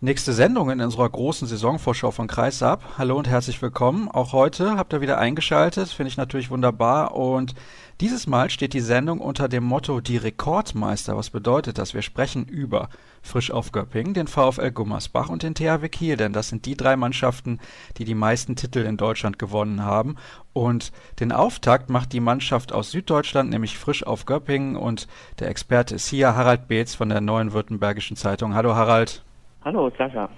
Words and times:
Nächste 0.00 0.32
Sendung 0.32 0.70
in 0.70 0.80
unserer 0.80 1.08
großen 1.08 1.48
Saisonvorschau 1.48 2.12
von 2.12 2.28
Kreisab. 2.28 2.84
Hallo 2.98 3.18
und 3.18 3.26
herzlich 3.26 3.60
willkommen. 3.60 4.08
Auch 4.08 4.32
heute 4.32 4.76
habt 4.76 4.92
ihr 4.92 5.00
wieder 5.00 5.18
eingeschaltet, 5.18 5.88
finde 5.88 6.06
ich 6.06 6.16
natürlich 6.16 6.52
wunderbar. 6.52 7.16
Und 7.16 7.56
dieses 8.00 8.28
Mal 8.28 8.48
steht 8.48 8.74
die 8.74 8.80
Sendung 8.80 9.18
unter 9.18 9.48
dem 9.48 9.64
Motto 9.64 10.00
Die 10.00 10.16
Rekordmeister. 10.16 11.16
Was 11.16 11.30
bedeutet 11.30 11.78
das? 11.78 11.94
Wir 11.94 12.02
sprechen 12.02 12.44
über 12.44 12.90
Frisch 13.22 13.50
auf 13.50 13.72
Göppingen, 13.72 14.14
den 14.14 14.28
VfL 14.28 14.70
Gummersbach 14.70 15.30
und 15.30 15.42
den 15.42 15.56
THW 15.56 15.88
Kiel, 15.88 16.16
denn 16.16 16.32
das 16.32 16.48
sind 16.48 16.64
die 16.66 16.76
drei 16.76 16.94
Mannschaften, 16.94 17.58
die 17.96 18.04
die 18.04 18.14
meisten 18.14 18.54
Titel 18.54 18.84
in 18.84 18.98
Deutschland 18.98 19.36
gewonnen 19.40 19.82
haben. 19.82 20.14
Und 20.52 20.92
den 21.18 21.32
Auftakt 21.32 21.90
macht 21.90 22.12
die 22.12 22.20
Mannschaft 22.20 22.72
aus 22.72 22.92
Süddeutschland, 22.92 23.50
nämlich 23.50 23.76
Frisch 23.76 24.06
auf 24.06 24.26
Göppingen. 24.26 24.76
Und 24.76 25.08
der 25.40 25.48
Experte 25.48 25.96
ist 25.96 26.06
hier 26.06 26.36
Harald 26.36 26.68
Beetz 26.68 26.94
von 26.94 27.08
der 27.08 27.20
Neuen 27.20 27.52
Württembergischen 27.52 28.16
Zeitung. 28.16 28.54
Hallo 28.54 28.76
Harald. 28.76 29.24
Hallo, 29.68 29.90
Sascha. 29.98 30.30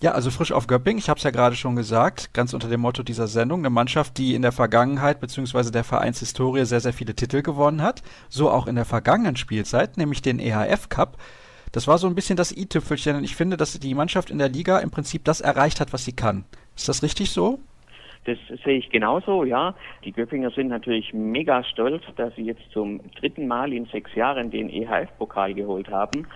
Ja, 0.00 0.12
also 0.12 0.30
frisch 0.30 0.52
auf 0.52 0.66
Göpping, 0.66 0.96
ich 0.96 1.10
habe 1.10 1.18
es 1.18 1.24
ja 1.24 1.30
gerade 1.30 1.54
schon 1.54 1.76
gesagt, 1.76 2.32
ganz 2.32 2.54
unter 2.54 2.66
dem 2.66 2.80
Motto 2.80 3.02
dieser 3.02 3.26
Sendung, 3.26 3.58
eine 3.58 3.68
Mannschaft, 3.68 4.16
die 4.16 4.34
in 4.34 4.40
der 4.40 4.52
Vergangenheit 4.52 5.20
bzw. 5.20 5.70
der 5.70 5.84
Vereinshistorie 5.84 6.64
sehr, 6.64 6.80
sehr 6.80 6.94
viele 6.94 7.14
Titel 7.14 7.42
gewonnen 7.42 7.82
hat, 7.82 8.02
so 8.30 8.48
auch 8.48 8.66
in 8.66 8.76
der 8.76 8.86
vergangenen 8.86 9.36
Spielzeit, 9.36 9.98
nämlich 9.98 10.22
den 10.22 10.38
EHF 10.38 10.88
Cup. 10.88 11.18
Das 11.72 11.88
war 11.88 11.98
so 11.98 12.06
ein 12.06 12.14
bisschen 12.14 12.38
das 12.38 12.56
i-Tüpfelchen 12.56 13.16
und 13.16 13.24
ich 13.24 13.36
finde, 13.36 13.58
dass 13.58 13.78
die 13.78 13.92
Mannschaft 13.92 14.30
in 14.30 14.38
der 14.38 14.48
Liga 14.48 14.78
im 14.78 14.90
Prinzip 14.90 15.26
das 15.26 15.42
erreicht 15.42 15.78
hat, 15.78 15.92
was 15.92 16.06
sie 16.06 16.16
kann. 16.16 16.46
Ist 16.74 16.88
das 16.88 17.02
richtig 17.02 17.32
so? 17.32 17.58
Das 18.24 18.38
sehe 18.64 18.78
ich 18.78 18.88
genauso, 18.88 19.44
ja. 19.44 19.74
Die 20.04 20.12
Göppinger 20.12 20.52
sind 20.52 20.68
natürlich 20.68 21.12
mega 21.12 21.64
stolz, 21.64 22.02
dass 22.16 22.34
sie 22.34 22.44
jetzt 22.44 22.62
zum 22.72 23.00
dritten 23.18 23.46
Mal 23.46 23.74
in 23.74 23.84
sechs 23.86 24.14
Jahren 24.14 24.50
den 24.50 24.70
EHF-Pokal 24.70 25.52
geholt 25.52 25.90
haben. 25.90 26.26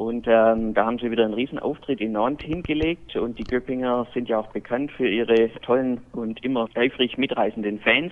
Und 0.00 0.26
ähm, 0.26 0.72
da 0.72 0.86
haben 0.86 0.98
sie 0.98 1.10
wieder 1.10 1.26
einen 1.26 1.34
Riesenauftritt 1.34 2.00
in 2.00 2.12
Nantes 2.12 2.46
hingelegt 2.46 3.16
und 3.16 3.38
die 3.38 3.44
Göppinger 3.44 4.06
sind 4.14 4.30
ja 4.30 4.38
auch 4.38 4.46
bekannt 4.46 4.90
für 4.92 5.06
ihre 5.06 5.50
tollen 5.60 6.00
und 6.12 6.42
immer 6.42 6.70
eifrig 6.74 7.18
mitreisenden 7.18 7.80
Fans. 7.80 8.10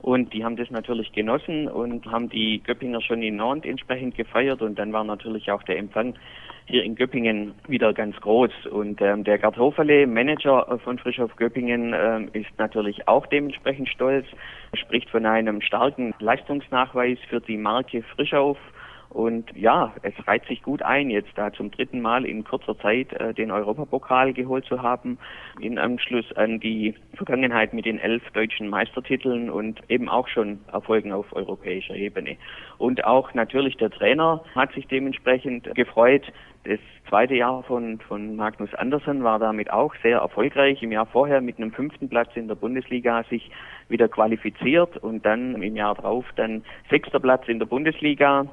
Und 0.00 0.32
die 0.32 0.44
haben 0.44 0.54
das 0.54 0.70
natürlich 0.70 1.10
genossen 1.10 1.66
und 1.66 2.06
haben 2.06 2.28
die 2.28 2.62
Göppinger 2.62 3.00
schon 3.00 3.20
in 3.20 3.34
Nantes 3.34 3.68
entsprechend 3.68 4.14
gefeiert 4.14 4.62
und 4.62 4.78
dann 4.78 4.92
war 4.92 5.02
natürlich 5.02 5.50
auch 5.50 5.64
der 5.64 5.76
Empfang 5.76 6.14
hier 6.66 6.84
in 6.84 6.94
Göppingen 6.94 7.56
wieder 7.66 7.92
ganz 7.92 8.14
groß. 8.20 8.66
Und 8.70 9.02
ähm, 9.02 9.24
der 9.24 9.38
Gerd 9.38 9.56
Hoferle, 9.56 10.06
Manager 10.06 10.78
von 10.84 11.00
Frischhof 11.00 11.34
Göppingen, 11.34 11.96
ähm, 11.98 12.28
ist 12.32 12.56
natürlich 12.58 13.08
auch 13.08 13.26
dementsprechend 13.26 13.88
stolz, 13.88 14.24
spricht 14.74 15.10
von 15.10 15.26
einem 15.26 15.60
starken 15.62 16.14
Leistungsnachweis 16.20 17.18
für 17.28 17.40
die 17.40 17.56
Marke 17.56 18.04
Frischhof 18.14 18.56
und 19.14 19.56
ja, 19.56 19.94
es 20.02 20.12
reiht 20.26 20.44
sich 20.46 20.60
gut 20.60 20.82
ein, 20.82 21.08
jetzt 21.08 21.30
da 21.36 21.52
zum 21.52 21.70
dritten 21.70 22.02
Mal 22.02 22.24
in 22.24 22.42
kurzer 22.42 22.76
Zeit 22.76 23.12
äh, 23.12 23.32
den 23.32 23.52
Europapokal 23.52 24.32
geholt 24.32 24.64
zu 24.64 24.82
haben, 24.82 25.18
in 25.60 25.78
Anschluss 25.78 26.32
an 26.32 26.58
die 26.58 26.96
Vergangenheit 27.14 27.72
mit 27.72 27.86
den 27.86 28.00
elf 28.00 28.28
deutschen 28.32 28.68
Meistertiteln 28.68 29.50
und 29.50 29.80
eben 29.88 30.08
auch 30.08 30.26
schon 30.26 30.58
Erfolgen 30.72 31.12
auf 31.12 31.32
europäischer 31.32 31.94
Ebene. 31.94 32.36
Und 32.76 33.04
auch 33.04 33.32
natürlich 33.34 33.76
der 33.76 33.90
Trainer 33.90 34.42
hat 34.56 34.72
sich 34.72 34.88
dementsprechend 34.88 35.72
gefreut. 35.76 36.24
Das 36.64 36.80
zweite 37.08 37.36
Jahr 37.36 37.62
von, 37.62 38.00
von 38.00 38.34
Magnus 38.34 38.74
Andersen 38.74 39.22
war 39.22 39.38
damit 39.38 39.70
auch 39.70 39.94
sehr 40.02 40.18
erfolgreich. 40.18 40.82
Im 40.82 40.90
Jahr 40.90 41.06
vorher 41.06 41.40
mit 41.40 41.58
einem 41.58 41.70
fünften 41.70 42.08
Platz 42.08 42.30
in 42.34 42.48
der 42.48 42.56
Bundesliga 42.56 43.22
sich 43.30 43.48
wieder 43.88 44.08
qualifiziert 44.08 44.96
und 44.96 45.24
dann 45.24 45.62
im 45.62 45.76
Jahr 45.76 45.94
drauf 45.94 46.24
dann 46.34 46.64
sechster 46.90 47.20
Platz 47.20 47.46
in 47.46 47.60
der 47.60 47.66
Bundesliga 47.66 48.48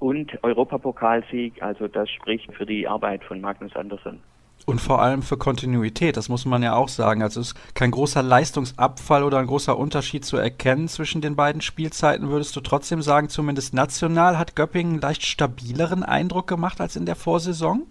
und 0.00 0.42
Europapokalsieg. 0.42 1.62
Also 1.62 1.86
das 1.86 2.10
spricht 2.10 2.52
für 2.54 2.66
die 2.66 2.88
Arbeit 2.88 3.22
von 3.22 3.40
Magnus 3.40 3.76
Andersson. 3.76 4.18
Und 4.66 4.80
vor 4.80 5.00
allem 5.00 5.22
für 5.22 5.38
Kontinuität, 5.38 6.16
das 6.16 6.28
muss 6.28 6.44
man 6.44 6.62
ja 6.62 6.74
auch 6.74 6.88
sagen. 6.88 7.22
Also 7.22 7.40
es 7.40 7.52
ist 7.52 7.74
kein 7.74 7.90
großer 7.90 8.22
Leistungsabfall 8.22 9.24
oder 9.24 9.38
ein 9.38 9.46
großer 9.46 9.76
Unterschied 9.76 10.24
zu 10.24 10.36
erkennen 10.36 10.86
zwischen 10.88 11.20
den 11.20 11.34
beiden 11.34 11.60
Spielzeiten. 11.60 12.28
Würdest 12.28 12.54
du 12.56 12.60
trotzdem 12.60 13.00
sagen, 13.00 13.28
zumindest 13.28 13.72
national 13.72 14.38
hat 14.38 14.56
Göppingen 14.56 14.94
einen 14.94 15.00
leicht 15.00 15.24
stabileren 15.24 16.02
Eindruck 16.02 16.46
gemacht 16.46 16.80
als 16.80 16.96
in 16.96 17.06
der 17.06 17.16
Vorsaison? 17.16 17.86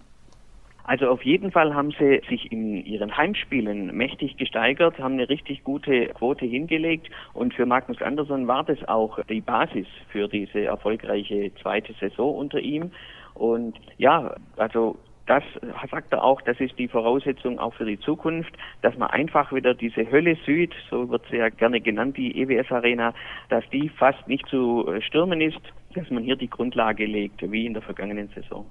Also 0.90 1.06
auf 1.06 1.22
jeden 1.22 1.52
Fall 1.52 1.72
haben 1.72 1.92
sie 1.92 2.20
sich 2.28 2.50
in 2.50 2.84
ihren 2.84 3.16
Heimspielen 3.16 3.96
mächtig 3.96 4.36
gesteigert, 4.38 4.98
haben 4.98 5.14
eine 5.14 5.28
richtig 5.28 5.62
gute 5.62 6.06
Quote 6.08 6.46
hingelegt 6.46 7.08
und 7.32 7.54
für 7.54 7.64
Magnus 7.64 8.02
Andersson 8.02 8.48
war 8.48 8.64
das 8.64 8.82
auch 8.88 9.20
die 9.26 9.40
Basis 9.40 9.86
für 10.08 10.26
diese 10.26 10.64
erfolgreiche 10.64 11.54
zweite 11.62 11.92
Saison 12.00 12.34
unter 12.34 12.58
ihm. 12.58 12.90
Und 13.34 13.78
ja, 13.98 14.34
also 14.56 14.96
das 15.26 15.44
sagt 15.92 16.12
er 16.12 16.24
auch, 16.24 16.42
das 16.42 16.58
ist 16.58 16.76
die 16.76 16.88
Voraussetzung 16.88 17.60
auch 17.60 17.74
für 17.74 17.84
die 17.84 18.00
Zukunft, 18.00 18.52
dass 18.82 18.98
man 18.98 19.10
einfach 19.10 19.52
wieder 19.52 19.74
diese 19.74 20.10
Hölle 20.10 20.36
Süd, 20.44 20.74
so 20.90 21.08
wird 21.08 21.22
sie 21.30 21.36
ja 21.36 21.50
gerne 21.50 21.80
genannt, 21.80 22.16
die 22.16 22.36
EWS 22.42 22.72
Arena, 22.72 23.14
dass 23.48 23.62
die 23.70 23.90
fast 23.90 24.26
nicht 24.26 24.44
zu 24.48 24.92
stürmen 25.06 25.40
ist, 25.40 25.60
dass 25.94 26.10
man 26.10 26.24
hier 26.24 26.34
die 26.34 26.50
Grundlage 26.50 27.06
legt, 27.06 27.48
wie 27.48 27.64
in 27.64 27.74
der 27.74 27.82
vergangenen 27.82 28.26
Saison. 28.34 28.66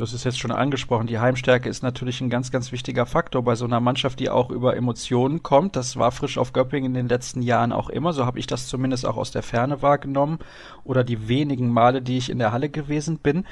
Hast 0.00 0.12
es 0.12 0.24
jetzt 0.24 0.38
schon 0.38 0.52
angesprochen, 0.52 1.08
die 1.08 1.18
Heimstärke 1.18 1.68
ist 1.68 1.82
natürlich 1.82 2.20
ein 2.20 2.30
ganz, 2.30 2.52
ganz 2.52 2.70
wichtiger 2.70 3.04
Faktor 3.04 3.42
bei 3.42 3.56
so 3.56 3.64
einer 3.64 3.80
Mannschaft, 3.80 4.20
die 4.20 4.30
auch 4.30 4.50
über 4.50 4.76
Emotionen 4.76 5.42
kommt. 5.42 5.74
Das 5.74 5.96
war 5.96 6.12
frisch 6.12 6.38
auf 6.38 6.52
Göppingen 6.52 6.92
in 6.92 6.94
den 6.94 7.08
letzten 7.08 7.42
Jahren 7.42 7.72
auch 7.72 7.88
immer. 7.88 8.12
So 8.12 8.24
habe 8.24 8.38
ich 8.38 8.46
das 8.46 8.68
zumindest 8.68 9.06
auch 9.06 9.16
aus 9.16 9.32
der 9.32 9.42
Ferne 9.42 9.82
wahrgenommen 9.82 10.38
oder 10.84 11.02
die 11.02 11.26
wenigen 11.26 11.72
Male, 11.72 12.00
die 12.00 12.16
ich 12.16 12.30
in 12.30 12.38
der 12.38 12.52
Halle 12.52 12.68
gewesen 12.68 13.18
bin. 13.18 13.44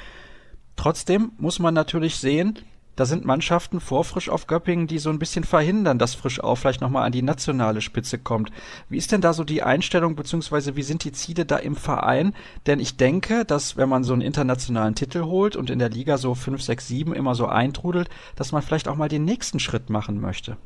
Trotzdem 0.77 1.31
muss 1.37 1.59
man 1.59 1.73
natürlich 1.73 2.15
sehen, 2.15 2.59
da 2.97 3.05
sind 3.05 3.25
Mannschaften 3.25 3.79
vor 3.79 4.03
Frisch 4.03 4.27
auf 4.27 4.47
Göppingen, 4.47 4.87
die 4.87 4.97
so 4.97 5.09
ein 5.09 5.19
bisschen 5.19 5.45
verhindern, 5.45 5.99
dass 5.99 6.15
Frisch 6.15 6.41
auf 6.41 6.59
vielleicht 6.59 6.81
nochmal 6.81 7.05
an 7.05 7.11
die 7.11 7.21
nationale 7.21 7.79
Spitze 7.79 8.17
kommt. 8.17 8.51
Wie 8.89 8.97
ist 8.97 9.11
denn 9.11 9.21
da 9.21 9.33
so 9.33 9.43
die 9.43 9.63
Einstellung, 9.63 10.15
beziehungsweise 10.15 10.75
wie 10.75 10.81
sind 10.81 11.05
die 11.05 11.11
Ziele 11.11 11.45
da 11.45 11.57
im 11.57 11.75
Verein? 11.75 12.33
Denn 12.65 12.79
ich 12.79 12.97
denke, 12.97 13.45
dass 13.45 13.77
wenn 13.77 13.87
man 13.87 14.03
so 14.03 14.13
einen 14.13 14.23
internationalen 14.23 14.95
Titel 14.95 15.21
holt 15.21 15.55
und 15.55 15.69
in 15.69 15.79
der 15.79 15.89
Liga 15.89 16.17
so 16.17 16.33
5, 16.33 16.61
6, 16.61 16.87
7 16.87 17.13
immer 17.13 17.35
so 17.35 17.45
eintrudelt, 17.45 18.09
dass 18.35 18.51
man 18.51 18.63
vielleicht 18.63 18.87
auch 18.87 18.95
mal 18.95 19.09
den 19.09 19.25
nächsten 19.25 19.59
Schritt 19.59 19.91
machen 19.91 20.19
möchte. 20.19 20.57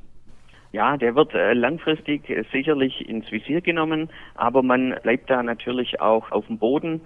Ja, 0.71 0.95
der 0.95 1.15
wird 1.15 1.33
äh, 1.33 1.51
langfristig 1.51 2.29
äh, 2.29 2.45
sicherlich 2.53 3.09
ins 3.09 3.29
Visier 3.29 3.59
genommen, 3.59 4.09
aber 4.35 4.63
man 4.63 4.95
bleibt 5.03 5.29
da 5.29 5.43
natürlich 5.43 5.99
auch 5.99 6.31
auf 6.31 6.47
dem 6.47 6.59
Boden 6.59 7.01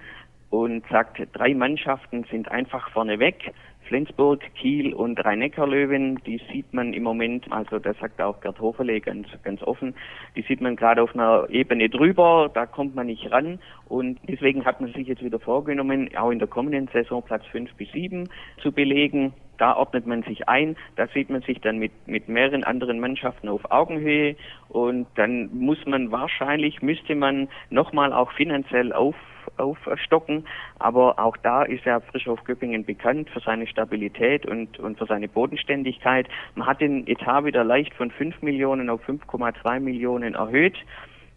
und 0.51 0.85
sagt, 0.89 1.21
drei 1.33 1.53
Mannschaften 1.53 2.25
sind 2.29 2.49
einfach 2.49 2.89
vorne 2.91 3.19
weg. 3.19 3.53
Flensburg, 3.87 4.41
Kiel 4.55 4.93
und 4.93 5.23
Rhein-Neckar-Löwen, 5.23 6.19
die 6.25 6.41
sieht 6.51 6.73
man 6.73 6.93
im 6.93 7.03
Moment, 7.03 7.51
also 7.51 7.79
das 7.79 7.97
sagt 7.99 8.21
auch 8.21 8.41
Gerd 8.41 8.59
Hoferle 8.59 8.99
ganz, 8.99 9.27
ganz 9.43 9.61
offen, 9.63 9.95
die 10.35 10.41
sieht 10.41 10.61
man 10.61 10.75
gerade 10.75 11.01
auf 11.01 11.13
einer 11.13 11.47
Ebene 11.49 11.89
drüber, 11.89 12.49
da 12.53 12.65
kommt 12.65 12.95
man 12.95 13.07
nicht 13.07 13.31
ran 13.31 13.59
und 13.87 14.19
deswegen 14.27 14.65
hat 14.65 14.81
man 14.81 14.91
sich 14.93 15.07
jetzt 15.07 15.23
wieder 15.23 15.39
vorgenommen, 15.39 16.09
auch 16.17 16.31
in 16.31 16.39
der 16.39 16.47
kommenden 16.47 16.87
Saison 16.91 17.23
Platz 17.23 17.45
5 17.51 17.73
bis 17.75 17.91
7 17.91 18.27
zu 18.61 18.71
belegen. 18.71 19.33
Da 19.57 19.75
ordnet 19.75 20.05
man 20.05 20.23
sich 20.23 20.47
ein, 20.47 20.75
da 20.95 21.07
sieht 21.07 21.29
man 21.29 21.41
sich 21.41 21.61
dann 21.61 21.77
mit, 21.77 21.91
mit 22.07 22.27
mehreren 22.29 22.63
anderen 22.63 22.99
Mannschaften 22.99 23.49
auf 23.49 23.71
Augenhöhe 23.71 24.35
und 24.69 25.07
dann 25.15 25.49
muss 25.53 25.85
man 25.85 26.11
wahrscheinlich, 26.11 26.81
müsste 26.81 27.15
man 27.15 27.47
nochmal 27.69 28.13
auch 28.13 28.31
finanziell 28.33 28.93
auf 28.93 29.15
aufstocken. 29.57 30.45
Aber 30.79 31.19
auch 31.19 31.37
da 31.37 31.63
ist 31.63 31.85
ja 31.85 31.99
Frischhof 31.99 32.43
Göppingen 32.43 32.83
bekannt 32.83 33.29
für 33.29 33.39
seine 33.39 33.67
Stabilität 33.67 34.45
und, 34.45 34.79
und 34.79 34.97
für 34.97 35.05
seine 35.05 35.27
Bodenständigkeit. 35.27 36.27
Man 36.55 36.67
hat 36.67 36.81
den 36.81 37.07
Etat 37.07 37.45
wieder 37.45 37.63
leicht 37.63 37.93
von 37.93 38.11
5 38.11 38.41
Millionen 38.41 38.89
auf 38.89 39.07
5,2 39.07 39.79
Millionen 39.79 40.35
erhöht 40.35 40.75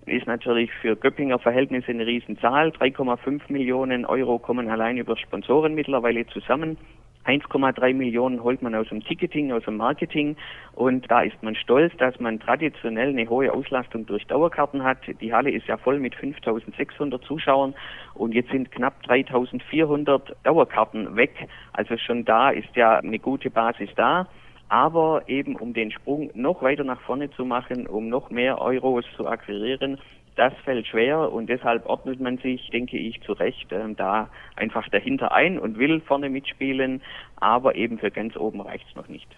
ist 0.08 0.26
natürlich 0.26 0.70
für 0.80 0.96
Göppinger 0.96 1.38
Verhältnisse 1.38 1.90
eine 1.90 2.06
Riesenzahl. 2.06 2.70
3,5 2.70 3.42
Millionen 3.48 4.06
Euro 4.06 4.38
kommen 4.38 4.70
allein 4.70 4.96
über 4.96 5.16
Sponsoren 5.16 5.74
mittlerweile 5.74 6.26
zusammen. 6.28 6.78
1,3 7.26 7.94
Millionen 7.94 8.42
holt 8.42 8.62
man 8.62 8.74
aus 8.74 8.88
dem 8.88 9.04
Ticketing, 9.04 9.52
aus 9.52 9.64
dem 9.64 9.76
Marketing 9.76 10.36
und 10.74 11.10
da 11.10 11.22
ist 11.22 11.42
man 11.42 11.54
stolz, 11.54 11.92
dass 11.98 12.18
man 12.20 12.40
traditionell 12.40 13.10
eine 13.10 13.28
hohe 13.28 13.52
Auslastung 13.52 14.06
durch 14.06 14.26
Dauerkarten 14.26 14.82
hat. 14.82 14.98
Die 15.20 15.32
Halle 15.32 15.50
ist 15.50 15.66
ja 15.66 15.76
voll 15.76 15.98
mit 15.98 16.14
5600 16.14 17.22
Zuschauern 17.24 17.74
und 18.14 18.34
jetzt 18.34 18.50
sind 18.50 18.70
knapp 18.70 19.02
3400 19.02 20.36
Dauerkarten 20.44 21.16
weg. 21.16 21.48
Also 21.72 21.96
schon 21.98 22.24
da 22.24 22.50
ist 22.50 22.74
ja 22.76 22.98
eine 22.98 23.18
gute 23.18 23.50
Basis 23.50 23.90
da. 23.96 24.26
Aber 24.70 25.22
eben 25.28 25.56
um 25.56 25.72
den 25.72 25.90
Sprung 25.90 26.30
noch 26.34 26.60
weiter 26.60 26.84
nach 26.84 27.00
vorne 27.00 27.30
zu 27.30 27.46
machen, 27.46 27.86
um 27.86 28.10
noch 28.10 28.28
mehr 28.28 28.60
Euros 28.60 29.06
zu 29.16 29.26
akquirieren, 29.26 29.98
das 30.38 30.54
fällt 30.64 30.86
schwer 30.86 31.32
und 31.32 31.48
deshalb 31.48 31.86
ordnet 31.86 32.20
man 32.20 32.38
sich, 32.38 32.70
denke 32.70 32.96
ich, 32.96 33.20
zu 33.22 33.32
Recht 33.32 33.72
äh, 33.72 33.94
da 33.94 34.30
einfach 34.56 34.88
dahinter 34.88 35.32
ein 35.32 35.58
und 35.58 35.78
will 35.78 36.00
vorne 36.00 36.30
mitspielen, 36.30 37.02
aber 37.36 37.74
eben 37.74 37.98
für 37.98 38.10
ganz 38.10 38.36
oben 38.36 38.60
reicht 38.60 38.86
es 38.88 38.94
noch 38.94 39.08
nicht. 39.08 39.28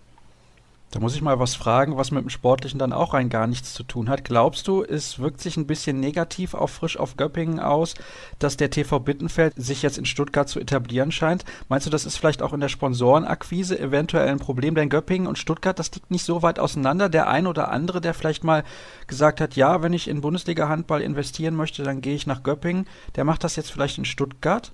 Da 0.92 0.98
muss 0.98 1.14
ich 1.14 1.22
mal 1.22 1.38
was 1.38 1.54
fragen, 1.54 1.96
was 1.96 2.10
mit 2.10 2.24
dem 2.24 2.30
Sportlichen 2.30 2.80
dann 2.80 2.92
auch 2.92 3.14
rein 3.14 3.28
gar 3.28 3.46
nichts 3.46 3.74
zu 3.74 3.84
tun 3.84 4.08
hat. 4.08 4.24
Glaubst 4.24 4.66
du, 4.66 4.82
es 4.82 5.20
wirkt 5.20 5.40
sich 5.40 5.56
ein 5.56 5.68
bisschen 5.68 6.00
negativ 6.00 6.52
auf 6.52 6.72
Frisch 6.72 6.96
auf 6.96 7.16
Göppingen 7.16 7.60
aus, 7.60 7.94
dass 8.40 8.56
der 8.56 8.70
TV 8.70 8.98
Bittenfeld 8.98 9.54
sich 9.56 9.82
jetzt 9.82 9.98
in 9.98 10.04
Stuttgart 10.04 10.48
zu 10.48 10.58
etablieren 10.58 11.12
scheint? 11.12 11.44
Meinst 11.68 11.86
du, 11.86 11.90
das 11.90 12.06
ist 12.06 12.16
vielleicht 12.16 12.42
auch 12.42 12.52
in 12.52 12.58
der 12.58 12.68
Sponsorenakquise 12.68 13.78
eventuell 13.78 14.28
ein 14.28 14.40
Problem? 14.40 14.74
Denn 14.74 14.88
Göppingen 14.88 15.28
und 15.28 15.38
Stuttgart, 15.38 15.78
das 15.78 15.92
liegt 15.94 16.10
nicht 16.10 16.24
so 16.24 16.42
weit 16.42 16.58
auseinander. 16.58 17.08
Der 17.08 17.28
ein 17.28 17.46
oder 17.46 17.70
andere, 17.70 18.00
der 18.00 18.12
vielleicht 18.12 18.42
mal 18.42 18.64
gesagt 19.06 19.40
hat, 19.40 19.54
ja, 19.54 19.82
wenn 19.82 19.92
ich 19.92 20.08
in 20.08 20.22
Bundesliga 20.22 20.68
Handball 20.68 21.02
investieren 21.02 21.54
möchte, 21.54 21.84
dann 21.84 22.00
gehe 22.00 22.16
ich 22.16 22.26
nach 22.26 22.42
Göppingen, 22.42 22.88
der 23.14 23.22
macht 23.22 23.44
das 23.44 23.54
jetzt 23.54 23.70
vielleicht 23.70 23.98
in 23.98 24.04
Stuttgart? 24.04 24.72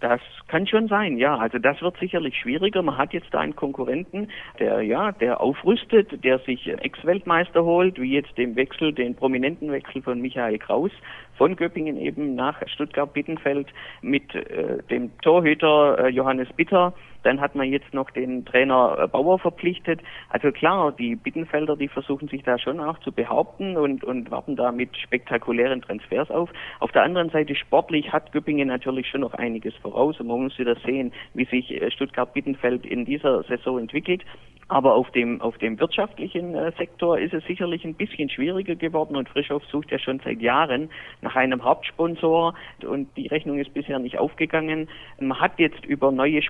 Das 0.00 0.20
kann 0.48 0.66
schon 0.66 0.88
sein, 0.88 1.16
ja. 1.16 1.36
Also 1.36 1.58
das 1.58 1.80
wird 1.80 1.96
sicherlich 1.98 2.36
schwieriger. 2.36 2.82
Man 2.82 2.98
hat 2.98 3.12
jetzt 3.12 3.32
da 3.32 3.40
einen 3.40 3.56
Konkurrenten, 3.56 4.28
der 4.58 4.82
ja, 4.82 5.12
der 5.12 5.40
aufrüstet, 5.40 6.22
der 6.24 6.38
sich 6.40 6.66
Ex-Weltmeister 6.68 7.64
holt, 7.64 7.98
wie 8.00 8.12
jetzt 8.12 8.36
den 8.36 8.54
Wechsel, 8.56 8.92
den 8.92 9.14
prominenten 9.14 9.72
Wechsel 9.72 10.02
von 10.02 10.20
Michael 10.20 10.58
Kraus 10.58 10.90
von 11.36 11.56
Göppingen 11.56 11.96
eben 11.96 12.34
nach 12.34 12.60
Stuttgart-Bittenfeld 12.66 13.68
mit 14.02 14.34
äh, 14.34 14.82
dem 14.90 15.10
Torhüter 15.20 15.98
äh, 15.98 16.08
Johannes 16.08 16.48
Bitter. 16.52 16.92
Dann 17.24 17.40
hat 17.40 17.54
man 17.54 17.68
jetzt 17.68 17.92
noch 17.92 18.10
den 18.10 18.44
Trainer 18.44 18.96
äh, 18.98 19.08
Bauer 19.08 19.38
verpflichtet. 19.38 20.00
Also 20.28 20.52
klar, 20.52 20.92
die 20.92 21.16
Bittenfelder, 21.16 21.76
die 21.76 21.88
versuchen 21.88 22.28
sich 22.28 22.42
da 22.42 22.58
schon 22.58 22.80
auch 22.80 22.98
zu 23.00 23.12
behaupten 23.12 23.76
und, 23.76 24.04
und 24.04 24.30
warten 24.30 24.56
da 24.56 24.70
mit 24.70 24.96
spektakulären 24.96 25.82
Transfers 25.82 26.30
auf. 26.30 26.50
Auf 26.80 26.92
der 26.92 27.02
anderen 27.02 27.30
Seite 27.30 27.56
sportlich 27.56 28.12
hat 28.12 28.32
Göppingen 28.32 28.68
natürlich 28.68 29.08
schon 29.08 29.22
noch 29.22 29.34
einiges 29.34 29.74
voraus 29.76 30.20
und 30.20 30.28
man 30.28 30.42
muss 30.44 30.58
wieder 30.58 30.76
sehen, 30.84 31.12
wie 31.34 31.44
sich 31.46 31.70
äh, 31.70 31.90
Stuttgart-Bittenfeld 31.90 32.86
in 32.86 33.04
dieser 33.04 33.42
Saison 33.44 33.78
entwickelt. 33.78 34.22
Aber 34.68 34.94
auf 34.94 35.10
dem, 35.10 35.40
auf 35.40 35.58
dem 35.58 35.78
wirtschaftlichen 35.78 36.54
äh, 36.54 36.72
Sektor 36.78 37.18
ist 37.18 37.34
es 37.34 37.44
sicherlich 37.44 37.84
ein 37.84 37.94
bisschen 37.94 38.30
schwieriger 38.30 38.74
geworden 38.74 39.16
und 39.16 39.28
Frischhoff 39.28 39.62
sucht 39.66 39.90
ja 39.90 39.98
schon 39.98 40.20
seit 40.24 40.40
Jahren 40.40 40.90
nach 41.20 41.36
einem 41.36 41.62
Hauptsponsor 41.62 42.54
und 42.86 43.08
die 43.16 43.26
Rechnung 43.26 43.58
ist 43.58 43.74
bisher 43.74 43.98
nicht 43.98 44.18
aufgegangen. 44.18 44.88
Man 45.20 45.38
hat 45.38 45.58
jetzt 45.58 45.84
über 45.84 46.10
neue 46.12 46.40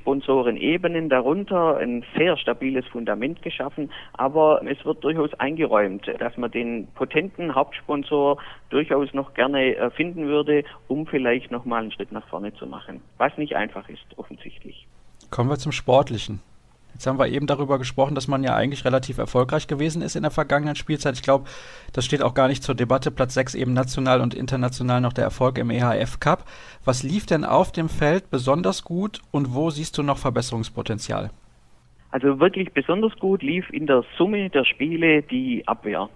Sponsorenebenen 0.64 1.08
darunter 1.08 1.76
ein 1.76 2.04
sehr 2.16 2.36
stabiles 2.36 2.86
Fundament 2.86 3.42
geschaffen, 3.42 3.90
aber 4.14 4.62
es 4.66 4.82
wird 4.84 5.04
durchaus 5.04 5.32
eingeräumt, 5.34 6.06
dass 6.18 6.36
man 6.36 6.50
den 6.50 6.88
potenten 6.94 7.54
Hauptsponsor 7.54 8.38
durchaus 8.70 9.12
noch 9.12 9.34
gerne 9.34 9.76
äh, 9.76 9.90
finden 9.90 10.26
würde, 10.26 10.64
um 10.88 11.06
vielleicht 11.06 11.50
nochmal 11.50 11.82
einen 11.82 11.92
Schritt 11.92 12.12
nach 12.12 12.26
vorne 12.28 12.54
zu 12.54 12.66
machen. 12.66 13.02
Was 13.18 13.36
nicht 13.36 13.54
einfach 13.56 13.88
ist, 13.88 14.04
offensichtlich. 14.16 14.86
Kommen 15.30 15.50
wir 15.50 15.58
zum 15.58 15.72
Sportlichen. 15.72 16.40
Jetzt 16.94 17.06
haben 17.06 17.18
wir 17.18 17.26
eben 17.26 17.46
darüber 17.46 17.78
gesprochen, 17.78 18.14
dass 18.14 18.28
man 18.28 18.44
ja 18.44 18.54
eigentlich 18.54 18.84
relativ 18.84 19.18
erfolgreich 19.18 19.66
gewesen 19.66 20.00
ist 20.00 20.16
in 20.16 20.22
der 20.22 20.30
vergangenen 20.30 20.76
Spielzeit. 20.76 21.16
Ich 21.16 21.22
glaube, 21.22 21.46
das 21.92 22.04
steht 22.04 22.22
auch 22.22 22.34
gar 22.34 22.48
nicht 22.48 22.62
zur 22.62 22.74
Debatte. 22.74 23.10
Platz 23.10 23.34
6 23.34 23.54
eben 23.56 23.72
national 23.72 24.20
und 24.20 24.32
international 24.32 25.00
noch 25.00 25.12
der 25.12 25.24
Erfolg 25.24 25.58
im 25.58 25.70
EHF 25.70 26.20
Cup. 26.20 26.44
Was 26.84 27.02
lief 27.02 27.26
denn 27.26 27.44
auf 27.44 27.72
dem 27.72 27.88
Feld 27.88 28.30
besonders 28.30 28.84
gut 28.84 29.20
und 29.32 29.54
wo 29.54 29.70
siehst 29.70 29.98
du 29.98 30.02
noch 30.02 30.18
Verbesserungspotenzial? 30.18 31.30
Also 32.12 32.38
wirklich 32.38 32.72
besonders 32.72 33.12
gut 33.18 33.42
lief 33.42 33.68
in 33.70 33.88
der 33.88 34.04
Summe 34.16 34.48
der 34.48 34.64
Spiele 34.64 35.22
die 35.22 35.66
Abwehr. 35.66 36.08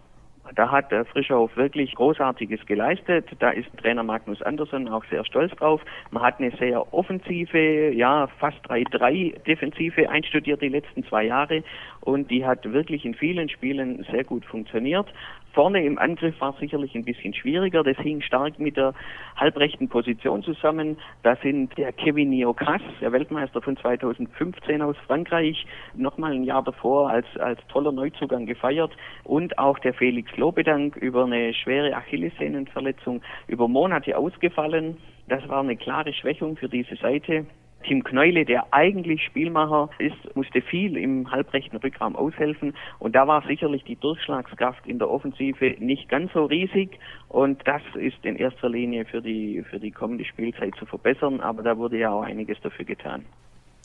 Da 0.54 0.70
hat 0.70 0.90
der 0.90 1.04
Frischhoff 1.04 1.56
wirklich 1.56 1.94
Großartiges 1.94 2.64
geleistet. 2.66 3.28
Da 3.38 3.50
ist 3.50 3.68
Trainer 3.78 4.02
Magnus 4.02 4.42
Andersson 4.42 4.88
auch 4.88 5.04
sehr 5.10 5.24
stolz 5.24 5.54
drauf. 5.56 5.80
Man 6.10 6.22
hat 6.22 6.38
eine 6.38 6.50
sehr 6.52 6.92
offensive, 6.92 7.90
ja, 7.92 8.26
fast 8.38 8.58
3-3 8.68 9.42
Defensive 9.44 10.08
einstudiert 10.08 10.62
die 10.62 10.68
letzten 10.68 11.04
zwei 11.04 11.24
Jahre 11.24 11.62
und 12.00 12.30
die 12.30 12.44
hat 12.44 12.64
wirklich 12.72 13.04
in 13.04 13.14
vielen 13.14 13.48
Spielen 13.48 14.04
sehr 14.10 14.24
gut 14.24 14.44
funktioniert. 14.44 15.06
Vorne 15.52 15.84
im 15.84 15.98
Angriff 15.98 16.40
war 16.40 16.54
es 16.54 16.60
sicherlich 16.60 16.94
ein 16.94 17.04
bisschen 17.04 17.34
schwieriger. 17.34 17.82
Das 17.82 17.96
hing 17.98 18.20
stark 18.20 18.58
mit 18.58 18.76
der 18.76 18.94
halbrechten 19.36 19.88
Position 19.88 20.42
zusammen. 20.42 20.98
Da 21.22 21.36
sind 21.36 21.76
der 21.78 21.92
Kevin 21.92 22.30
Niokas, 22.30 22.82
der 23.00 23.12
Weltmeister 23.12 23.62
von 23.62 23.76
2015 23.76 24.82
aus 24.82 24.96
Frankreich, 25.06 25.66
nochmal 25.94 26.32
ein 26.32 26.44
Jahr 26.44 26.62
davor 26.62 27.10
als, 27.10 27.26
als 27.38 27.60
toller 27.68 27.92
Neuzugang 27.92 28.46
gefeiert 28.46 28.92
und 29.24 29.58
auch 29.58 29.78
der 29.78 29.94
Felix 29.94 30.36
Lobedank 30.36 30.96
über 30.96 31.24
eine 31.24 31.54
schwere 31.54 31.94
Achillessehnenverletzung 31.94 33.22
über 33.46 33.68
Monate 33.68 34.16
ausgefallen. 34.16 34.98
Das 35.28 35.46
war 35.48 35.60
eine 35.60 35.76
klare 35.76 36.12
Schwächung 36.12 36.56
für 36.56 36.68
diese 36.68 36.96
Seite. 36.96 37.46
Tim 37.84 38.02
Kneule, 38.02 38.44
der 38.44 38.72
eigentlich 38.72 39.22
Spielmacher 39.24 39.88
ist, 39.98 40.36
musste 40.36 40.60
viel 40.60 40.96
im 40.96 41.30
halbrechten 41.30 41.76
Rückraum 41.76 42.16
aushelfen. 42.16 42.74
Und 42.98 43.14
da 43.14 43.26
war 43.26 43.42
sicherlich 43.46 43.84
die 43.84 43.96
Durchschlagskraft 43.96 44.86
in 44.86 44.98
der 44.98 45.10
Offensive 45.10 45.76
nicht 45.78 46.08
ganz 46.08 46.32
so 46.32 46.44
riesig. 46.44 46.98
Und 47.28 47.66
das 47.66 47.82
ist 47.94 48.24
in 48.24 48.36
erster 48.36 48.68
Linie 48.68 49.04
für 49.04 49.22
die, 49.22 49.62
für 49.70 49.78
die 49.78 49.92
kommende 49.92 50.24
Spielzeit 50.24 50.74
zu 50.76 50.86
verbessern, 50.86 51.40
aber 51.40 51.62
da 51.62 51.76
wurde 51.76 51.98
ja 51.98 52.10
auch 52.10 52.22
einiges 52.22 52.60
dafür 52.60 52.84
getan. 52.84 53.24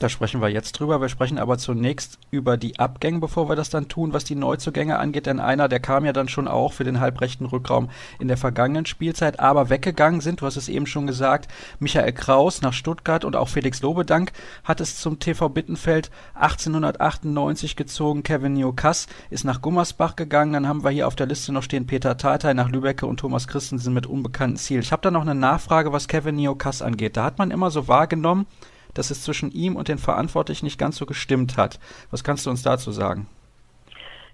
Da 0.03 0.09
sprechen 0.09 0.41
wir 0.41 0.49
jetzt 0.49 0.73
drüber. 0.73 0.99
Wir 0.99 1.07
sprechen 1.07 1.37
aber 1.37 1.57
zunächst 1.57 2.19
über 2.29 2.57
die 2.57 2.77
Abgänge, 2.77 3.19
bevor 3.19 3.47
wir 3.47 3.55
das 3.55 3.69
dann 3.69 3.87
tun, 3.87 4.11
was 4.11 4.25
die 4.25 4.35
Neuzugänge 4.35 4.99
angeht. 4.99 5.27
Denn 5.27 5.39
einer, 5.39 5.69
der 5.69 5.79
kam 5.79 6.03
ja 6.03 6.11
dann 6.11 6.27
schon 6.27 6.49
auch 6.49 6.73
für 6.73 6.83
den 6.83 6.99
halbrechten 6.99 7.45
Rückraum 7.45 7.89
in 8.19 8.27
der 8.27 8.35
vergangenen 8.35 8.85
Spielzeit, 8.85 9.39
aber 9.39 9.69
weggegangen 9.69 10.19
sind, 10.19 10.41
du 10.41 10.45
hast 10.45 10.57
es 10.57 10.67
eben 10.67 10.87
schon 10.87 11.07
gesagt, 11.07 11.49
Michael 11.79 12.11
Kraus 12.11 12.61
nach 12.61 12.73
Stuttgart 12.73 13.23
und 13.23 13.37
auch 13.37 13.47
Felix 13.47 13.81
Lobedank 13.81 14.33
hat 14.65 14.81
es 14.81 14.99
zum 14.99 15.19
TV 15.19 15.47
Bittenfeld 15.47 16.11
1898 16.33 17.77
gezogen. 17.77 18.23
Kevin 18.23 18.55
Niokas 18.55 19.07
ist 19.29 19.45
nach 19.45 19.61
Gummersbach 19.61 20.17
gegangen. 20.17 20.51
Dann 20.51 20.67
haben 20.67 20.83
wir 20.83 20.91
hier 20.91 21.07
auf 21.07 21.15
der 21.15 21.27
Liste 21.27 21.53
noch 21.53 21.63
stehen 21.63 21.87
Peter 21.87 22.17
Tatay 22.17 22.53
nach 22.53 22.69
Lübecke 22.69 23.05
und 23.05 23.21
Thomas 23.21 23.47
Christensen 23.47 23.93
mit 23.93 24.05
unbekannten 24.05 24.57
Ziel. 24.57 24.81
Ich 24.81 24.91
habe 24.91 25.01
da 25.01 25.11
noch 25.11 25.21
eine 25.21 25.33
Nachfrage, 25.33 25.93
was 25.93 26.09
Kevin 26.09 26.35
Niokas 26.35 26.81
angeht. 26.81 27.15
Da 27.15 27.23
hat 27.23 27.37
man 27.37 27.51
immer 27.51 27.71
so 27.71 27.87
wahrgenommen, 27.87 28.47
dass 28.93 29.11
es 29.11 29.23
zwischen 29.23 29.51
ihm 29.51 29.75
und 29.75 29.87
den 29.87 29.97
Verantwortlichen 29.97 30.65
nicht 30.65 30.79
ganz 30.79 30.97
so 30.97 31.05
gestimmt 31.05 31.57
hat. 31.57 31.79
Was 32.11 32.23
kannst 32.23 32.45
du 32.45 32.49
uns 32.49 32.61
dazu 32.61 32.91
sagen? 32.91 33.27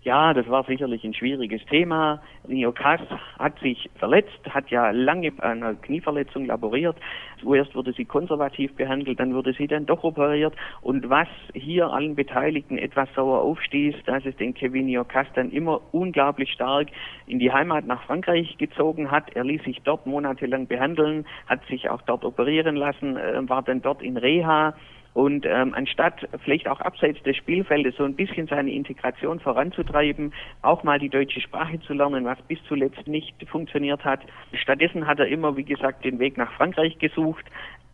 Ja, 0.04 0.34
das 0.34 0.48
war 0.48 0.64
sicherlich 0.64 1.04
ein 1.04 1.14
schwieriges 1.14 1.62
Thema. 1.66 2.22
Nio 2.48 2.72
Kass 2.72 3.02
hat 3.38 3.60
sich 3.60 3.90
verletzt, 3.96 4.40
hat 4.50 4.70
ja 4.70 4.92
lange 4.92 5.34
an 5.40 5.62
einer 5.62 5.74
Knieverletzung 5.76 6.46
laboriert. 6.46 6.96
Zuerst 7.42 7.76
wurde 7.76 7.92
sie 7.92 8.06
konservativ 8.06 8.74
behandelt, 8.76 9.20
dann 9.20 9.34
wurde 9.34 9.52
sie 9.52 9.68
dann 9.68 9.86
doch 9.86 10.06
operiert. 10.06 10.56
Und 10.82 11.10
was 11.10 11.28
hier 11.54 11.92
allen 11.92 12.16
Beteiligten 12.16 12.78
etwas 12.78 13.10
sauer 13.14 13.42
aufstieß, 13.42 13.96
dass 14.06 14.26
es 14.26 14.38
den 14.38 14.54
Kevin 14.54 14.86
Nio 14.86 15.04
Kass 15.04 15.28
dann 15.36 15.52
immer 15.52 15.82
unglaublich 15.92 16.54
stark 16.54 16.88
in 17.28 17.40
die 17.40 17.52
Heimat 17.52 17.86
nach 17.86 18.02
Frankreich 18.04 18.58
gezogen 18.58 19.12
hat. 19.12 19.36
Er 19.36 19.44
ließ 19.44 19.64
sich 19.64 19.82
dort 19.84 20.06
monatelang 20.06 20.68
behandeln, 20.68 21.26
hat 21.48 21.66
sich 21.66 21.90
auch 21.90 22.02
dort 22.04 22.24
operieren 22.24 22.78
lassen, 22.78 23.18
äh, 23.18 23.50
war 23.50 23.64
dann 23.64 23.82
dort 23.82 24.02
in 24.02 24.16
Reha 24.16 24.76
und 25.14 25.46
ähm, 25.46 25.74
anstatt 25.74 26.28
vielleicht 26.44 26.68
auch 26.68 26.80
abseits 26.82 27.22
des 27.24 27.36
Spielfeldes 27.36 27.96
so 27.98 28.04
ein 28.04 28.16
bisschen 28.16 28.48
seine 28.48 28.72
Integration 28.72 29.40
voranzutreiben, 29.40 30.34
auch 30.62 30.84
mal 30.84 31.00
die 31.00 31.10
deutsche 31.10 31.42
Sprache 31.42 31.80
zu 31.82 31.94
lernen, 31.94 32.26
was 32.26 32.42
bis 32.44 32.60
zuletzt 32.68 33.08
nicht 33.08 33.36
funktioniert 33.48 34.06
hat. 34.06 34.22
Stattdessen 34.54 35.08
hat 35.08 35.20
er 35.20 35.28
immer, 35.28 35.58
wie 35.58 35.64
gesagt, 35.64 36.06
den 36.06 36.20
Weg 36.20 36.38
nach 36.38 36.52
Frankreich 36.54 36.98
gesucht. 37.00 37.46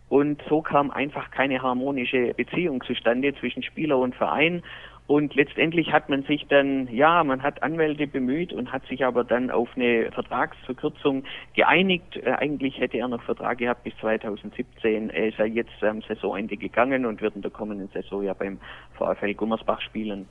Und 0.08 0.42
so 0.48 0.62
kam 0.62 0.92
einfach 0.92 1.32
keine 1.32 1.62
harmonische 1.62 2.34
Beziehung 2.36 2.84
zustande 2.84 3.34
zwischen 3.36 3.64
Spieler 3.64 3.98
und 3.98 4.14
Verein. 4.14 4.62
Und 5.08 5.36
letztendlich 5.36 5.92
hat 5.92 6.10
man 6.10 6.24
sich 6.24 6.48
dann, 6.50 6.88
ja, 6.88 7.24
man 7.24 7.44
hat 7.44 7.62
Anwälte 7.62 8.08
bemüht 8.08 8.52
und 8.52 8.72
hat 8.72 8.86
sich 8.88 9.06
aber 9.06 9.24
dann 9.24 9.52
auf 9.52 9.70
eine 9.76 10.12
Vertragsverkürzung 10.12 11.24
geeinigt. 11.54 12.18
Äh, 12.18 12.32
eigentlich 12.32 12.80
hätte 12.80 12.98
er 12.98 13.08
noch 13.08 13.22
Vertrag 13.22 13.60
gehabt 13.60 13.84
bis 13.84 13.94
2017. 14.02 15.12
Er 15.12 15.28
ist 15.28 15.38
ja 15.38 15.46
jetzt 15.46 15.84
am 15.84 16.02
Saisonende 16.02 16.58
gegangen 16.58 17.06
und 17.06 17.22
wird 17.22 17.36
in 17.36 17.44
der 17.44 17.52
kommenden 17.52 17.88
Saison 17.90 18.24
ja 18.24 18.34
beim 18.34 18.58
VfL 18.98 19.36
Gummersbach 19.36 19.82
spielen. 19.82 20.26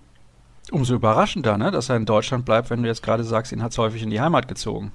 Umso 0.73 0.97
überraschender, 0.97 1.57
ne, 1.57 1.71
dass 1.71 1.88
er 1.88 1.97
in 1.97 2.07
Deutschland 2.07 2.45
bleibt, 2.45 2.71
wenn 2.71 2.83
du 2.83 2.88
jetzt 2.88 3.02
gerade 3.02 3.23
sagst, 3.23 3.52
ihn 3.52 3.62
hat 3.62 3.71
es 3.71 3.78
häufig 3.78 4.02
in 4.02 4.11
die 4.11 4.21
Heimat 4.21 4.49
gezogen. 4.49 4.90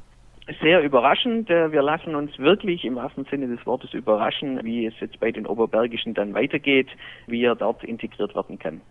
Sehr 0.62 0.82
überraschend. 0.84 1.50
Äh, 1.50 1.72
wir 1.72 1.84
lassen 1.84 2.16
uns 2.16 2.38
wirklich 2.38 2.84
im 2.84 2.96
wahrsten 2.96 3.26
Sinne 3.32 3.48
des 3.48 3.66
Wortes 3.66 3.94
überraschen, 3.94 4.60
wie 4.64 4.88
es 4.88 4.94
jetzt 5.00 5.22
bei 5.22 5.32
den 5.32 5.46
Oberbergischen 5.46 6.16
dann 6.16 6.34
weitergeht, 6.34 6.90
wie 7.28 7.46
er 7.46 7.56
dort 7.56 7.86
integriert 7.86 8.36
werden 8.36 8.60
kann. 8.60 8.82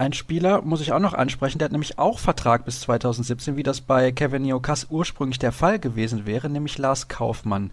Ein 0.00 0.14
Spieler 0.14 0.62
muss 0.62 0.80
ich 0.80 0.92
auch 0.92 0.98
noch 0.98 1.12
ansprechen, 1.12 1.58
der 1.58 1.66
hat 1.66 1.72
nämlich 1.72 1.98
auch 1.98 2.18
Vertrag 2.18 2.64
bis 2.64 2.80
2017, 2.80 3.56
wie 3.56 3.62
das 3.62 3.82
bei 3.82 4.12
Kevin 4.12 4.40
Niokas 4.40 4.86
ursprünglich 4.88 5.38
der 5.38 5.52
Fall 5.52 5.78
gewesen 5.78 6.24
wäre, 6.24 6.48
nämlich 6.48 6.78
Lars 6.78 7.08
Kaufmann. 7.08 7.70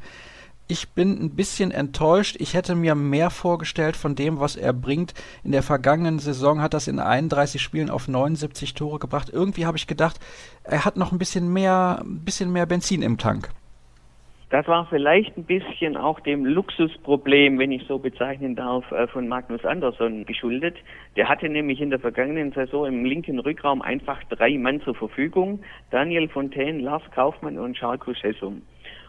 Ich 0.67 0.89
bin 0.89 1.24
ein 1.24 1.29
bisschen 1.38 1.72
enttäuscht. 1.72 2.36
Ich 2.39 2.53
hätte 2.53 2.75
mir 2.75 2.96
mehr 2.96 3.29
vorgestellt 3.29 3.96
von 3.96 4.15
dem, 4.15 4.41
was 4.41 4.57
er 4.57 4.74
bringt. 4.74 5.13
In 5.46 5.53
der 5.53 5.63
vergangenen 5.63 6.19
Saison 6.19 6.60
hat 6.60 6.74
das 6.74 6.89
in 6.89 7.00
31 7.00 7.62
Spielen 7.62 7.89
auf 7.89 8.10
79 8.10 8.74
Tore 8.74 9.00
gebracht. 9.00 9.29
Irgendwie 9.31 9.65
habe 9.65 9.77
ich 9.77 9.88
gedacht, 9.88 10.19
er 10.65 10.84
hat 10.84 10.98
noch 10.98 11.13
ein 11.13 11.19
bisschen 11.19 11.53
mehr, 11.53 12.01
ein 12.03 12.25
bisschen 12.25 12.51
mehr 12.51 12.65
Benzin 12.65 13.03
im 13.03 13.17
Tank. 13.17 13.51
Das 14.49 14.65
war 14.69 14.85
vielleicht 14.85 15.35
ein 15.37 15.43
bisschen 15.43 15.97
auch 15.97 16.21
dem 16.21 16.45
Luxusproblem, 16.45 17.59
wenn 17.59 17.73
ich 17.73 17.83
so 17.85 17.99
bezeichnen 17.99 18.55
darf, 18.55 18.89
äh, 18.93 19.05
von 19.07 19.27
Magnus 19.27 19.65
Andersson 19.65 20.25
geschuldet. 20.25 20.77
Der 21.17 21.27
hatte 21.27 21.49
nämlich 21.49 21.81
in 21.81 21.89
der 21.89 21.99
vergangenen 21.99 22.53
Saison 22.53 22.85
im 22.85 23.03
linken 23.03 23.39
Rückraum 23.39 23.81
einfach 23.81 24.23
drei 24.29 24.57
Mann 24.57 24.79
zur 24.81 24.95
Verfügung. 24.95 25.59
Daniel 25.91 26.29
Fontaine, 26.29 26.79
Lars 26.79 27.03
Kaufmann 27.13 27.57
und 27.57 27.75
Charles 27.75 28.23
Hessum. 28.23 28.61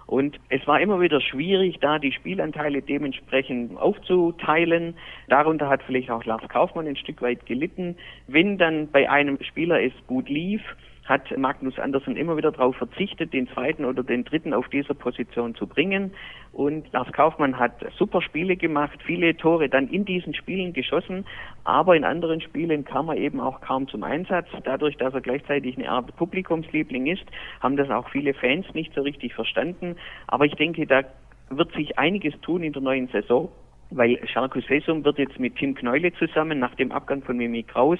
Und 0.08 0.40
es 0.48 0.66
war 0.66 0.80
immer 0.80 1.00
wieder 1.00 1.20
schwierig, 1.20 1.78
da 1.80 2.00
die 2.00 2.12
Spielanteile 2.12 2.82
dementsprechend 2.82 3.78
aufzuteilen. 3.78 4.94
Darunter 5.28 5.68
hat 5.68 5.84
vielleicht 5.84 6.10
auch 6.10 6.24
Lars 6.24 6.48
Kaufmann 6.48 6.88
ein 6.88 6.96
Stück 6.96 7.22
weit 7.22 7.46
gelitten. 7.46 7.94
Wenn 8.26 8.58
dann 8.58 8.90
bei 8.90 9.08
einem 9.08 9.38
Spieler 9.42 9.80
es 9.80 9.92
gut 10.08 10.28
lief, 10.28 10.62
hat 11.08 11.36
Magnus 11.38 11.78
Andersson 11.78 12.16
immer 12.16 12.36
wieder 12.36 12.52
darauf 12.52 12.76
verzichtet, 12.76 13.32
den 13.32 13.48
zweiten 13.48 13.84
oder 13.84 14.02
den 14.02 14.24
dritten 14.24 14.52
auf 14.52 14.68
dieser 14.68 14.94
Position 14.94 15.54
zu 15.54 15.66
bringen. 15.66 16.12
Und 16.52 16.92
Lars 16.92 17.10
Kaufmann 17.12 17.58
hat 17.58 17.72
super 17.96 18.20
Spiele 18.20 18.56
gemacht, 18.56 18.98
viele 19.04 19.36
Tore 19.36 19.68
dann 19.68 19.88
in 19.88 20.04
diesen 20.04 20.34
Spielen 20.34 20.72
geschossen, 20.74 21.24
aber 21.64 21.96
in 21.96 22.04
anderen 22.04 22.40
Spielen 22.40 22.84
kam 22.84 23.08
er 23.08 23.16
eben 23.16 23.40
auch 23.40 23.60
kaum 23.62 23.88
zum 23.88 24.02
Einsatz. 24.02 24.48
Dadurch, 24.64 24.96
dass 24.96 25.14
er 25.14 25.22
gleichzeitig 25.22 25.76
eine 25.78 25.90
Art 25.90 26.14
Publikumsliebling 26.16 27.06
ist, 27.06 27.24
haben 27.60 27.76
das 27.76 27.90
auch 27.90 28.08
viele 28.10 28.34
Fans 28.34 28.66
nicht 28.74 28.92
so 28.94 29.00
richtig 29.00 29.34
verstanden. 29.34 29.96
Aber 30.26 30.44
ich 30.44 30.54
denke, 30.54 30.86
da 30.86 31.02
wird 31.50 31.72
sich 31.72 31.98
einiges 31.98 32.38
tun 32.42 32.62
in 32.62 32.72
der 32.74 32.82
neuen 32.82 33.08
Saison 33.08 33.50
weil 33.90 34.18
Scharkus 34.28 34.66
Sesum 34.66 35.04
wird 35.04 35.18
jetzt 35.18 35.38
mit 35.38 35.56
Tim 35.56 35.74
Kneule 35.74 36.12
zusammen 36.14 36.58
nach 36.58 36.74
dem 36.74 36.92
Abgang 36.92 37.22
von 37.22 37.36
Mimi 37.36 37.62
Kraus 37.62 37.98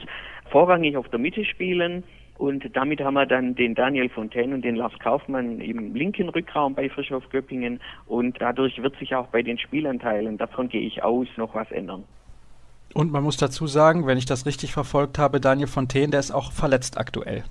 vorrangig 0.50 0.97
auf 0.97 1.09
der 1.09 1.19
Mitte 1.19 1.45
spielen. 1.45 2.05
Und 2.38 2.64
damit 2.75 3.00
haben 3.00 3.14
wir 3.14 3.26
dann 3.26 3.57
den 3.57 3.75
Daniel 3.75 4.09
Fontaine 4.09 4.54
und 4.54 4.62
den 4.64 4.76
Lars 4.76 4.92
Kaufmann 5.00 5.61
im 5.61 5.95
linken 5.95 6.28
Rückraum 6.28 6.75
bei 6.75 6.88
Frischhof 6.88 7.28
Göppingen. 7.30 7.80
Und 8.07 8.40
dadurch 8.40 8.80
wird 8.80 8.97
sich 8.99 9.14
auch 9.16 9.26
bei 9.26 9.42
den 9.42 9.59
Spielanteilen, 9.59 10.38
davon 10.38 10.68
gehe 10.68 10.83
ich 10.83 11.02
aus, 11.02 11.26
noch 11.37 11.57
was 11.57 11.71
ändern. 11.73 12.04
Und 12.95 13.11
man 13.11 13.25
muss 13.25 13.37
dazu 13.37 13.66
sagen, 13.66 14.07
wenn 14.07 14.18
ich 14.18 14.25
das 14.25 14.47
richtig 14.47 14.73
verfolgt 14.73 15.18
habe, 15.18 15.40
Daniel 15.40 15.66
Fontaine, 15.66 16.11
der 16.11 16.21
ist 16.21 16.30
auch 16.30 16.52
verletzt 16.52 16.97
aktuell. 16.97 17.42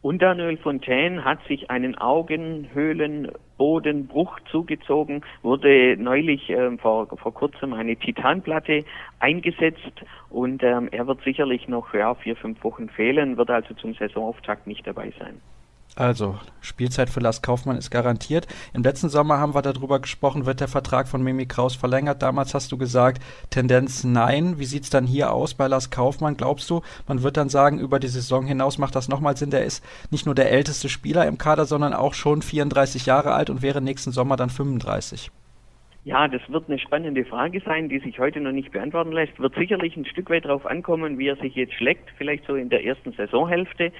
Und 0.00 0.22
Daniel 0.22 0.56
Fontaine 0.58 1.24
hat 1.24 1.44
sich 1.48 1.70
einen 1.70 1.98
Augenhöhlenbodenbruch 1.98 4.38
zugezogen, 4.50 5.22
wurde 5.42 5.96
neulich 5.96 6.48
äh, 6.50 6.76
vor, 6.78 7.08
vor 7.08 7.34
kurzem 7.34 7.74
eine 7.74 7.96
Titanplatte 7.96 8.84
eingesetzt 9.18 10.04
und 10.30 10.62
ähm, 10.62 10.88
er 10.92 11.08
wird 11.08 11.20
sicherlich 11.22 11.66
noch 11.66 11.92
ja, 11.94 12.14
vier, 12.14 12.36
fünf 12.36 12.62
Wochen 12.62 12.88
fehlen, 12.88 13.36
wird 13.36 13.50
also 13.50 13.74
zum 13.74 13.94
Saisonauftakt 13.94 14.68
nicht 14.68 14.86
dabei 14.86 15.12
sein. 15.18 15.40
Also, 15.98 16.38
Spielzeit 16.60 17.10
für 17.10 17.18
Lars 17.18 17.42
Kaufmann 17.42 17.76
ist 17.76 17.90
garantiert. 17.90 18.46
Im 18.72 18.84
letzten 18.84 19.08
Sommer 19.08 19.38
haben 19.38 19.56
wir 19.56 19.62
darüber 19.62 19.98
gesprochen, 19.98 20.46
wird 20.46 20.60
der 20.60 20.68
Vertrag 20.68 21.08
von 21.08 21.24
Mimi 21.24 21.46
Kraus 21.46 21.74
verlängert. 21.74 22.22
Damals 22.22 22.54
hast 22.54 22.70
du 22.70 22.78
gesagt, 22.78 23.20
Tendenz 23.50 24.04
nein. 24.04 24.60
Wie 24.60 24.64
sieht 24.64 24.84
es 24.84 24.90
dann 24.90 25.08
hier 25.08 25.32
aus 25.32 25.54
bei 25.54 25.66
Lars 25.66 25.90
Kaufmann? 25.90 26.36
Glaubst 26.36 26.70
du, 26.70 26.82
man 27.08 27.24
wird 27.24 27.36
dann 27.36 27.48
sagen, 27.48 27.80
über 27.80 27.98
die 27.98 28.06
Saison 28.06 28.46
hinaus 28.46 28.78
macht 28.78 28.94
das 28.94 29.08
nochmal 29.08 29.36
Sinn? 29.36 29.50
Der 29.50 29.64
ist 29.64 29.84
nicht 30.12 30.24
nur 30.24 30.36
der 30.36 30.52
älteste 30.52 30.88
Spieler 30.88 31.26
im 31.26 31.36
Kader, 31.36 31.64
sondern 31.64 31.94
auch 31.94 32.14
schon 32.14 32.42
34 32.42 33.04
Jahre 33.04 33.32
alt 33.32 33.50
und 33.50 33.62
wäre 33.62 33.80
nächsten 33.80 34.12
Sommer 34.12 34.36
dann 34.36 34.50
35. 34.50 35.32
Ja, 36.04 36.28
das 36.28 36.42
wird 36.48 36.68
eine 36.68 36.78
spannende 36.78 37.24
Frage 37.24 37.60
sein, 37.66 37.88
die 37.88 37.98
sich 37.98 38.20
heute 38.20 38.40
noch 38.40 38.52
nicht 38.52 38.70
beantworten 38.70 39.10
lässt. 39.10 39.40
Wird 39.40 39.56
sicherlich 39.56 39.96
ein 39.96 40.06
Stück 40.06 40.30
weit 40.30 40.44
darauf 40.44 40.64
ankommen, 40.64 41.18
wie 41.18 41.26
er 41.26 41.36
sich 41.36 41.56
jetzt 41.56 41.74
schlägt, 41.74 42.08
vielleicht 42.16 42.46
so 42.46 42.54
in 42.54 42.68
der 42.68 42.84
ersten 42.84 43.12
Saisonhälfte. 43.14 43.90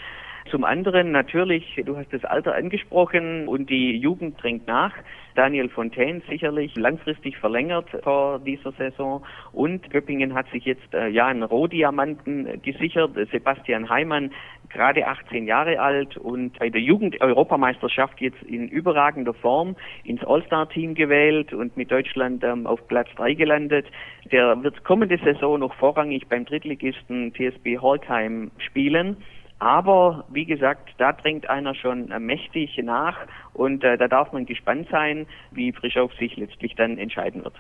Zum 0.51 0.65
anderen 0.65 1.13
natürlich, 1.13 1.81
du 1.85 1.97
hast 1.97 2.13
das 2.13 2.25
Alter 2.25 2.55
angesprochen 2.55 3.49
und 3.49 3.69
die 3.69 3.97
Jugend 3.97 4.43
drängt 4.43 4.67
nach. 4.67 4.93
Daniel 5.35 5.69
Fontaine 5.69 6.21
sicherlich 6.29 6.75
langfristig 6.75 7.37
verlängert 7.37 7.87
vor 8.03 8.41
dieser 8.41 8.73
Saison 8.73 9.25
und 9.53 9.89
Göppingen 9.91 10.35
hat 10.35 10.51
sich 10.51 10.65
jetzt 10.65 10.93
äh, 10.93 11.09
ja 11.09 11.27
einen 11.27 11.45
Rohdiamanten 11.45 12.61
gesichert. 12.63 13.13
Sebastian 13.31 13.89
Heimann, 13.89 14.33
gerade 14.69 15.07
18 15.07 15.47
Jahre 15.47 15.81
alt 15.81 16.17
und 16.17 16.59
bei 16.59 16.71
der 16.71 16.81
Jugend-Europameisterschaft 16.81 18.21
jetzt 18.21 18.43
in 18.43 18.69
überragender 18.69 19.35
Form 19.35 19.77
ins 20.03 20.25
All-Star-Team 20.25 20.95
gewählt 20.95 21.53
und 21.53 21.77
mit 21.77 21.91
Deutschland 21.91 22.43
ähm, 22.43 22.67
auf 22.67 22.87
Platz 22.89 23.09
3 23.17 23.35
gelandet. 23.35 23.87
Der 24.33 24.63
wird 24.63 24.83
kommende 24.85 25.19
Saison 25.19 25.61
noch 25.61 25.75
vorrangig 25.75 26.27
beim 26.29 26.45
Drittligisten 26.45 27.33
TSB 27.33 27.79
Horkheim 27.79 28.51
spielen. 28.59 29.17
Aber 29.59 30.25
wie 30.29 30.45
gesagt, 30.45 30.91
da 30.99 31.13
drängt 31.13 31.51
einer 31.51 31.75
schon 31.75 32.11
äh, 32.11 32.21
mächtig 32.21 32.79
nach 32.83 33.17
und 33.55 33.83
äh, 33.83 33.99
da 33.99 34.07
darf 34.07 34.33
man 34.33 34.47
gespannt 34.47 34.89
sein, 34.91 35.27
wie 35.51 35.73
Frischauf 35.73 36.13
sich 36.15 36.37
letztlich 36.37 36.75
dann 36.77 36.97
entscheiden 36.99 37.43
wird. 37.43 37.55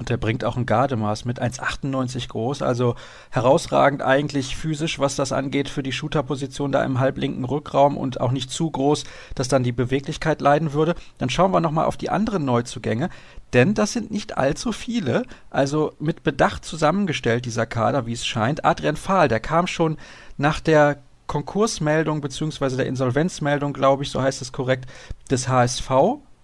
Und 0.00 0.08
der 0.08 0.16
bringt 0.16 0.46
auch 0.46 0.56
ein 0.56 0.64
Gardemaß 0.64 1.26
mit 1.26 1.42
1,98 1.42 2.28
groß, 2.28 2.62
also 2.62 2.94
herausragend 3.30 4.00
eigentlich 4.00 4.56
physisch, 4.56 4.98
was 4.98 5.14
das 5.14 5.30
angeht 5.30 5.68
für 5.68 5.82
die 5.82 5.92
Shooterposition 5.92 6.72
da 6.72 6.82
im 6.84 7.00
halblinken 7.00 7.44
Rückraum 7.44 7.98
und 7.98 8.18
auch 8.18 8.32
nicht 8.32 8.50
zu 8.50 8.70
groß, 8.70 9.04
dass 9.34 9.48
dann 9.48 9.62
die 9.62 9.72
Beweglichkeit 9.72 10.40
leiden 10.40 10.72
würde. 10.72 10.94
Dann 11.18 11.28
schauen 11.28 11.52
wir 11.52 11.60
nochmal 11.60 11.84
auf 11.84 11.98
die 11.98 12.08
anderen 12.08 12.46
Neuzugänge, 12.46 13.10
denn 13.52 13.74
das 13.74 13.92
sind 13.92 14.10
nicht 14.10 14.38
allzu 14.38 14.72
viele, 14.72 15.24
also 15.50 15.92
mit 16.00 16.22
Bedacht 16.22 16.64
zusammengestellt 16.64 17.44
dieser 17.44 17.66
Kader, 17.66 18.06
wie 18.06 18.14
es 18.14 18.26
scheint. 18.26 18.64
Adrian 18.64 18.96
Fahl, 18.96 19.28
der 19.28 19.40
kam 19.40 19.66
schon 19.66 19.98
nach 20.38 20.60
der 20.60 20.96
Konkursmeldung 21.30 22.20
beziehungsweise 22.20 22.76
der 22.76 22.86
Insolvenzmeldung, 22.86 23.72
glaube 23.72 24.02
ich, 24.02 24.10
so 24.10 24.20
heißt 24.20 24.42
es 24.42 24.50
korrekt, 24.50 24.90
des 25.30 25.46
HSV 25.46 25.88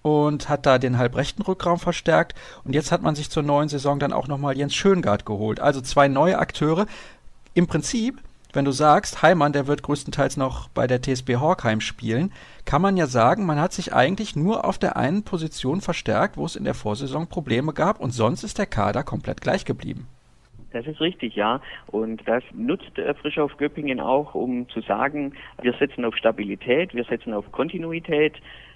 und 0.02 0.48
hat 0.48 0.64
da 0.64 0.78
den 0.78 0.96
halbrechten 0.96 1.42
Rückraum 1.42 1.80
verstärkt. 1.80 2.36
Und 2.62 2.72
jetzt 2.72 2.92
hat 2.92 3.02
man 3.02 3.16
sich 3.16 3.28
zur 3.28 3.42
neuen 3.42 3.68
Saison 3.68 3.98
dann 3.98 4.12
auch 4.12 4.28
nochmal 4.28 4.56
Jens 4.56 4.76
Schöngard 4.76 5.26
geholt. 5.26 5.58
Also 5.58 5.80
zwei 5.80 6.06
neue 6.06 6.38
Akteure. 6.38 6.86
Im 7.52 7.66
Prinzip, 7.66 8.22
wenn 8.52 8.64
du 8.64 8.70
sagst, 8.70 9.22
Heimann, 9.22 9.52
der 9.52 9.66
wird 9.66 9.82
größtenteils 9.82 10.36
noch 10.36 10.68
bei 10.68 10.86
der 10.86 11.02
TSB 11.02 11.38
Horkheim 11.38 11.80
spielen, 11.80 12.32
kann 12.64 12.80
man 12.80 12.96
ja 12.96 13.08
sagen, 13.08 13.44
man 13.44 13.58
hat 13.58 13.72
sich 13.72 13.92
eigentlich 13.92 14.36
nur 14.36 14.64
auf 14.64 14.78
der 14.78 14.96
einen 14.96 15.24
Position 15.24 15.80
verstärkt, 15.80 16.36
wo 16.36 16.46
es 16.46 16.54
in 16.54 16.62
der 16.62 16.74
Vorsaison 16.74 17.26
Probleme 17.26 17.72
gab 17.72 17.98
und 17.98 18.12
sonst 18.12 18.44
ist 18.44 18.58
der 18.58 18.66
Kader 18.66 19.02
komplett 19.02 19.40
gleich 19.40 19.64
geblieben. 19.64 20.06
Das 20.76 20.86
ist 20.86 21.00
richtig, 21.00 21.34
ja. 21.34 21.62
Und 21.86 22.20
das 22.28 22.44
nutzt 22.52 22.98
äh, 22.98 23.14
Frischhof 23.14 23.56
Göppingen 23.56 23.98
auch, 23.98 24.34
um 24.34 24.68
zu 24.68 24.82
sagen, 24.82 25.32
wir 25.62 25.72
setzen 25.72 26.04
auf 26.04 26.14
Stabilität, 26.16 26.94
wir 26.94 27.04
setzen 27.04 27.32
auf 27.32 27.50
Kontinuität. 27.50 28.34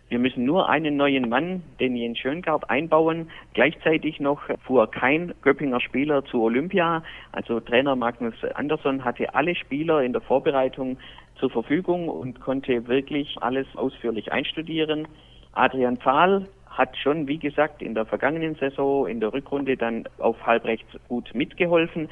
Wir 0.09 0.19
müssen 0.19 0.47
nur 0.47 0.71
einen 0.71 0.97
neuen 0.97 1.29
Mann, 1.29 1.63
den 1.79 1.95
Jens 1.97 2.19
Schöngard, 2.19 2.71
einbauen. 2.71 3.31
Gleichzeitig 3.53 4.19
noch 4.19 4.41
fuhr 4.65 4.91
kein 4.91 5.35
Göppinger 5.43 5.79
Spieler 5.79 6.25
zu 6.25 6.43
Olympia. 6.43 7.03
Also 7.33 7.61
Trainer 7.61 7.95
Magnus 7.97 8.35
Andersson 8.55 9.05
hatte 9.05 9.35
alle 9.35 9.55
Spieler 9.55 10.03
in 10.03 10.15
der 10.15 10.23
Vorbereitung 10.23 10.97
zur 11.39 11.51
Verfügung 11.51 12.09
und 12.09 12.41
konnte 12.41 12.89
wirklich 12.89 13.37
alles 13.43 13.67
ausführlich 13.77 14.33
einstudieren. 14.33 15.07
Adrian 15.53 15.99
Pfahl 15.99 16.47
hat 16.71 16.97
schon, 16.97 17.27
wie 17.27 17.39
gesagt, 17.39 17.83
in 17.83 17.95
der 17.95 18.07
vergangenen 18.07 18.55
Saison, 18.55 19.07
in 19.07 19.21
der 19.21 19.33
Rückrunde 19.33 19.77
dann 19.77 20.05
auf 20.19 20.47
halbrechts 20.47 20.89
gut 21.09 21.31
mitgeholfen 21.35 22.09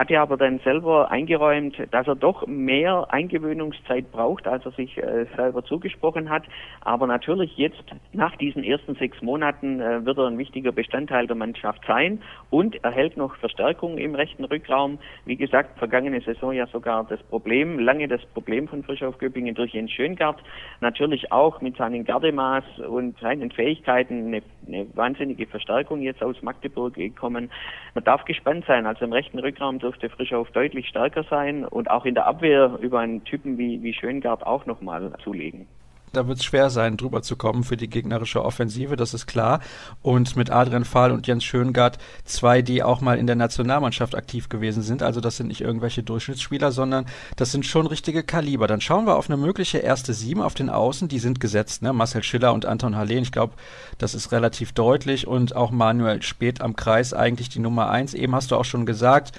hat 0.00 0.10
er 0.10 0.22
aber 0.22 0.38
dann 0.38 0.60
selber 0.60 1.10
eingeräumt, 1.10 1.76
dass 1.90 2.06
er 2.06 2.14
doch 2.14 2.46
mehr 2.46 3.08
Eingewöhnungszeit 3.10 4.10
braucht, 4.10 4.46
als 4.46 4.64
er 4.64 4.70
sich 4.70 4.96
äh, 4.96 5.26
selber 5.36 5.62
zugesprochen 5.62 6.30
hat. 6.30 6.44
Aber 6.80 7.06
natürlich 7.06 7.54
jetzt 7.58 7.84
nach 8.14 8.34
diesen 8.36 8.64
ersten 8.64 8.94
sechs 8.94 9.20
Monaten 9.20 9.78
äh, 9.78 10.02
wird 10.06 10.16
er 10.16 10.28
ein 10.28 10.38
wichtiger 10.38 10.72
Bestandteil 10.72 11.26
der 11.26 11.36
Mannschaft 11.36 11.82
sein 11.86 12.22
und 12.48 12.82
erhält 12.82 13.18
noch 13.18 13.36
Verstärkung 13.36 13.98
im 13.98 14.14
rechten 14.14 14.44
Rückraum. 14.44 14.98
Wie 15.26 15.36
gesagt, 15.36 15.78
vergangene 15.78 16.22
Saison 16.22 16.54
ja 16.54 16.66
sogar 16.68 17.04
das 17.04 17.22
Problem, 17.24 17.78
lange 17.78 18.08
das 18.08 18.24
Problem 18.32 18.68
von 18.68 18.82
Frischhof 18.82 19.18
Göppingen 19.18 19.54
durch 19.54 19.74
Jens 19.74 19.92
Schöngart. 19.92 20.42
Natürlich 20.80 21.30
auch 21.30 21.60
mit 21.60 21.76
seinen 21.76 22.06
Gardemaß 22.06 22.64
und 22.88 23.18
seinen 23.18 23.50
Fähigkeiten 23.50 24.28
eine, 24.28 24.42
eine 24.66 24.86
wahnsinnige 24.96 25.46
Verstärkung 25.46 26.00
jetzt 26.00 26.22
aus 26.22 26.40
Magdeburg 26.40 26.94
gekommen. 26.94 27.50
Man 27.94 28.04
darf 28.04 28.24
gespannt 28.24 28.64
sein. 28.66 28.86
Also 28.86 29.04
im 29.04 29.12
rechten 29.12 29.38
Rückraum 29.38 29.78
dürfte 29.90 30.08
Frischauf 30.08 30.50
deutlich 30.52 30.86
stärker 30.88 31.24
sein 31.24 31.64
und 31.64 31.90
auch 31.90 32.04
in 32.04 32.14
der 32.14 32.26
Abwehr 32.26 32.78
über 32.80 33.00
einen 33.00 33.24
Typen 33.24 33.58
wie, 33.58 33.82
wie 33.82 33.92
Schöngard 33.92 34.46
auch 34.46 34.64
nochmal 34.66 35.12
zulegen. 35.24 35.66
Da 36.12 36.26
wird 36.26 36.38
es 36.38 36.44
schwer 36.44 36.70
sein, 36.70 36.96
drüber 36.96 37.22
zu 37.22 37.36
kommen 37.36 37.62
für 37.62 37.76
die 37.76 37.88
gegnerische 37.88 38.44
Offensive, 38.44 38.96
das 38.96 39.14
ist 39.14 39.28
klar. 39.28 39.60
Und 40.02 40.36
mit 40.36 40.50
Adrian 40.50 40.84
Fahl 40.84 41.12
und 41.12 41.28
Jens 41.28 41.44
Schöngard 41.44 41.98
zwei, 42.24 42.62
die 42.62 42.82
auch 42.82 43.00
mal 43.00 43.16
in 43.16 43.28
der 43.28 43.36
Nationalmannschaft 43.36 44.16
aktiv 44.16 44.48
gewesen 44.48 44.82
sind. 44.82 45.04
Also 45.04 45.20
das 45.20 45.36
sind 45.36 45.46
nicht 45.46 45.60
irgendwelche 45.60 46.02
Durchschnittsspieler, 46.02 46.72
sondern 46.72 47.06
das 47.36 47.52
sind 47.52 47.64
schon 47.64 47.86
richtige 47.86 48.24
Kaliber. 48.24 48.66
Dann 48.66 48.80
schauen 48.80 49.06
wir 49.06 49.16
auf 49.16 49.30
eine 49.30 49.36
mögliche 49.36 49.78
erste 49.78 50.12
Sieben 50.12 50.42
auf 50.42 50.54
den 50.54 50.68
Außen. 50.68 51.06
Die 51.06 51.20
sind 51.20 51.38
gesetzt, 51.38 51.82
ne? 51.82 51.92
Marcel 51.92 52.24
Schiller 52.24 52.52
und 52.54 52.66
Anton 52.66 52.96
Hallen. 52.96 53.22
Ich 53.22 53.32
glaube, 53.32 53.54
das 53.98 54.16
ist 54.16 54.32
relativ 54.32 54.72
deutlich. 54.72 55.28
Und 55.28 55.54
auch 55.54 55.70
Manuel 55.70 56.22
Spät 56.22 56.60
am 56.60 56.74
Kreis 56.74 57.14
eigentlich 57.14 57.50
die 57.50 57.60
Nummer 57.60 57.88
eins. 57.88 58.14
Eben 58.14 58.34
hast 58.34 58.50
du 58.50 58.56
auch 58.56 58.64
schon 58.64 58.84
gesagt, 58.84 59.38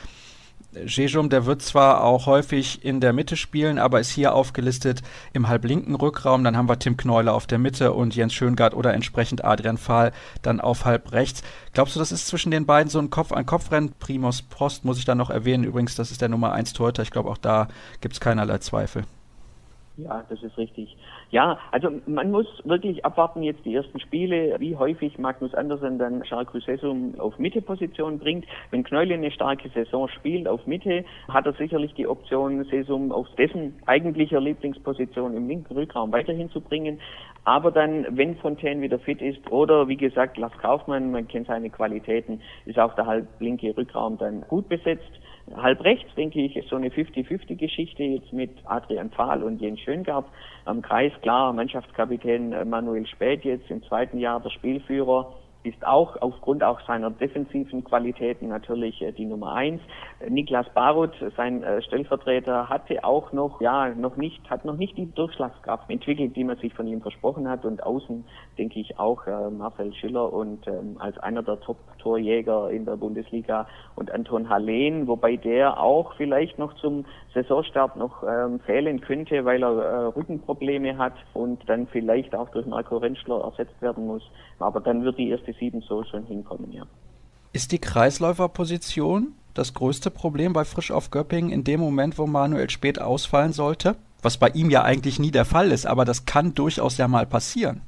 Jejum, 0.73 1.29
der 1.29 1.45
wird 1.45 1.61
zwar 1.61 2.03
auch 2.03 2.27
häufig 2.27 2.85
in 2.85 3.01
der 3.01 3.11
Mitte 3.11 3.35
spielen, 3.35 3.77
aber 3.77 3.99
ist 3.99 4.09
hier 4.09 4.33
aufgelistet 4.33 5.01
im 5.33 5.49
halblinken 5.49 5.95
Rückraum. 5.95 6.43
Dann 6.43 6.55
haben 6.55 6.69
wir 6.69 6.79
Tim 6.79 6.95
Knäuler 6.95 7.33
auf 7.33 7.45
der 7.45 7.59
Mitte 7.59 7.91
und 7.91 8.15
Jens 8.15 8.33
Schöngard 8.33 8.73
oder 8.73 8.93
entsprechend 8.93 9.43
Adrian 9.43 9.77
Fahl 9.77 10.13
dann 10.41 10.61
auf 10.61 10.85
halb 10.85 11.11
rechts. 11.11 11.43
Glaubst 11.73 11.95
du, 11.95 11.99
das 11.99 12.13
ist 12.13 12.27
zwischen 12.27 12.51
den 12.51 12.65
beiden 12.65 12.89
so 12.89 12.99
ein 12.99 13.09
Kopf-an-Kopf-Rennen? 13.09 13.93
Primos 13.99 14.41
Post 14.43 14.85
muss 14.85 14.97
ich 14.97 15.05
dann 15.05 15.17
noch 15.17 15.29
erwähnen. 15.29 15.65
Übrigens, 15.65 15.95
das 15.95 16.09
ist 16.09 16.21
der 16.21 16.29
Nummer 16.29 16.53
1 16.53 16.71
Torhüter. 16.73 17.03
Ich 17.03 17.11
glaube, 17.11 17.29
auch 17.29 17.37
da 17.37 17.67
gibt 17.99 18.13
es 18.13 18.21
keinerlei 18.21 18.59
Zweifel. 18.59 19.03
Ja, 19.97 20.23
das 20.29 20.41
ist 20.41 20.57
richtig. 20.57 20.97
Ja, 21.31 21.59
also 21.71 21.89
man 22.07 22.29
muss 22.29 22.45
wirklich 22.65 23.05
abwarten 23.05 23.41
jetzt 23.41 23.63
die 23.63 23.73
ersten 23.73 24.01
Spiele, 24.01 24.57
wie 24.59 24.75
häufig 24.75 25.17
Magnus 25.17 25.53
Andersen 25.53 25.97
dann 25.97 26.23
Charles 26.23 26.49
Sesum 26.65 27.17
auf 27.19 27.39
Mitteposition 27.39 28.19
bringt. 28.19 28.45
Wenn 28.69 28.83
Knäule 28.83 29.13
eine 29.13 29.31
starke 29.31 29.69
Saison 29.69 30.09
spielt 30.09 30.45
auf 30.45 30.67
Mitte, 30.67 31.05
hat 31.29 31.45
er 31.45 31.53
sicherlich 31.53 31.93
die 31.93 32.05
Option, 32.05 32.65
Sesum 32.65 33.13
auf 33.13 33.27
dessen 33.37 33.75
eigentlicher 33.85 34.41
Lieblingsposition 34.41 35.33
im 35.37 35.47
linken 35.47 35.73
Rückraum 35.73 36.11
weiterhin 36.11 36.49
zu 36.49 36.59
bringen. 36.59 36.99
Aber 37.45 37.71
dann, 37.71 38.05
wenn 38.09 38.35
Fontaine 38.35 38.81
wieder 38.81 38.99
fit 38.99 39.21
ist 39.21 39.49
oder 39.49 39.87
wie 39.87 39.97
gesagt 39.97 40.37
Lars 40.37 40.57
Kaufmann, 40.57 41.11
man 41.11 41.29
kennt 41.29 41.47
seine 41.47 41.69
Qualitäten, 41.69 42.41
ist 42.65 42.77
auch 42.77 42.93
der 42.95 43.05
halb 43.05 43.27
linke 43.39 43.75
Rückraum 43.75 44.17
dann 44.17 44.41
gut 44.49 44.67
besetzt. 44.67 45.11
Halb 45.55 45.83
rechts, 45.83 46.13
denke 46.15 46.41
ich, 46.41 46.55
ist 46.55 46.69
so 46.69 46.75
eine 46.75 46.89
50-50-Geschichte 46.89 48.03
jetzt 48.03 48.31
mit 48.33 48.51
Adrian 48.65 49.09
Pfahl 49.09 49.43
und 49.43 49.61
Jens 49.61 49.79
Schöngard 49.81 50.25
am 50.65 50.81
Kreis. 50.81 51.11
Klar, 51.21 51.53
Mannschaftskapitän 51.53 52.69
Manuel 52.69 53.05
Späth 53.07 53.43
jetzt 53.43 53.69
im 53.69 53.83
zweiten 53.83 54.17
Jahr 54.17 54.39
der 54.39 54.49
Spielführer 54.49 55.33
ist 55.63 55.85
auch 55.85 56.19
aufgrund 56.21 56.63
auch 56.63 56.79
seiner 56.87 57.11
defensiven 57.11 57.83
Qualitäten 57.83 58.47
natürlich 58.47 59.01
äh, 59.01 59.11
die 59.11 59.25
Nummer 59.25 59.53
eins. 59.53 59.81
Niklas 60.27 60.67
Barut, 60.73 61.13
sein 61.37 61.63
äh, 61.63 61.81
Stellvertreter, 61.83 62.69
hatte 62.69 63.03
auch 63.03 63.31
noch, 63.31 63.61
ja, 63.61 63.89
noch 63.89 64.17
nicht, 64.17 64.49
hat 64.49 64.65
noch 64.65 64.77
nicht 64.77 64.97
die 64.97 65.11
Durchschlagskraft 65.11 65.89
entwickelt, 65.89 66.35
die 66.35 66.43
man 66.43 66.57
sich 66.57 66.73
von 66.73 66.87
ihm 66.87 67.01
versprochen 67.01 67.47
hat. 67.47 67.65
Und 67.65 67.83
außen 67.83 68.23
denke 68.57 68.79
ich 68.79 68.97
auch 68.99 69.25
äh, 69.27 69.49
Marcel 69.49 69.93
Schiller 69.93 70.31
und 70.33 70.65
ähm, 70.67 70.97
als 70.99 71.17
einer 71.19 71.43
der 71.43 71.59
Top-Torjäger 71.59 72.71
in 72.71 72.85
der 72.85 72.97
Bundesliga 72.97 73.67
und 73.95 74.11
Anton 74.11 74.49
Hallen, 74.49 75.07
wobei 75.07 75.35
der 75.35 75.79
auch 75.79 76.13
vielleicht 76.15 76.57
noch 76.57 76.73
zum 76.75 77.05
Saisonstart 77.33 77.95
noch 77.95 78.23
ähm, 78.23 78.59
fehlen 78.61 79.01
könnte, 79.01 79.45
weil 79.45 79.63
er 79.63 80.15
Rückenprobleme 80.15 80.97
hat 80.97 81.13
und 81.33 81.67
dann 81.69 81.87
vielleicht 81.87 82.35
auch 82.35 82.49
durch 82.49 82.65
Marco 82.65 82.97
Rentschler 82.97 83.43
ersetzt 83.43 83.81
werden 83.81 84.07
muss. 84.07 84.23
Aber 84.59 84.79
dann 84.79 85.03
wird 85.03 85.17
die 85.17 85.29
erste 85.29 85.50
Sieben 85.59 85.81
so 85.81 86.03
schon 86.03 86.25
hinkommen, 86.25 86.71
ja. 86.71 86.83
Ist 87.53 87.71
die 87.71 87.79
Kreisläuferposition 87.79 89.33
das 89.53 89.73
größte 89.73 90.09
Problem 90.09 90.53
bei 90.53 90.63
Frisch 90.63 90.91
auf 90.91 91.11
Göppingen 91.11 91.51
in 91.51 91.63
dem 91.63 91.79
Moment, 91.79 92.17
wo 92.17 92.25
Manuel 92.25 92.69
spät 92.69 93.01
ausfallen 93.01 93.51
sollte? 93.51 93.95
Was 94.21 94.37
bei 94.37 94.49
ihm 94.49 94.69
ja 94.69 94.83
eigentlich 94.83 95.19
nie 95.19 95.31
der 95.31 95.45
Fall 95.45 95.71
ist, 95.71 95.85
aber 95.85 96.05
das 96.05 96.25
kann 96.25 96.53
durchaus 96.53 96.97
ja 96.97 97.07
mal 97.07 97.25
passieren. 97.25 97.81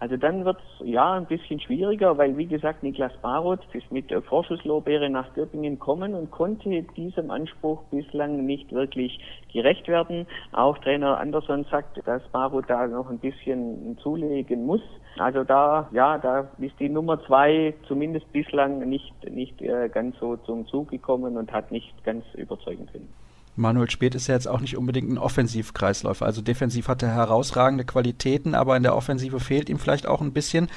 Also 0.00 0.18
dann 0.18 0.44
wird 0.44 0.58
es 0.58 0.86
ja 0.86 1.14
ein 1.14 1.24
bisschen 1.24 1.60
schwieriger, 1.60 2.18
weil 2.18 2.36
wie 2.36 2.44
gesagt 2.44 2.82
Niklas 2.82 3.16
Baroth 3.22 3.60
ist 3.72 3.90
mit 3.90 4.12
Vorschusslorbeere 4.28 5.08
nach 5.08 5.32
Göppingen 5.32 5.78
kommen 5.78 6.12
und 6.12 6.30
konnte 6.30 6.82
diesem 6.94 7.30
Anspruch 7.30 7.82
bislang 7.84 8.44
nicht 8.44 8.70
wirklich 8.72 9.18
gerecht 9.50 9.88
werden. 9.88 10.26
Auch 10.52 10.76
Trainer 10.78 11.18
Andersson 11.18 11.64
sagt, 11.70 12.06
dass 12.06 12.22
Baroth 12.32 12.68
da 12.68 12.86
noch 12.86 13.08
ein 13.08 13.18
bisschen 13.18 13.96
zulegen 14.02 14.66
muss. 14.66 14.82
Also 15.18 15.44
da, 15.44 15.88
ja, 15.92 16.18
da 16.18 16.48
ist 16.58 16.78
die 16.80 16.88
Nummer 16.88 17.24
zwei 17.24 17.74
zumindest 17.86 18.30
bislang 18.32 18.88
nicht, 18.88 19.12
nicht 19.30 19.60
äh, 19.62 19.88
ganz 19.88 20.16
so 20.18 20.36
zum 20.38 20.66
Zug 20.66 20.90
gekommen 20.90 21.36
und 21.36 21.52
hat 21.52 21.70
nicht 21.70 21.92
ganz 22.04 22.24
überzeugen 22.34 22.86
können. 22.90 23.08
Manuel 23.56 23.88
Speth 23.88 24.16
ist 24.16 24.26
ja 24.26 24.34
jetzt 24.34 24.48
auch 24.48 24.60
nicht 24.60 24.76
unbedingt 24.76 25.10
ein 25.10 25.18
Offensivkreisläufer. 25.18 26.26
Also 26.26 26.42
defensiv 26.42 26.88
hat 26.88 27.02
er 27.02 27.14
herausragende 27.14 27.84
Qualitäten, 27.84 28.54
aber 28.54 28.76
in 28.76 28.82
der 28.82 28.96
Offensive 28.96 29.38
fehlt 29.38 29.68
ihm 29.68 29.78
vielleicht 29.78 30.08
auch 30.08 30.20
ein 30.20 30.32
bisschen. 30.32 30.68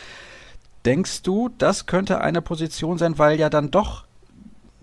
Denkst 0.85 1.23
du, 1.23 1.49
das 1.57 1.87
könnte 1.87 2.21
eine 2.21 2.41
Position 2.41 2.99
sein, 2.99 3.17
weil 3.17 3.39
ja 3.39 3.49
dann 3.49 3.71
doch 3.71 4.06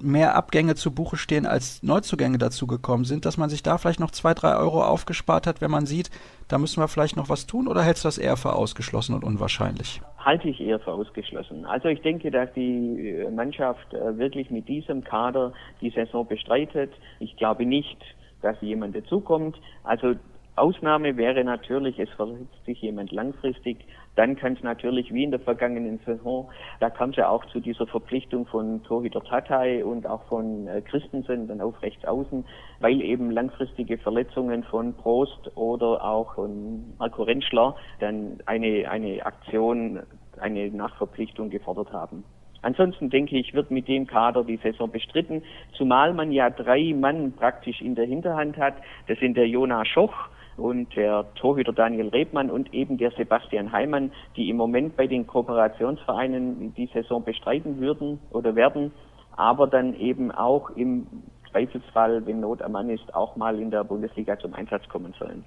mehr 0.01 0.35
Abgänge 0.35 0.75
zu 0.75 0.93
Buche 0.93 1.17
stehen, 1.17 1.47
als 1.47 1.83
Neuzugänge 1.83 2.39
dazugekommen 2.39 3.05
sind, 3.05 3.25
dass 3.25 3.37
man 3.37 3.51
sich 3.51 3.63
da 3.63 3.79
vielleicht 3.79 4.01
noch 4.01 4.11
zwei, 4.11 4.35
drei 4.35 4.57
Euro 4.57 4.83
aufgespart 4.85 5.47
hat, 5.47 5.61
wenn 5.61 5.71
man 5.71 5.87
sieht, 5.87 6.11
da 6.49 6.59
müssen 6.59 6.81
wir 6.81 6.89
vielleicht 6.89 7.17
noch 7.17 7.29
was 7.29 7.47
tun, 7.47 7.69
oder 7.69 7.83
hältst 7.83 8.05
du 8.05 8.09
das 8.09 8.19
eher 8.19 8.37
für 8.37 8.55
ausgeschlossen 8.55 9.15
und 9.15 9.25
unwahrscheinlich? 9.25 10.01
Halte 10.19 10.49
ich 10.49 10.61
eher 10.61 10.81
für 10.81 10.93
ausgeschlossen. 10.93 11.65
Also 11.67 11.89
ich 11.89 12.01
denke, 12.03 12.31
dass 12.31 12.53
die 12.55 13.11
äh, 13.11 13.31
Mannschaft 13.31 13.93
äh, 13.93 14.19
wirklich 14.19 14.51
mit 14.51 14.69
diesem 14.69 15.05
Kader 15.05 15.53
die 15.81 15.91
Saison 15.91 16.27
bestreitet. 16.27 16.93
Ich 17.21 17.37
glaube 17.37 17.67
nicht, 17.67 17.99
dass 18.43 18.61
jemand 18.61 18.97
dazukommt. 18.97 19.57
Also 19.85 20.15
Ausnahme 20.57 21.17
wäre 21.17 21.45
natürlich, 21.45 21.99
es 21.99 22.09
verletzt 22.11 22.65
sich 22.65 22.81
jemand 22.81 23.11
langfristig, 23.11 23.79
dann 24.17 24.37
kann 24.37 24.55
es 24.55 24.63
natürlich 24.63 25.13
wie 25.13 25.25
in 25.25 25.31
der 25.31 25.41
vergangenen 25.41 25.99
Saison, 26.07 26.49
da 26.81 26.91
kam 26.91 27.11
es 27.11 27.17
ja 27.17 27.29
auch 27.29 27.45
zu 27.47 27.61
dieser 27.61 27.87
Verpflichtung 27.87 28.47
von 28.47 28.83
Torhüter 28.85 29.23
Tatay 29.23 29.83
und 29.83 30.07
auch 30.07 30.23
von 30.25 30.67
äh, 30.69 30.81
Christensen 30.83 31.49
dann 31.49 31.61
auf 31.61 31.81
rechts 31.83 32.05
außen, 32.05 32.45
weil 32.81 33.01
eben 33.01 33.31
langfristige 33.31 33.99
Verletzungen 33.99 34.65
von 34.65 34.95
Prost 34.95 35.51
oder 35.57 36.05
auch 36.05 36.35
von 36.35 36.95
Marco 36.99 37.23
Rentschler 37.23 37.77
dann 38.01 38.39
eine, 38.47 38.91
eine 38.91 39.25
Aktion, 39.25 40.01
eine 40.41 40.69
Nachverpflichtung 40.71 41.51
gefordert 41.51 41.93
haben. 41.93 42.25
Ansonsten 42.65 43.11
denke 43.11 43.37
ich, 43.37 43.53
wird 43.53 43.71
mit 43.71 43.89
dem 43.89 44.07
Kader 44.07 44.43
die 44.43 44.57
Saison 44.57 44.91
bestritten, 44.91 45.43
zumal 45.77 46.15
man 46.15 46.33
ja 46.33 46.49
drei 46.49 46.95
Mann 46.95 47.33
praktisch 47.33 47.83
in 47.83 47.95
der 47.95 48.07
Hinterhand 48.07 48.57
hat. 48.57 48.75
Das 49.07 49.19
sind 49.19 49.37
der 49.37 49.47
Jonas 49.47 49.87
Schoch, 49.87 50.15
und 50.57 50.95
der 50.97 51.27
Torhüter 51.35 51.73
Daniel 51.73 52.09
Rebmann 52.09 52.51
und 52.51 52.73
eben 52.73 52.97
der 52.99 53.11
Sebastian 53.13 53.73
Heimann, 53.73 54.13
die 54.37 54.51
im 54.51 54.57
Moment 54.57 54.97
bei 54.97 55.07
den 55.07 55.27
Kooperationsvereinen 55.27 56.75
die 56.75 56.89
Saison 56.93 57.25
bestreiten 57.25 57.81
würden 57.81 58.19
oder 58.31 58.55
werden, 58.55 58.93
aber 59.37 59.67
dann 59.67 59.95
eben 59.95 60.31
auch 60.31 60.71
im 60.71 61.07
Zweifelsfall, 61.51 62.27
wenn 62.27 62.41
Not 62.41 62.63
am 62.63 62.73
Mann 62.73 62.91
ist, 62.91 63.15
auch 63.15 63.37
mal 63.37 63.59
in 63.61 63.71
der 63.71 63.85
Bundesliga 63.85 64.39
zum 64.39 64.55
Einsatz 64.55 64.89
kommen 64.89 65.15
sollen. 65.19 65.45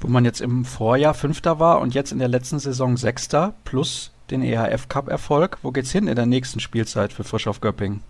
Wo 0.00 0.08
man 0.08 0.24
jetzt 0.24 0.40
im 0.40 0.64
Vorjahr 0.64 1.14
Fünfter 1.14 1.60
war 1.60 1.80
und 1.80 1.94
jetzt 1.94 2.12
in 2.12 2.18
der 2.18 2.28
letzten 2.28 2.58
Saison 2.58 2.96
Sechster 2.96 3.54
plus 3.64 4.12
den 4.30 4.42
EHF 4.42 4.88
Cup 4.88 5.08
Erfolg, 5.08 5.58
wo 5.62 5.70
geht's 5.70 5.92
hin 5.92 6.08
in 6.08 6.16
der 6.16 6.26
nächsten 6.26 6.60
Spielzeit 6.60 7.12
für 7.12 7.24
Frisch 7.24 7.46
auf 7.46 7.60
Göppingen? 7.60 8.02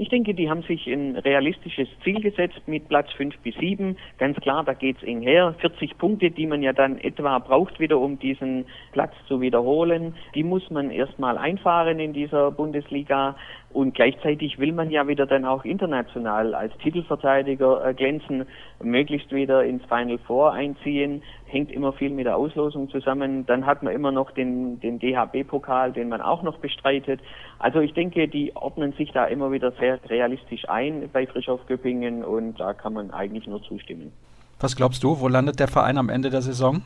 Ich 0.00 0.08
denke, 0.08 0.32
die 0.32 0.48
haben 0.48 0.62
sich 0.62 0.86
ein 0.86 1.14
realistisches 1.14 1.86
Ziel 2.02 2.22
gesetzt 2.22 2.62
mit 2.64 2.88
Platz 2.88 3.12
5 3.18 3.36
bis 3.40 3.54
7. 3.56 3.98
Ganz 4.16 4.40
klar, 4.40 4.64
da 4.64 4.72
geht's 4.72 5.02
eng 5.02 5.20
her. 5.20 5.54
40 5.60 5.98
Punkte, 5.98 6.30
die 6.30 6.46
man 6.46 6.62
ja 6.62 6.72
dann 6.72 6.96
etwa 6.96 7.38
braucht 7.38 7.78
wieder, 7.80 7.98
um 7.98 8.18
diesen 8.18 8.64
Platz 8.92 9.12
zu 9.28 9.42
wiederholen, 9.42 10.14
die 10.34 10.42
muss 10.42 10.70
man 10.70 10.90
erstmal 10.90 11.36
einfahren 11.36 12.00
in 12.00 12.14
dieser 12.14 12.50
Bundesliga. 12.50 13.36
Und 13.72 13.94
gleichzeitig 13.94 14.58
will 14.58 14.72
man 14.72 14.90
ja 14.90 15.06
wieder 15.06 15.26
dann 15.26 15.44
auch 15.44 15.64
international 15.64 16.54
als 16.54 16.76
Titelverteidiger 16.78 17.86
äh, 17.86 17.94
glänzen, 17.94 18.46
möglichst 18.82 19.30
wieder 19.30 19.64
ins 19.64 19.84
Final 19.84 20.18
Four 20.18 20.52
einziehen. 20.52 21.22
Hängt 21.46 21.70
immer 21.70 21.92
viel 21.92 22.10
mit 22.10 22.26
der 22.26 22.36
Auslosung 22.36 22.90
zusammen. 22.90 23.46
Dann 23.46 23.66
hat 23.66 23.84
man 23.84 23.94
immer 23.94 24.10
noch 24.10 24.32
den, 24.32 24.80
den 24.80 24.98
DHB-Pokal, 24.98 25.92
den 25.92 26.08
man 26.08 26.20
auch 26.20 26.42
noch 26.42 26.58
bestreitet. 26.58 27.20
Also 27.60 27.78
ich 27.78 27.94
denke, 27.94 28.26
die 28.26 28.56
ordnen 28.56 28.92
sich 28.94 29.12
da 29.12 29.26
immer 29.26 29.52
wieder 29.52 29.70
sehr 29.72 30.00
realistisch 30.08 30.68
ein 30.68 31.08
bei 31.12 31.26
Frischhoff 31.28 31.64
Göppingen 31.66 32.24
und 32.24 32.58
da 32.58 32.74
kann 32.74 32.94
man 32.94 33.12
eigentlich 33.12 33.46
nur 33.46 33.62
zustimmen. 33.62 34.12
Was 34.58 34.74
glaubst 34.74 35.04
du, 35.04 35.20
wo 35.20 35.28
landet 35.28 35.60
der 35.60 35.68
Verein 35.68 35.96
am 35.96 36.08
Ende 36.08 36.30
der 36.30 36.42
Saison? 36.42 36.82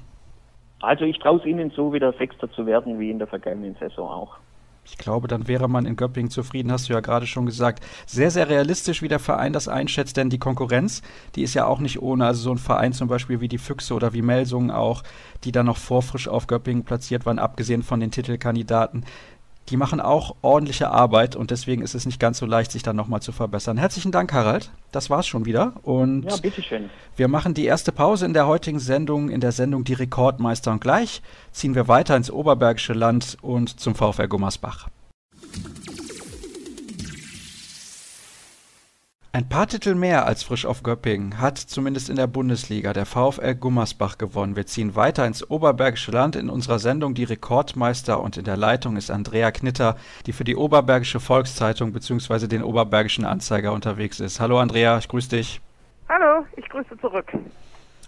Also 0.81 1.07
ich 1.07 1.19
traue 1.19 1.39
es 1.39 1.47
ihnen 1.47 1.71
so, 1.71 1.95
wieder 1.95 2.13
Sechster 2.13 2.51
zu 2.53 2.67
werden 2.67 2.99
wie 2.99 3.11
in 3.11 3.19
der 3.19 3.27
vergangenen 3.27 3.75
Saison 3.81 4.09
auch. 4.09 4.37
Ich 4.85 4.99
glaube, 4.99 5.29
dann 5.29 5.49
wäre 5.49 5.69
man 5.69 5.87
in 5.87 5.97
Göppingen 5.97 6.31
zufrieden, 6.31 6.71
hast 6.71 6.89
du 6.89 6.93
ja 6.93 7.01
gerade 7.01 7.27
schon 7.27 7.47
gesagt. 7.47 7.83
Sehr, 8.07 8.31
sehr 8.31 8.49
realistisch, 8.49 9.01
wie 9.01 9.09
der 9.09 9.19
Verein 9.19 9.53
das 9.53 9.67
einschätzt, 9.67 10.17
denn 10.17 10.31
die 10.31 10.39
Konkurrenz, 10.39 11.03
die 11.35 11.43
ist 11.43 11.55
ja 11.55 11.67
auch 11.67 11.81
nicht 11.81 12.03
ohne. 12.03 12.27
Also 12.27 12.43
so 12.43 12.51
ein 12.53 12.59
Verein 12.59 12.93
zum 12.93 13.09
Beispiel 13.09 13.41
wie 13.41 13.49
die 13.49 13.59
Füchse 13.59 13.95
oder 13.95 14.13
wie 14.13 14.23
Melsungen 14.23 14.71
auch, 14.71 15.03
die 15.45 15.53
dann 15.53 15.67
noch 15.67 15.79
vorfrisch 15.79 16.29
auf 16.29 16.47
Göppingen 16.47 16.85
platziert 16.85 17.25
waren, 17.27 17.39
abgesehen 17.39 17.83
von 17.83 18.01
den 18.01 18.11
Titelkandidaten, 18.11 19.05
die 19.71 19.77
machen 19.77 20.01
auch 20.01 20.37
ordentliche 20.43 20.91
Arbeit 20.91 21.37
und 21.37 21.51
deswegen 21.51 21.83
ist 21.83 21.95
es 21.95 22.05
nicht 22.05 22.21
ganz 22.21 22.39
so 22.39 22.47
leicht, 22.47 22.71
sich 22.71 22.83
dann 22.83 22.97
nochmal 22.97 23.23
zu 23.23 23.33
verbessern. 23.33 23.79
Herzlichen 23.79 24.13
Dank, 24.13 24.33
Harald. 24.33 24.71
Das 24.93 25.09
war's 25.09 25.27
schon 25.27 25.47
wieder. 25.47 25.75
Und 25.83 26.25
ja, 26.25 26.37
bitteschön. 26.37 26.91
Wir 27.17 27.29
machen 27.29 27.55
die 27.55 27.65
erste 27.65 27.91
Pause 27.91 28.27
in 28.27 28.35
der 28.35 28.47
heutigen 28.47 28.79
Sendung, 28.79 29.31
in 29.31 29.41
der 29.41 29.53
Sendung 29.53 29.85
Die 29.85 29.95
Rekordmeister. 29.95 30.71
Und 30.71 30.81
gleich 30.81 31.23
ziehen 31.53 31.75
wir 31.75 31.89
weiter 31.89 32.17
ins 32.17 32.31
Oberbergische 32.31 32.93
Land 32.93 33.39
und 33.41 33.81
zum 33.81 33.95
VfR 33.95 34.29
Gummersbach. 34.29 34.89
Ein 39.35 39.49
paar 39.49 39.67
Titel 39.67 39.97
mehr 39.97 40.27
als 40.27 40.45
frisch 40.45 40.65
auf 40.65 40.85
Göppingen 40.85 41.41
hat 41.41 41.59
zumindest 41.59 42.09
in 42.09 42.15
der 42.15 42.29
Bundesliga 42.29 42.93
der 42.93 43.05
VfL 43.05 43.57
Gummersbach 43.57 44.17
gewonnen. 44.17 44.55
Wir 44.55 44.65
ziehen 44.65 44.95
weiter 44.95 45.27
ins 45.27 45.51
Oberbergische 45.51 46.13
Land 46.13 46.37
in 46.37 46.49
unserer 46.49 46.79
Sendung 46.79 47.15
Die 47.15 47.25
Rekordmeister 47.25 48.21
und 48.21 48.37
in 48.37 48.45
der 48.45 48.57
Leitung 48.57 48.97
ist 48.97 49.11
Andrea 49.11 49.51
Knitter, 49.51 49.97
die 50.27 50.33
für 50.33 50.45
die 50.45 50.55
Oberbergische 50.55 51.19
Volkszeitung 51.19 51.93
bzw. 51.93 52.47
den 52.47 52.63
Oberbergischen 52.63 53.25
Anzeiger 53.25 53.73
unterwegs 53.73 54.21
ist. 54.21 54.39
Hallo 54.39 54.61
Andrea, 54.61 54.99
ich 54.99 55.09
grüße 55.09 55.31
dich. 55.31 55.61
Hallo, 56.09 56.47
ich 56.57 56.69
grüße 56.69 56.97
zurück. 57.01 57.27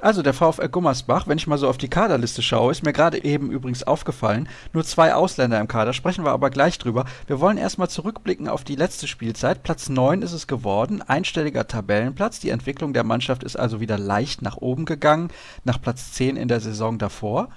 Also 0.00 0.22
der 0.22 0.35
VfL 0.35 0.68
Gummersbach, 0.68 1.26
wenn 1.26 1.38
ich 1.38 1.46
mal 1.46 1.56
so 1.56 1.68
auf 1.68 1.78
die 1.78 1.88
Kaderliste 1.88 2.42
schaue, 2.42 2.70
ist 2.70 2.82
mir 2.82 2.92
gerade 2.92 3.24
eben 3.24 3.50
übrigens 3.50 3.82
aufgefallen, 3.82 4.48
nur 4.72 4.85
zwei 4.85 5.14
Ausländer 5.14 5.59
im 5.59 5.68
Kader, 5.68 5.92
sprechen 5.92 6.24
wir 6.24 6.32
aber 6.32 6.50
gleich 6.50 6.78
drüber. 6.78 7.06
Wir 7.26 7.40
wollen 7.40 7.56
erstmal 7.56 7.88
zurückblicken 7.88 8.48
auf 8.48 8.62
die 8.62 8.76
letzte 8.76 9.06
Spielzeit. 9.06 9.62
Platz 9.62 9.88
9 9.88 10.22
ist 10.22 10.32
es 10.32 10.46
geworden, 10.46 11.02
einstelliger 11.02 11.66
Tabellenplatz. 11.66 12.40
Die 12.40 12.50
Entwicklung 12.50 12.92
der 12.92 13.04
Mannschaft 13.04 13.42
ist 13.42 13.56
also 13.56 13.80
wieder 13.80 13.98
leicht 13.98 14.42
nach 14.42 14.56
oben 14.56 14.85
gegangen, 14.85 15.30
nach 15.64 15.80
Platz 15.80 16.12
10 16.12 16.37
in 16.37 16.48
der 16.48 16.61
Saison 16.61 16.98
davor. 16.98 17.48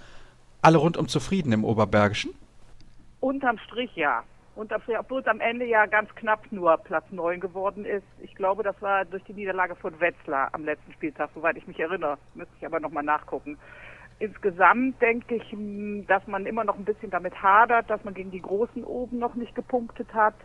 Alle 0.62 0.78
rundum 0.78 1.08
zufrieden 1.08 1.52
im 1.52 1.66
Oberbergischen? 1.66 2.32
Unterm 3.20 3.58
Strich 3.60 3.92
ja. 3.96 4.24
Und 4.60 4.74
obwohl 4.74 5.22
es 5.22 5.28
am 5.28 5.40
Ende 5.40 5.64
ja 5.64 5.86
ganz 5.86 6.14
knapp 6.16 6.52
nur 6.52 6.76
Platz 6.80 7.06
9 7.12 7.40
geworden 7.40 7.86
ist. 7.86 8.04
Ich 8.22 8.36
glaube, 8.36 8.62
das 8.62 8.76
war 8.82 9.06
durch 9.06 9.24
die 9.24 9.32
Niederlage 9.32 9.74
von 9.74 9.98
Wetzlar 10.02 10.50
am 10.52 10.66
letzten 10.66 10.92
Spieltag, 10.92 11.30
soweit 11.34 11.56
ich 11.56 11.66
mich 11.66 11.80
erinnere. 11.80 12.18
Müsste 12.34 12.54
ich 12.60 12.66
aber 12.66 12.82
nochmal 12.82 13.04
nachgucken. 13.04 13.58
Insgesamt 14.20 15.02
denke 15.02 15.36
ich, 15.36 15.56
dass 16.08 16.28
man 16.28 16.46
immer 16.46 16.66
noch 16.66 16.78
ein 16.78 16.84
bisschen 16.84 17.10
damit 17.10 17.42
hadert, 17.42 17.90
dass 17.90 18.04
man 18.04 18.14
gegen 18.14 18.32
die 18.32 18.42
Großen 18.42 18.84
oben 18.84 19.18
noch 19.18 19.36
nicht 19.36 19.56
gepunktet 19.56 20.14
hat. 20.14 20.36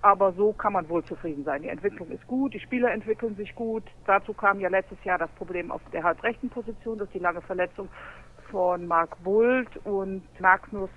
Aber 0.00 0.32
so 0.32 0.54
kann 0.54 0.72
man 0.72 0.88
wohl 0.88 1.04
zufrieden 1.04 1.44
sein. 1.44 1.60
Die 1.60 1.68
Entwicklung 1.68 2.10
ist 2.12 2.26
gut, 2.26 2.54
die 2.54 2.60
Spieler 2.60 2.90
entwickeln 2.92 3.36
sich 3.36 3.54
gut. 3.54 3.84
Dazu 4.06 4.32
kam 4.32 4.60
ja 4.60 4.70
letztes 4.70 5.04
Jahr 5.04 5.18
das 5.18 5.30
Problem 5.32 5.70
auf 5.70 5.82
der 5.92 6.02
halbrechten 6.02 6.48
Position 6.48 6.96
durch 6.96 7.10
die 7.10 7.18
lange 7.18 7.42
Verletzung 7.42 7.90
von 8.50 8.86
Marc 8.86 9.22
Bult 9.22 9.76
und 9.84 10.22
Magnus 10.40 10.88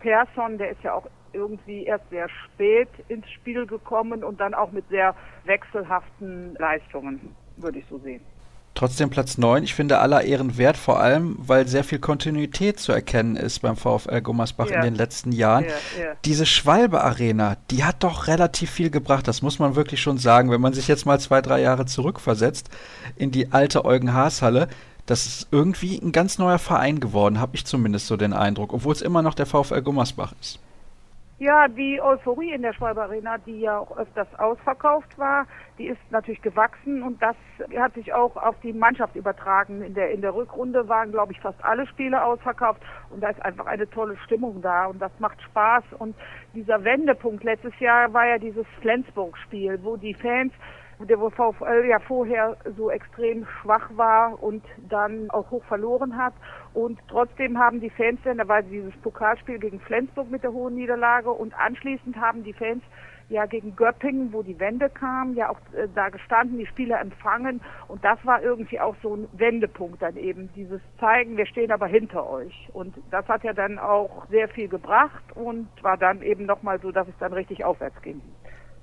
Persson, 0.00 0.56
der 0.58 0.70
ist 0.70 0.82
ja 0.82 0.94
auch 0.94 1.06
irgendwie 1.32 1.84
erst 1.84 2.08
sehr 2.10 2.28
spät 2.28 2.88
ins 3.08 3.28
Spiel 3.30 3.66
gekommen 3.66 4.24
und 4.24 4.40
dann 4.40 4.54
auch 4.54 4.72
mit 4.72 4.88
sehr 4.88 5.14
wechselhaften 5.44 6.54
Leistungen, 6.58 7.34
würde 7.56 7.78
ich 7.78 7.84
so 7.88 7.98
sehen. 7.98 8.20
Trotzdem 8.76 9.08
Platz 9.08 9.38
9, 9.38 9.64
ich 9.64 9.74
finde 9.74 10.00
aller 10.00 10.22
Ehren 10.24 10.58
wert, 10.58 10.76
vor 10.76 11.00
allem, 11.00 11.36
weil 11.38 11.66
sehr 11.66 11.82
viel 11.82 11.98
Kontinuität 11.98 12.78
zu 12.78 12.92
erkennen 12.92 13.34
ist 13.34 13.60
beim 13.60 13.74
VfL 13.74 14.20
Gummersbach 14.20 14.68
ja. 14.68 14.76
in 14.76 14.82
den 14.82 14.94
letzten 14.94 15.32
Jahren. 15.32 15.64
Ja, 15.64 16.04
ja. 16.04 16.12
Diese 16.26 16.44
Schwalbe 16.44 17.02
Arena, 17.02 17.56
die 17.70 17.84
hat 17.84 18.04
doch 18.04 18.26
relativ 18.26 18.70
viel 18.70 18.90
gebracht, 18.90 19.26
das 19.28 19.40
muss 19.40 19.58
man 19.58 19.76
wirklich 19.76 20.02
schon 20.02 20.18
sagen. 20.18 20.50
Wenn 20.50 20.60
man 20.60 20.74
sich 20.74 20.88
jetzt 20.88 21.06
mal 21.06 21.18
zwei, 21.18 21.40
drei 21.40 21.62
Jahre 21.62 21.86
zurückversetzt 21.86 22.68
in 23.16 23.30
die 23.30 23.50
alte 23.50 23.86
Eugen-Haas-Halle, 23.86 24.68
das 25.06 25.24
ist 25.24 25.48
irgendwie 25.50 25.98
ein 25.98 26.12
ganz 26.12 26.36
neuer 26.36 26.58
Verein 26.58 27.00
geworden, 27.00 27.40
habe 27.40 27.56
ich 27.56 27.64
zumindest 27.64 28.08
so 28.08 28.18
den 28.18 28.34
Eindruck, 28.34 28.74
obwohl 28.74 28.92
es 28.92 29.00
immer 29.00 29.22
noch 29.22 29.34
der 29.34 29.46
VfL 29.46 29.80
Gummersbach 29.80 30.34
ist. 30.42 30.58
Ja, 31.38 31.68
die 31.68 32.00
Euphorie 32.00 32.52
in 32.52 32.62
der 32.62 32.72
Schwalbe 32.72 33.02
Arena, 33.02 33.36
die 33.36 33.60
ja 33.60 33.78
auch 33.78 33.94
öfters 33.98 34.26
ausverkauft 34.38 35.18
war, 35.18 35.46
die 35.76 35.86
ist 35.86 36.00
natürlich 36.10 36.40
gewachsen 36.40 37.02
und 37.02 37.20
das 37.20 37.36
hat 37.76 37.92
sich 37.92 38.14
auch 38.14 38.36
auf 38.36 38.58
die 38.62 38.72
Mannschaft 38.72 39.14
übertragen. 39.16 39.82
In 39.82 39.92
der, 39.92 40.12
in 40.12 40.22
der 40.22 40.34
Rückrunde 40.34 40.88
waren, 40.88 41.12
glaube 41.12 41.32
ich, 41.32 41.40
fast 41.40 41.62
alle 41.62 41.86
Spiele 41.88 42.24
ausverkauft 42.24 42.80
und 43.10 43.20
da 43.20 43.28
ist 43.28 43.44
einfach 43.44 43.66
eine 43.66 43.86
tolle 43.90 44.16
Stimmung 44.24 44.62
da 44.62 44.86
und 44.86 44.98
das 44.98 45.12
macht 45.18 45.42
Spaß. 45.42 45.84
Und 45.98 46.16
dieser 46.54 46.82
Wendepunkt 46.84 47.44
letztes 47.44 47.78
Jahr 47.80 48.14
war 48.14 48.26
ja 48.26 48.38
dieses 48.38 48.66
Flensburg-Spiel, 48.80 49.78
wo 49.82 49.98
die 49.98 50.14
Fans 50.14 50.54
der 51.00 51.18
VfL 51.18 51.84
ja 51.86 51.98
vorher 51.98 52.56
so 52.76 52.90
extrem 52.90 53.46
schwach 53.60 53.90
war 53.94 54.42
und 54.42 54.64
dann 54.88 55.28
auch 55.30 55.50
hoch 55.50 55.64
verloren 55.64 56.16
hat. 56.16 56.32
Und 56.76 56.98
trotzdem 57.08 57.56
haben 57.56 57.80
die 57.80 57.88
Fans 57.88 58.20
dann, 58.22 58.36
da 58.36 58.46
war 58.48 58.60
dieses 58.60 58.94
Pokalspiel 58.98 59.58
gegen 59.58 59.80
Flensburg 59.80 60.30
mit 60.30 60.42
der 60.42 60.52
hohen 60.52 60.74
Niederlage 60.74 61.30
und 61.30 61.58
anschließend 61.58 62.16
haben 62.16 62.44
die 62.44 62.52
Fans 62.52 62.82
ja 63.30 63.46
gegen 63.46 63.74
Göppingen, 63.74 64.30
wo 64.30 64.42
die 64.42 64.60
Wende 64.60 64.90
kam, 64.90 65.32
ja 65.32 65.48
auch 65.48 65.58
äh, 65.72 65.88
da 65.94 66.10
gestanden, 66.10 66.58
die 66.58 66.66
Spieler 66.66 67.00
empfangen. 67.00 67.62
Und 67.88 68.04
das 68.04 68.18
war 68.26 68.42
irgendwie 68.42 68.78
auch 68.78 68.94
so 69.02 69.16
ein 69.16 69.26
Wendepunkt 69.32 70.02
dann 70.02 70.18
eben, 70.18 70.50
dieses 70.54 70.82
zeigen, 71.00 71.38
wir 71.38 71.46
stehen 71.46 71.72
aber 71.72 71.86
hinter 71.86 72.28
euch. 72.28 72.68
Und 72.74 72.94
das 73.10 73.26
hat 73.26 73.42
ja 73.42 73.54
dann 73.54 73.78
auch 73.78 74.26
sehr 74.28 74.50
viel 74.50 74.68
gebracht 74.68 75.24
und 75.34 75.68
war 75.80 75.96
dann 75.96 76.20
eben 76.20 76.44
nochmal 76.44 76.78
so, 76.80 76.92
dass 76.92 77.08
es 77.08 77.16
dann 77.18 77.32
richtig 77.32 77.64
aufwärts 77.64 78.02
ging. 78.02 78.20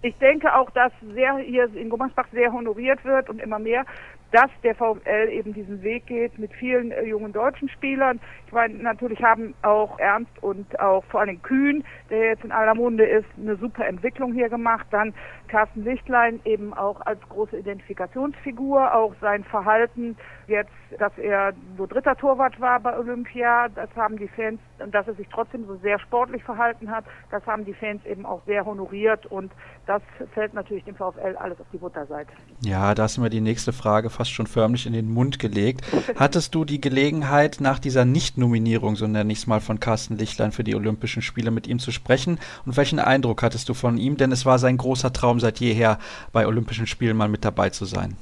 Ich 0.02 0.18
denke 0.18 0.54
auch, 0.56 0.72
dass 0.72 0.92
sehr 1.14 1.38
hier 1.38 1.74
in 1.76 1.90
Gummersbach 1.90 2.28
sehr 2.34 2.52
honoriert 2.52 3.06
wird 3.06 3.30
und 3.30 3.40
immer 3.40 3.60
mehr, 3.60 3.86
dass 4.34 4.50
der 4.64 4.74
VfL 4.74 5.30
eben 5.30 5.54
diesen 5.54 5.84
Weg 5.84 6.08
geht 6.08 6.40
mit 6.40 6.52
vielen 6.54 6.92
äh, 6.92 7.04
jungen 7.04 7.32
deutschen 7.32 7.70
Spielern. 7.70 8.20
Ich 8.48 8.52
meine, 8.52 8.74
natürlich 8.74 9.22
haben 9.22 9.54
auch 9.62 10.00
Ernst 10.00 10.32
und 10.42 10.80
auch 10.80 11.04
vor 11.06 11.22
allem 11.22 11.40
Kühn, 11.44 11.84
der 12.10 12.30
jetzt 12.30 12.44
in 12.44 12.52
aller 12.52 12.74
Munde 12.74 13.06
ist, 13.06 13.28
eine 13.40 13.56
super 13.58 13.86
Entwicklung 13.86 14.34
hier 14.34 14.50
gemacht. 14.50 14.88
Dann 14.90 15.14
Carsten 15.48 15.84
Lichtlein 15.84 16.40
eben 16.46 16.74
auch 16.74 17.00
als 17.02 17.22
große 17.30 17.58
Identifikationsfigur, 17.58 18.96
auch 18.96 19.14
sein 19.22 19.44
Verhalten 19.44 20.18
jetzt, 20.48 20.72
dass 20.98 21.16
er 21.18 21.54
so 21.78 21.86
dritter 21.86 22.16
Torwart 22.16 22.60
war 22.60 22.80
bei 22.80 22.98
Olympia, 22.98 23.70
das 23.70 23.90
haben 23.96 24.18
die 24.18 24.28
Fans, 24.28 24.60
und 24.80 24.94
dass 24.94 25.08
er 25.08 25.14
sich 25.14 25.28
trotzdem 25.32 25.66
so 25.66 25.76
sehr 25.78 26.00
sportlich 26.00 26.44
verhalten 26.44 26.90
hat, 26.90 27.06
das 27.32 27.46
haben 27.46 27.66
die 27.66 27.74
Fans 27.74 28.04
eben 28.06 28.26
auch 28.26 28.42
sehr 28.46 28.66
honoriert 28.66 29.26
und 29.28 29.52
das 29.86 30.02
fällt 30.34 30.54
natürlich 30.54 30.84
dem 30.86 30.96
VfL 30.96 31.36
alles 31.38 31.60
auf 31.60 31.68
die 31.72 31.78
Butterseite. 31.78 32.32
Ja, 32.62 32.94
da 32.96 33.06
ist 33.06 33.18
mir 33.18 33.30
die 33.30 33.42
nächste 33.42 33.74
Frage 33.74 34.10
fast 34.10 34.23
schon 34.30 34.48
förmlich 34.48 34.86
in 34.86 34.94
den 34.94 35.12
Mund 35.12 35.40
gelegt. 35.40 35.82
Hattest 36.16 36.56
du 36.56 36.66
die 36.66 36.82
Gelegenheit, 36.82 37.58
nach 37.60 37.80
dieser 37.80 38.06
Nicht-Nominierung, 38.06 38.96
so 38.96 39.08
nenne 39.08 39.32
ich 39.32 39.40
es 39.40 39.48
mal, 39.48 39.62
von 39.62 39.80
Carsten 39.80 40.18
Lichtlein 40.18 40.52
für 40.52 40.64
die 40.64 40.76
Olympischen 40.76 41.22
Spiele 41.22 41.52
mit 41.52 41.68
ihm 41.68 41.80
zu 41.80 41.92
sprechen? 41.92 42.40
Und 42.66 42.78
welchen 42.78 43.00
Eindruck 43.00 43.44
hattest 43.44 43.70
du 43.70 43.74
von 43.74 43.98
ihm? 43.98 44.18
Denn 44.18 44.32
es 44.32 44.46
war 44.46 44.60
sein 44.60 44.78
großer 44.78 45.14
Traum 45.14 45.40
seit 45.40 45.60
jeher, 45.60 46.00
bei 46.32 46.48
Olympischen 46.48 46.88
Spielen 46.88 47.18
mal 47.18 47.30
mit 47.30 47.46
dabei 47.46 47.70
zu 47.70 47.86
sein. 47.86 48.16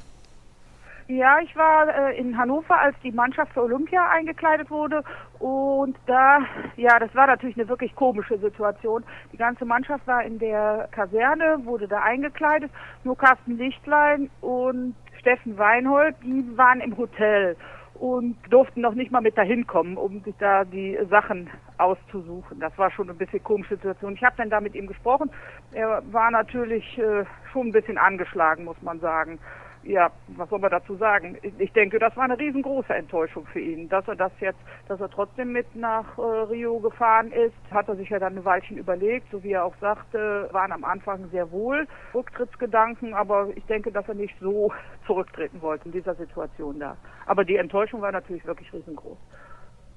Ja, 1.12 1.40
ich 1.44 1.54
war 1.58 1.94
äh, 1.94 2.18
in 2.18 2.38
Hannover, 2.38 2.80
als 2.80 2.96
die 3.04 3.12
Mannschaft 3.12 3.52
für 3.52 3.64
Olympia 3.64 4.10
eingekleidet 4.12 4.70
wurde. 4.70 5.04
Und 5.40 5.98
da, 6.06 6.40
ja, 6.78 7.00
das 7.00 7.14
war 7.14 7.28
natürlich 7.28 7.58
eine 7.58 7.68
wirklich 7.68 7.94
komische 7.96 8.38
Situation. 8.38 9.04
Die 9.34 9.38
ganze 9.38 9.66
Mannschaft 9.66 10.08
war 10.08 10.24
in 10.24 10.40
der 10.40 10.88
Kaserne, 10.92 11.66
wurde 11.66 11.90
da 11.90 12.02
eingekleidet. 12.02 12.72
Nur 13.04 13.18
Carsten 13.18 13.58
Lichtlein 13.58 14.30
und 14.40 14.96
Steffen 15.22 15.58
Weinhold, 15.58 16.16
die 16.24 16.58
waren 16.58 16.82
im 16.82 16.98
Hotel 16.98 17.56
und 17.94 18.36
durften 18.50 18.82
noch 18.82 18.96
nicht 18.96 19.12
mal 19.12 19.22
mit 19.22 19.38
dahin 19.38 19.68
kommen, 19.68 19.96
um 19.96 20.22
sich 20.24 20.34
da 20.40 20.66
die 20.66 20.98
Sachen 21.10 21.50
auszusuchen. 21.78 22.60
Das 22.60 22.76
war 22.78 22.90
schon 22.90 23.10
ein 23.10 23.18
bisschen 23.18 23.44
komische 23.44 23.76
Situation. 23.76 24.16
Ich 24.16 24.24
habe 24.24 24.36
dann 24.38 24.50
da 24.50 24.60
mit 24.60 24.74
ihm 24.74 24.88
gesprochen. 24.88 25.30
Er 25.72 26.02
war 26.12 26.32
natürlich 26.32 26.98
äh, 26.98 27.26
schon 27.52 27.68
ein 27.68 27.72
bisschen 27.72 28.00
angeschlagen, 28.00 28.66
muss 28.66 28.82
man 28.82 29.00
sagen 29.00 29.38
ja, 29.84 30.12
was 30.28 30.50
soll 30.50 30.60
man 30.60 30.72
dazu 30.72 30.96
sagen? 30.96 31.38
Ich 31.58 31.72
denke, 31.74 32.00
das 32.00 32.16
war 32.16 32.24
eine 32.24 32.38
riesengroße 32.38 32.94
Enttäuschung 32.94 33.46
für 33.48 33.60
ihn. 33.60 33.90
Dass 33.90 34.08
er 34.08 34.16
das 34.16 34.32
jetzt, 34.40 34.60
dass 34.88 35.00
er 35.00 35.10
trotzdem 35.10 35.52
mit 35.52 35.76
nach 35.76 36.18
äh, 36.18 36.22
Rio 36.22 36.80
gefahren 36.80 37.32
ist, 37.32 37.56
hat 37.72 37.88
er 37.88 37.96
sich 37.96 38.10
ja 38.10 38.20
dann 38.20 38.38
ein 38.38 38.46
Weilchen 38.46 38.78
überlegt, 38.78 39.30
so 39.32 39.44
wie 39.44 39.54
er 39.54 39.66
auch 39.66 39.76
sagte, 39.82 40.50
waren 40.52 40.72
am 40.72 40.84
Anfang 40.84 41.30
sehr 41.30 41.52
wohl 41.52 41.88
Rücktrittsgedanken, 42.14 43.14
aber 43.14 43.50
ich 43.56 43.66
denke, 43.66 43.92
dass 43.92 44.08
er 44.08 44.16
nicht 44.16 44.36
so 44.40 44.72
zurücktreten 45.06 45.62
wollte 45.62 45.86
in 45.86 45.92
dieser 45.92 46.16
Situation 46.16 46.80
da. 46.80 46.98
Aber 47.26 47.44
die 47.44 47.58
Enttäuschung 47.58 48.02
war 48.02 48.12
natürlich 48.12 48.46
wirklich 48.46 48.72
riesengroß. 48.74 49.18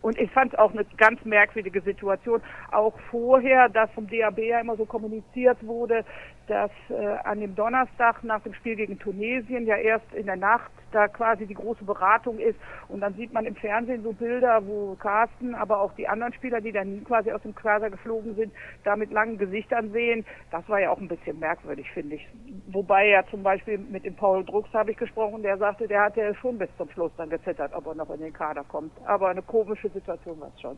Und 0.05 0.19
ich 0.19 0.31
fand 0.33 0.53
es 0.53 0.59
auch 0.59 0.71
eine 0.73 0.85
ganz 0.99 1.25
merkwürdige 1.25 1.81
Situation. 1.81 2.43
Auch 2.71 2.93
vorher, 3.11 3.71
dass 3.71 3.91
vom 3.93 4.07
DAB 4.07 4.39
ja 4.41 4.61
immer 4.61 4.77
so 4.77 4.85
kommuniziert 4.85 5.67
wurde, 5.67 6.05
dass 6.47 6.71
äh, 6.91 7.17
an 7.25 7.41
dem 7.41 7.55
Donnerstag 7.55 8.23
nach 8.23 8.43
dem 8.43 8.53
Spiel 8.53 8.77
gegen 8.77 8.99
Tunesien 8.99 9.65
ja 9.65 9.77
erst 9.77 10.13
in 10.13 10.27
der 10.27 10.37
Nacht 10.37 10.71
da 10.95 11.09
quasi 11.09 11.47
die 11.47 11.55
große 11.55 11.85
Beratung 11.85 12.39
ist. 12.39 12.59
Und 12.89 13.01
dann 13.01 13.15
sieht 13.15 13.33
man 13.33 13.47
im 13.47 13.57
Fernsehen 13.57 14.03
so 14.03 14.13
Bilder, 14.13 14.65
wo 14.67 14.95
Carsten, 14.95 15.55
aber 15.55 15.81
auch 15.81 15.93
die 15.95 16.07
anderen 16.07 16.33
Spieler, 16.33 16.61
die 16.61 16.73
dann 16.73 17.05
quasi 17.05 17.33
aus 17.33 17.43
dem 17.43 17.55
Quasar 17.55 17.91
geflogen 17.91 18.37
sind, 18.37 18.53
da 18.85 18.95
mit 18.95 19.11
langen 19.11 19.39
Gesichtern 19.39 19.91
sehen. 19.91 20.25
Das 20.51 20.69
war 20.69 20.81
ja 20.81 20.91
auch 20.91 20.99
ein 20.99 21.09
bisschen 21.09 21.39
merkwürdig, 21.41 21.91
finde 21.91 22.17
ich. 22.17 22.29
Wobei 22.69 23.09
ja 23.09 23.25
zum 23.31 23.43
Beispiel 23.43 23.79
mit 23.79 24.05
dem 24.05 24.15
Paul 24.15 24.45
Drucks 24.45 24.73
habe 24.73 24.93
ich 24.93 24.97
gesprochen, 24.97 25.43
der 25.43 25.59
sagte, 25.59 25.89
der 25.89 26.03
hat 26.03 26.17
ja 26.17 26.35
schon 26.37 26.59
bis 26.59 26.69
zum 26.77 26.89
Schluss 26.91 27.13
dann 27.17 27.31
gezittert, 27.31 27.73
ob 27.75 27.87
er 27.87 27.95
noch 27.95 28.11
in 28.11 28.21
den 28.21 28.33
Kader 28.33 28.65
kommt. 28.65 28.93
Aber 29.07 29.29
eine 29.29 29.43
komische 29.43 29.91
Situation 29.95 30.41
war 30.41 30.51
es 30.55 30.61
schon. 30.61 30.77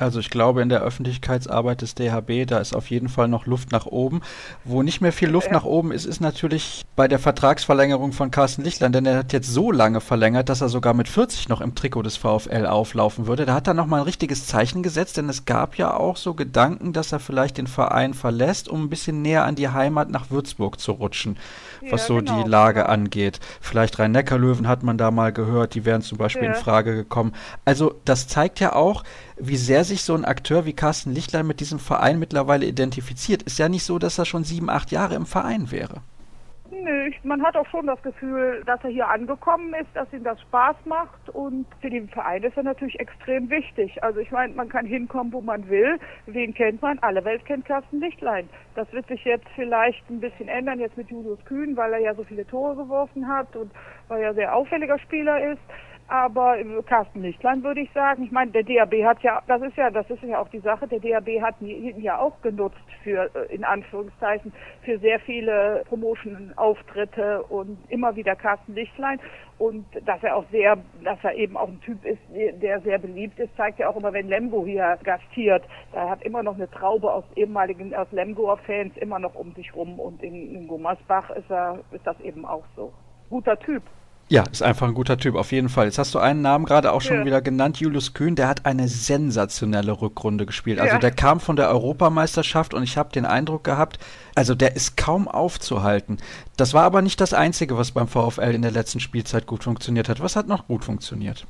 Also 0.00 0.20
ich 0.20 0.30
glaube, 0.30 0.62
in 0.62 0.68
der 0.68 0.82
Öffentlichkeitsarbeit 0.82 1.82
des 1.82 1.96
DHB, 1.96 2.46
da 2.46 2.58
ist 2.58 2.72
auf 2.72 2.88
jeden 2.88 3.08
Fall 3.08 3.26
noch 3.26 3.46
Luft 3.46 3.72
nach 3.72 3.84
oben. 3.84 4.20
Wo 4.64 4.84
nicht 4.84 5.00
mehr 5.00 5.12
viel 5.12 5.28
Luft 5.28 5.48
ja. 5.48 5.54
nach 5.54 5.64
oben 5.64 5.90
ist, 5.90 6.04
ist 6.04 6.20
natürlich 6.20 6.84
bei 6.94 7.08
der 7.08 7.18
Vertragsverlängerung 7.18 8.12
von 8.12 8.30
Carsten 8.30 8.62
Lichtlein, 8.62 8.92
denn 8.92 9.06
er 9.06 9.18
hat 9.18 9.32
jetzt 9.32 9.52
so 9.52 9.72
lange 9.72 10.00
verlängert, 10.00 10.50
dass 10.50 10.60
er 10.60 10.68
sogar 10.68 10.94
mit 10.94 11.08
40 11.08 11.48
noch 11.48 11.60
im 11.60 11.74
Trikot 11.74 12.02
des 12.02 12.16
VfL 12.16 12.66
auflaufen 12.66 13.26
würde. 13.26 13.44
Da 13.44 13.54
hat 13.54 13.66
er 13.66 13.74
nochmal 13.74 14.00
ein 14.00 14.06
richtiges 14.06 14.46
Zeichen 14.46 14.84
gesetzt, 14.84 15.16
denn 15.16 15.28
es 15.28 15.46
gab 15.46 15.74
ja 15.74 15.92
auch 15.92 16.16
so 16.16 16.34
Gedanken, 16.34 16.92
dass 16.92 17.10
er 17.10 17.18
vielleicht 17.18 17.58
den 17.58 17.66
Verein 17.66 18.14
verlässt, 18.14 18.68
um 18.68 18.84
ein 18.84 18.90
bisschen 18.90 19.20
näher 19.20 19.44
an 19.44 19.56
die 19.56 19.68
Heimat 19.68 20.10
nach 20.10 20.30
Würzburg 20.30 20.78
zu 20.78 20.92
rutschen, 20.92 21.36
was 21.90 22.02
ja, 22.02 22.06
so 22.06 22.16
genau. 22.16 22.42
die 22.42 22.48
Lage 22.48 22.80
genau. 22.80 22.92
angeht. 22.92 23.40
Vielleicht 23.60 23.98
Rhein-Neckar-Löwen 23.98 24.68
hat 24.68 24.82
man 24.82 24.98
da 24.98 25.10
mal 25.10 25.32
gehört, 25.32 25.74
die 25.74 25.84
wären 25.84 26.02
zum 26.02 26.18
Beispiel 26.18 26.44
ja. 26.44 26.50
in 26.50 26.54
Frage 26.54 26.94
gekommen. 26.94 27.32
Also 27.64 27.94
das 28.04 28.28
zeigt 28.28 28.60
ja 28.60 28.74
auch, 28.74 29.04
wie 29.36 29.56
sehr 29.56 29.84
sich 29.84 30.02
so 30.02 30.14
ein 30.14 30.24
Akteur 30.24 30.64
wie 30.64 30.72
Carsten 30.72 31.12
Lichtlein 31.12 31.46
mit 31.46 31.60
diesem 31.60 31.78
Verein 31.78 32.18
mittlerweile 32.18 32.66
identifiziert. 32.66 33.42
Ist 33.42 33.58
ja 33.58 33.68
nicht 33.68 33.84
so, 33.84 33.98
dass 33.98 34.18
er 34.18 34.24
schon 34.24 34.44
sieben, 34.44 34.70
acht 34.70 34.90
Jahre 34.90 35.14
im 35.14 35.26
Verein 35.26 35.70
wäre. 35.70 36.02
Nö, 36.82 37.10
man 37.24 37.42
hat 37.42 37.56
auch 37.56 37.66
schon 37.66 37.86
das 37.86 38.00
Gefühl, 38.02 38.62
dass 38.64 38.82
er 38.84 38.90
hier 38.90 39.08
angekommen 39.08 39.74
ist, 39.74 39.88
dass 39.94 40.12
ihm 40.12 40.22
das 40.22 40.40
Spaß 40.42 40.76
macht 40.84 41.28
und 41.30 41.66
für 41.80 41.90
den 41.90 42.08
Verein 42.08 42.42
ist 42.42 42.56
er 42.56 42.62
natürlich 42.62 43.00
extrem 43.00 43.50
wichtig. 43.50 44.02
Also 44.02 44.20
ich 44.20 44.30
meine, 44.30 44.54
man 44.54 44.68
kann 44.68 44.86
hinkommen, 44.86 45.32
wo 45.32 45.40
man 45.40 45.68
will. 45.68 45.98
Wen 46.26 46.54
kennt 46.54 46.80
man? 46.80 46.98
Alle 47.00 47.24
Welt 47.24 47.44
kennt 47.46 47.64
Carsten 47.64 48.00
Lichtlein. 48.00 48.48
Das 48.74 48.92
wird 48.92 49.08
sich 49.08 49.24
jetzt 49.24 49.48
vielleicht 49.56 50.08
ein 50.08 50.20
bisschen 50.20 50.48
ändern, 50.48 50.78
jetzt 50.78 50.96
mit 50.96 51.10
Julius 51.10 51.44
Kühn, 51.46 51.76
weil 51.76 51.94
er 51.94 52.00
ja 52.00 52.14
so 52.14 52.22
viele 52.22 52.46
Tore 52.46 52.76
geworfen 52.76 53.26
hat 53.26 53.56
und 53.56 53.72
weil 54.06 54.22
er 54.22 54.34
sehr 54.34 54.54
auffälliger 54.54 54.98
Spieler 54.98 55.52
ist. 55.52 55.62
Aber 56.10 56.56
Carsten 56.86 57.20
Lichtlein 57.20 57.62
würde 57.62 57.80
ich 57.80 57.92
sagen, 57.92 58.24
ich 58.24 58.32
meine, 58.32 58.50
der 58.50 58.62
DAB 58.62 59.04
hat 59.04 59.22
ja, 59.22 59.42
das 59.46 59.60
ist 59.60 59.76
ja, 59.76 59.90
das 59.90 60.08
ist 60.08 60.22
ja 60.22 60.40
auch 60.40 60.48
die 60.48 60.60
Sache, 60.60 60.88
der 60.88 61.00
DAB 61.00 61.42
hat 61.42 61.60
ihn 61.60 62.00
ja 62.00 62.18
auch 62.18 62.40
genutzt 62.40 62.78
für, 63.02 63.30
äh, 63.34 63.54
in 63.54 63.62
Anführungszeichen, 63.62 64.50
für 64.84 64.98
sehr 65.00 65.20
viele 65.20 65.84
Promotion-Auftritte 65.86 67.42
und 67.42 67.76
immer 67.90 68.16
wieder 68.16 68.34
Carsten 68.36 68.74
Lichtlein. 68.74 69.20
Und 69.58 69.84
dass 70.06 70.22
er 70.22 70.36
auch 70.36 70.46
sehr, 70.50 70.78
dass 71.04 71.18
er 71.22 71.34
eben 71.34 71.58
auch 71.58 71.68
ein 71.68 71.80
Typ 71.82 72.02
ist, 72.06 72.22
der 72.30 72.80
sehr 72.80 72.98
beliebt 72.98 73.38
ist, 73.38 73.54
zeigt 73.56 73.78
ja 73.78 73.90
auch 73.90 73.96
immer, 73.96 74.12
wenn 74.14 74.28
Lemgo 74.28 74.64
hier 74.64 74.98
gastiert. 75.04 75.64
Da 75.92 76.08
hat 76.08 76.22
immer 76.22 76.42
noch 76.42 76.54
eine 76.54 76.70
Traube 76.70 77.12
aus 77.12 77.24
ehemaligen, 77.36 77.94
aus 77.94 78.10
Lemgoer 78.12 78.56
Fans 78.58 78.96
immer 78.96 79.18
noch 79.18 79.34
um 79.34 79.52
sich 79.52 79.74
rum. 79.74 80.00
Und 80.00 80.22
in, 80.22 80.54
in 80.54 80.68
Gummersbach 80.68 81.28
ist 81.30 81.50
er, 81.50 81.80
ist 81.90 82.06
das 82.06 82.18
eben 82.20 82.46
auch 82.46 82.64
so. 82.76 82.94
Guter 83.28 83.58
Typ. 83.58 83.82
Ja, 84.30 84.44
ist 84.52 84.62
einfach 84.62 84.86
ein 84.86 84.92
guter 84.92 85.16
Typ, 85.16 85.36
auf 85.36 85.52
jeden 85.52 85.70
Fall. 85.70 85.86
Jetzt 85.86 85.98
hast 85.98 86.14
du 86.14 86.18
einen 86.18 86.42
Namen 86.42 86.66
gerade 86.66 86.92
auch 86.92 87.00
schon 87.00 87.20
ja. 87.20 87.24
wieder 87.24 87.40
genannt, 87.40 87.78
Julius 87.78 88.12
Kühn, 88.12 88.34
der 88.34 88.46
hat 88.46 88.66
eine 88.66 88.86
sensationelle 88.86 90.02
Rückrunde 90.02 90.44
gespielt. 90.44 90.80
Also 90.80 90.94
ja. 90.94 90.98
der 90.98 91.12
kam 91.12 91.40
von 91.40 91.56
der 91.56 91.70
Europameisterschaft 91.70 92.74
und 92.74 92.82
ich 92.82 92.98
habe 92.98 93.10
den 93.10 93.24
Eindruck 93.24 93.64
gehabt, 93.64 93.98
also 94.34 94.54
der 94.54 94.76
ist 94.76 94.98
kaum 94.98 95.28
aufzuhalten. 95.28 96.18
Das 96.58 96.74
war 96.74 96.82
aber 96.82 97.00
nicht 97.00 97.22
das 97.22 97.32
Einzige, 97.32 97.78
was 97.78 97.92
beim 97.92 98.06
VfL 98.06 98.54
in 98.54 98.60
der 98.60 98.70
letzten 98.70 99.00
Spielzeit 99.00 99.46
gut 99.46 99.64
funktioniert 99.64 100.10
hat. 100.10 100.22
Was 100.22 100.36
hat 100.36 100.46
noch 100.46 100.66
gut 100.66 100.84
funktioniert? 100.84 101.46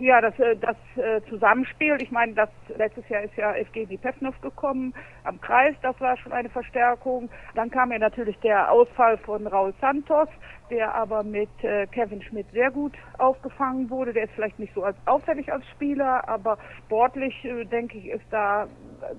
Ja, 0.00 0.20
das, 0.20 0.38
äh, 0.38 0.56
das 0.56 0.76
äh, 0.96 1.20
Zusammenspiel, 1.28 1.96
ich 2.00 2.10
meine, 2.12 2.32
das 2.32 2.48
letztes 2.76 3.08
Jahr 3.08 3.22
ist 3.22 3.36
ja 3.36 3.52
FG 3.52 3.96
Pefnov 3.96 4.40
gekommen 4.40 4.94
am 5.24 5.40
Kreis, 5.40 5.74
das 5.82 6.00
war 6.00 6.16
schon 6.16 6.32
eine 6.32 6.48
Verstärkung. 6.48 7.28
Dann 7.54 7.70
kam 7.70 7.90
ja 7.90 7.98
natürlich 7.98 8.38
der 8.38 8.70
Ausfall 8.70 9.18
von 9.18 9.46
Raul 9.46 9.74
Santos, 9.80 10.28
der 10.70 10.94
aber 10.94 11.22
mit 11.22 11.48
äh, 11.62 11.86
Kevin 11.86 12.22
Schmidt 12.22 12.46
sehr 12.52 12.70
gut 12.70 12.94
aufgefangen 13.18 13.90
wurde. 13.90 14.12
Der 14.12 14.24
ist 14.24 14.32
vielleicht 14.34 14.58
nicht 14.58 14.74
so 14.74 14.84
als 14.84 14.96
auffällig 15.06 15.52
als 15.52 15.66
Spieler, 15.68 16.28
aber 16.28 16.58
sportlich 16.86 17.34
denke 17.70 17.98
ich, 17.98 18.06
ist 18.08 18.24
da, 18.30 18.66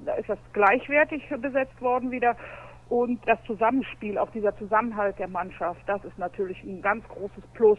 da 0.06 0.14
ist 0.14 0.30
das 0.30 0.40
gleichwertig 0.54 1.28
besetzt 1.42 1.82
worden 1.82 2.12
wieder. 2.12 2.36
Und 2.90 3.20
das 3.28 3.38
Zusammenspiel, 3.46 4.18
auch 4.18 4.32
dieser 4.32 4.58
Zusammenhalt 4.58 5.20
der 5.20 5.28
Mannschaft, 5.28 5.80
das 5.86 6.04
ist 6.06 6.18
natürlich 6.18 6.64
ein 6.64 6.82
ganz 6.82 7.08
großes 7.08 7.44
Plus. 7.54 7.78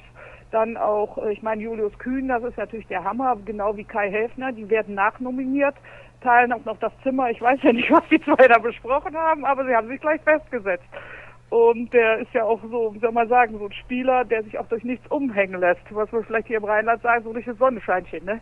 Dann 0.53 0.77
auch, 0.77 1.19
äh, 1.19 1.33
ich 1.33 1.43
meine, 1.43 1.63
Julius 1.63 1.99
Kühn, 1.99 2.29
das 2.29 2.45
ist 2.45 2.57
natürlich 2.57 2.87
der 2.87 3.03
Hammer, 3.03 3.37
genau 3.45 3.77
wie 3.77 3.85
Kai 3.85 4.09
Helfner, 4.11 4.53
die 4.53 4.71
werden 4.71 4.95
nachnominiert, 4.95 5.75
teilen 6.21 6.53
auch 6.53 6.65
noch 6.65 6.79
das 6.79 6.93
Zimmer. 7.03 7.29
Ich 7.31 7.41
weiß 7.41 7.59
ja 7.63 7.73
nicht, 7.73 7.91
was 7.91 8.05
die 8.09 8.21
zwei 8.21 8.47
da 8.47 8.59
besprochen 8.59 9.17
haben, 9.17 9.45
aber 9.45 9.67
sie 9.67 9.75
haben 9.75 9.89
sich 9.89 10.01
gleich 10.01 10.21
festgesetzt. 10.23 10.87
Und 11.51 11.93
der 11.93 12.19
ist 12.19 12.33
ja 12.33 12.45
auch 12.45 12.61
so, 12.63 12.95
wie 12.95 13.01
soll 13.01 13.11
man 13.11 13.29
sagen, 13.29 13.59
so 13.59 13.67
ein 13.67 13.73
Spieler, 13.73 14.25
der 14.25 14.45
sich 14.45 14.57
auch 14.59 14.67
durch 14.69 14.85
nichts 14.85 15.07
umhängen 15.11 15.61
lässt, 15.61 15.81
was 15.91 16.13
wir 16.13 16.23
vielleicht 16.23 16.47
hier 16.47 16.59
im 16.59 16.65
Rheinland 16.65 17.03
sagen, 17.03 17.25
so 17.25 17.33
durch 17.33 17.45
das 17.45 17.59
Sonnenscheinchen, 17.59 18.25
ne? 18.25 18.41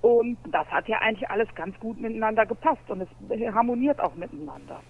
Und 0.00 0.36
das 0.50 0.66
hat 0.68 0.88
ja 0.88 0.98
eigentlich 0.98 1.28
alles 1.30 1.48
ganz 1.54 1.78
gut 1.80 2.00
miteinander 2.00 2.46
gepasst 2.46 2.82
und 2.88 3.00
es 3.00 3.54
harmoniert 3.54 4.00
auch 4.00 4.14
miteinander. 4.14 4.80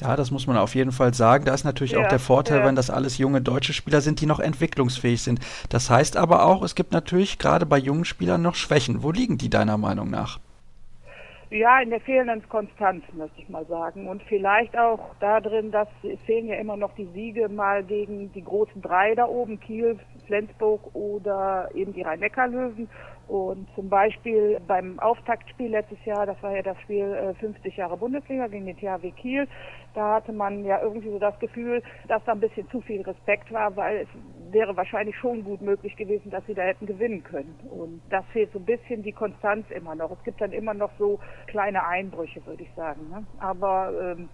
Ja, 0.00 0.16
das 0.16 0.30
muss 0.30 0.46
man 0.46 0.56
auf 0.56 0.74
jeden 0.74 0.92
Fall 0.92 1.12
sagen. 1.12 1.44
Da 1.44 1.54
ist 1.54 1.64
natürlich 1.64 1.92
ja, 1.92 2.00
auch 2.00 2.08
der 2.08 2.20
Vorteil, 2.20 2.60
ja. 2.60 2.64
wenn 2.66 2.76
das 2.76 2.88
alles 2.88 3.18
junge 3.18 3.40
deutsche 3.40 3.72
Spieler 3.72 4.00
sind, 4.00 4.20
die 4.20 4.26
noch 4.26 4.38
entwicklungsfähig 4.38 5.22
sind. 5.22 5.40
Das 5.70 5.90
heißt 5.90 6.16
aber 6.16 6.44
auch, 6.44 6.62
es 6.62 6.74
gibt 6.74 6.92
natürlich 6.92 7.38
gerade 7.38 7.66
bei 7.66 7.78
jungen 7.78 8.04
Spielern 8.04 8.42
noch 8.42 8.54
Schwächen. 8.54 9.02
Wo 9.02 9.10
liegen 9.10 9.38
die 9.38 9.50
deiner 9.50 9.76
Meinung 9.76 10.08
nach? 10.10 10.38
Ja, 11.50 11.80
in 11.80 11.88
der 11.88 12.00
fehlenden 12.00 12.46
Konstanz, 12.50 13.04
möchte 13.14 13.40
ich 13.40 13.48
mal 13.48 13.64
sagen. 13.64 14.06
Und 14.06 14.22
vielleicht 14.24 14.76
auch 14.76 15.14
darin, 15.18 15.70
dass 15.70 15.88
es 16.02 16.20
fehlen 16.26 16.46
ja 16.46 16.56
immer 16.56 16.76
noch 16.76 16.94
die 16.94 17.06
Siege 17.14 17.48
mal 17.48 17.82
gegen 17.82 18.30
die 18.32 18.44
großen 18.44 18.82
drei 18.82 19.14
da 19.14 19.26
oben, 19.26 19.58
Kiel, 19.58 19.98
Flensburg 20.26 20.94
oder 20.94 21.70
eben 21.74 21.94
die 21.94 22.02
Rhein-Neckar-Löwen. 22.02 22.90
Und 23.28 23.66
zum 23.74 23.88
Beispiel 23.88 24.58
beim 24.66 24.98
Auftaktspiel 25.00 25.70
letztes 25.70 26.02
Jahr, 26.04 26.26
das 26.26 26.42
war 26.42 26.54
ja 26.54 26.62
das 26.62 26.78
Spiel 26.82 27.34
50 27.40 27.72
äh, 27.72 27.80
Jahre 27.80 27.96
Bundesliga 27.96 28.46
gegen 28.46 28.66
den 28.66 28.76
THW 28.76 29.10
Kiel, 29.10 29.46
da 29.94 30.14
hatte 30.14 30.32
man 30.32 30.64
ja 30.64 30.80
irgendwie 30.82 31.10
so 31.10 31.18
das 31.18 31.38
Gefühl, 31.38 31.82
dass 32.08 32.24
da 32.24 32.32
ein 32.32 32.40
bisschen 32.40 32.68
zu 32.70 32.80
viel 32.80 33.02
Respekt 33.02 33.52
war, 33.52 33.74
weil 33.76 33.98
es 33.98 34.08
wäre 34.52 34.76
wahrscheinlich 34.76 35.16
schon 35.16 35.44
gut 35.44 35.60
möglich 35.62 35.96
gewesen, 35.96 36.30
dass 36.30 36.44
sie 36.46 36.54
da 36.54 36.62
hätten 36.62 36.86
gewinnen 36.86 37.22
können. 37.24 37.58
Und 37.70 38.00
das 38.10 38.24
fehlt 38.32 38.52
so 38.52 38.58
ein 38.58 38.64
bisschen 38.64 39.02
die 39.02 39.12
Konstanz 39.12 39.70
immer 39.70 39.94
noch. 39.94 40.10
Es 40.10 40.24
gibt 40.24 40.40
dann 40.40 40.52
immer 40.52 40.74
noch 40.74 40.90
so 40.98 41.20
kleine 41.46 41.86
Einbrüche, 41.86 42.44
würde 42.46 42.62
ich 42.62 42.70
sagen. 42.74 43.08
Ne? 43.10 43.24
Aber 43.38 43.92
ähm, 44.00 44.28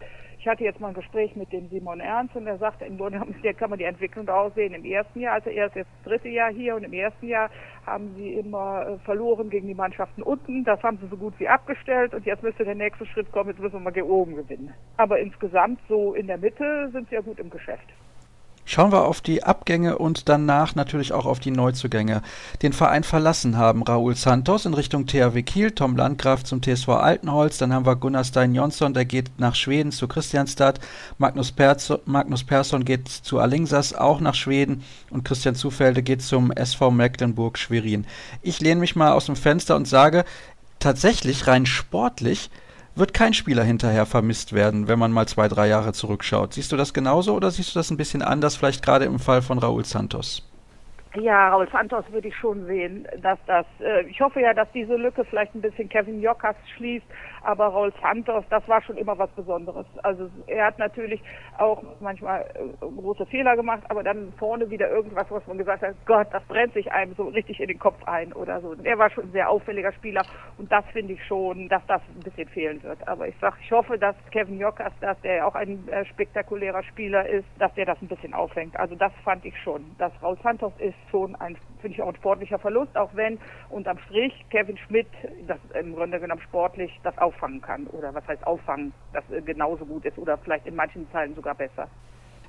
ich 0.44 0.48
hatte 0.48 0.62
jetzt 0.62 0.78
mal 0.78 0.88
ein 0.88 0.94
Gespräch 0.94 1.34
mit 1.36 1.50
dem 1.52 1.70
Simon 1.70 2.00
Ernst 2.00 2.36
und 2.36 2.46
er 2.46 2.58
sagte, 2.58 2.84
in 2.84 2.98
Grunde 2.98 3.18
kann 3.56 3.70
man 3.70 3.78
die 3.78 3.86
Entwicklung 3.86 4.26
daraus 4.26 4.54
sehen. 4.54 4.74
Im 4.74 4.84
ersten 4.84 5.20
Jahr, 5.20 5.36
also 5.36 5.48
er 5.48 5.68
ist 5.68 5.74
jetzt 5.74 5.88
das 6.02 6.12
dritte 6.12 6.28
Jahr 6.28 6.52
hier 6.52 6.76
und 6.76 6.82
im 6.82 6.92
ersten 6.92 7.26
Jahr 7.26 7.48
haben 7.86 8.14
sie 8.14 8.34
immer 8.34 8.86
äh, 8.86 8.98
verloren 9.06 9.48
gegen 9.48 9.68
die 9.68 9.74
Mannschaften 9.74 10.22
unten. 10.22 10.62
Das 10.64 10.82
haben 10.82 10.98
sie 10.98 11.08
so 11.08 11.16
gut 11.16 11.32
wie 11.38 11.48
abgestellt 11.48 12.12
und 12.12 12.26
jetzt 12.26 12.42
müsste 12.42 12.62
der 12.64 12.74
nächste 12.74 13.06
Schritt 13.06 13.32
kommen, 13.32 13.50
jetzt 13.50 13.60
müssen 13.60 13.76
wir 13.76 13.80
mal 13.80 13.94
hier 13.94 14.06
oben 14.06 14.36
gewinnen. 14.36 14.74
Aber 14.98 15.18
insgesamt 15.18 15.80
so 15.88 16.12
in 16.12 16.26
der 16.26 16.36
Mitte 16.36 16.90
sind 16.92 17.08
sie 17.08 17.14
ja 17.14 17.22
gut 17.22 17.38
im 17.38 17.48
Geschäft. 17.48 17.88
Schauen 18.66 18.92
wir 18.92 19.04
auf 19.04 19.20
die 19.20 19.44
Abgänge 19.44 19.98
und 19.98 20.28
danach 20.28 20.74
natürlich 20.74 21.12
auch 21.12 21.26
auf 21.26 21.38
die 21.38 21.50
Neuzugänge. 21.50 22.22
Den 22.62 22.72
Verein 22.72 23.04
verlassen 23.04 23.58
haben 23.58 23.82
Raúl 23.82 24.16
Santos 24.16 24.64
in 24.64 24.72
Richtung 24.72 25.06
THW 25.06 25.42
Kiel, 25.42 25.72
Tom 25.72 25.96
Landgraf 25.96 26.44
zum 26.44 26.62
TSV 26.62 26.88
Altenholz, 26.88 27.58
dann 27.58 27.74
haben 27.74 27.84
wir 27.84 27.96
Gunnar 27.96 28.24
Stein 28.24 28.54
Jonsson, 28.54 28.94
der 28.94 29.04
geht 29.04 29.38
nach 29.38 29.54
Schweden 29.54 29.92
zu 29.92 30.08
Christianstad, 30.08 30.80
Magnus, 31.18 31.52
Perzo, 31.52 31.98
Magnus 32.06 32.44
Persson 32.44 32.86
geht 32.86 33.08
zu 33.08 33.38
Alingsas, 33.38 33.94
auch 33.94 34.20
nach 34.20 34.34
Schweden 34.34 34.82
und 35.10 35.24
Christian 35.24 35.54
Zufelde 35.54 36.02
geht 36.02 36.22
zum 36.22 36.50
SV 36.50 36.90
Mecklenburg-Schwerin. 36.90 38.06
Ich 38.40 38.60
lehne 38.60 38.80
mich 38.80 38.96
mal 38.96 39.12
aus 39.12 39.26
dem 39.26 39.36
Fenster 39.36 39.76
und 39.76 39.86
sage, 39.86 40.24
tatsächlich 40.78 41.46
rein 41.46 41.66
sportlich 41.66 42.50
wird 42.96 43.14
kein 43.14 43.34
Spieler 43.34 43.64
hinterher 43.64 44.06
vermisst 44.06 44.52
werden, 44.52 44.88
wenn 44.88 44.98
man 44.98 45.12
mal 45.12 45.26
zwei, 45.26 45.48
drei 45.48 45.68
Jahre 45.68 45.92
zurückschaut. 45.92 46.54
Siehst 46.54 46.72
du 46.72 46.76
das 46.76 46.94
genauso 46.94 47.34
oder 47.34 47.50
siehst 47.50 47.74
du 47.74 47.78
das 47.78 47.90
ein 47.90 47.96
bisschen 47.96 48.22
anders, 48.22 48.56
vielleicht 48.56 48.84
gerade 48.84 49.04
im 49.04 49.18
Fall 49.18 49.42
von 49.42 49.58
Raúl 49.58 49.84
Santos? 49.84 50.48
Ja, 51.16 51.50
Raul 51.50 51.68
Santos 51.70 52.04
würde 52.10 52.28
ich 52.28 52.36
schon 52.36 52.66
sehen, 52.66 53.06
dass 53.22 53.38
das, 53.46 53.66
äh, 53.78 54.02
ich 54.06 54.20
hoffe 54.20 54.40
ja, 54.40 54.52
dass 54.52 54.68
diese 54.72 54.96
Lücke 54.96 55.24
vielleicht 55.24 55.54
ein 55.54 55.60
bisschen 55.60 55.88
Kevin 55.88 56.20
Jokas 56.20 56.56
schließt, 56.76 57.06
aber 57.44 57.66
Raul 57.66 57.92
Santos, 58.00 58.44
das 58.50 58.66
war 58.68 58.82
schon 58.82 58.96
immer 58.96 59.16
was 59.18 59.30
Besonderes. 59.30 59.86
Also 60.02 60.28
er 60.46 60.66
hat 60.66 60.78
natürlich 60.78 61.22
auch 61.58 61.82
manchmal 62.00 62.42
äh, 62.54 62.86
große 62.86 63.26
Fehler 63.26 63.56
gemacht, 63.56 63.82
aber 63.88 64.02
dann 64.02 64.32
vorne 64.38 64.68
wieder 64.70 64.90
irgendwas, 64.90 65.26
was 65.30 65.46
man 65.46 65.58
gesagt 65.58 65.82
hat, 65.82 65.94
Gott, 66.06 66.28
das 66.32 66.42
brennt 66.44 66.74
sich 66.74 66.90
einem 66.90 67.14
so 67.14 67.24
richtig 67.24 67.60
in 67.60 67.68
den 67.68 67.78
Kopf 67.78 68.02
ein 68.06 68.32
oder 68.32 68.60
so. 68.60 68.74
Er 68.82 68.98
war 68.98 69.10
schon 69.10 69.24
ein 69.24 69.32
sehr 69.32 69.50
auffälliger 69.50 69.92
Spieler 69.92 70.22
und 70.58 70.70
das 70.72 70.84
finde 70.92 71.14
ich 71.14 71.24
schon, 71.26 71.68
dass 71.68 71.84
das 71.86 72.02
ein 72.14 72.20
bisschen 72.20 72.48
fehlen 72.48 72.82
wird. 72.82 73.06
Aber 73.06 73.28
ich 73.28 73.34
sag, 73.40 73.54
ich 73.62 73.70
hoffe, 73.70 73.98
dass 73.98 74.16
Kevin 74.30 74.58
Jokas, 74.58 74.92
dass 75.00 75.20
der 75.20 75.46
auch 75.46 75.54
ein 75.54 75.86
äh, 75.88 76.04
spektakulärer 76.06 76.82
Spieler 76.82 77.28
ist, 77.28 77.46
dass 77.58 77.72
der 77.74 77.86
das 77.86 78.00
ein 78.00 78.08
bisschen 78.08 78.34
aufhängt. 78.34 78.78
Also 78.78 78.94
das 78.94 79.12
fand 79.22 79.44
ich 79.44 79.58
schon. 79.62 79.84
Dass 79.98 80.12
Raul 80.22 80.38
Santos 80.42 80.72
ist 80.78 80.96
schon 81.10 81.34
ein, 81.36 81.56
finde 81.80 81.96
ich 81.96 82.02
auch 82.02 82.08
ein 82.08 82.16
sportlicher 82.16 82.58
Verlust, 82.58 82.96
auch 82.96 83.10
wenn 83.14 83.38
unterm 83.70 83.98
Strich 83.98 84.44
Kevin 84.50 84.76
Schmidt 84.78 85.08
das 85.46 85.58
im 85.78 85.94
Grunde 85.94 86.20
genommen 86.20 86.42
sportlich 86.42 86.98
das 87.02 87.16
auffangen 87.34 87.60
kann. 87.60 87.86
Oder 87.88 88.14
was 88.14 88.26
heißt 88.26 88.46
auffangen, 88.46 88.92
das 89.12 89.24
äh, 89.30 89.42
genauso 89.42 89.84
gut 89.84 90.04
ist 90.04 90.18
oder 90.18 90.38
vielleicht 90.38 90.66
in 90.66 90.76
manchen 90.76 91.10
Teilen 91.12 91.34
sogar 91.34 91.54
besser. 91.54 91.88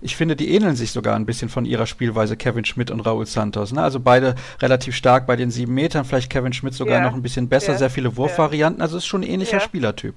Ich 0.01 0.15
finde, 0.15 0.35
die 0.35 0.53
ähneln 0.53 0.75
sich 0.75 0.91
sogar 0.91 1.15
ein 1.15 1.25
bisschen 1.25 1.49
von 1.49 1.65
ihrer 1.65 1.85
Spielweise, 1.85 2.35
Kevin 2.35 2.65
Schmidt 2.65 2.91
und 2.91 2.99
Raúl 2.99 3.25
Santos. 3.25 3.71
Ne? 3.71 3.81
Also 3.81 3.99
beide 3.99 4.35
relativ 4.61 4.95
stark 4.95 5.25
bei 5.25 5.35
den 5.35 5.49
sieben 5.49 5.73
Metern, 5.73 6.05
vielleicht 6.05 6.31
Kevin 6.31 6.53
Schmidt 6.53 6.73
sogar 6.73 6.99
ja. 6.99 7.03
noch 7.03 7.15
ein 7.15 7.21
bisschen 7.21 7.49
besser, 7.49 7.71
ja. 7.73 7.77
sehr 7.77 7.89
viele 7.89 8.15
Wurfvarianten. 8.17 8.81
Also 8.81 8.97
ist 8.97 9.05
schon 9.05 9.21
ein 9.21 9.29
ähnlicher 9.29 9.59
Spielertyp. 9.59 10.15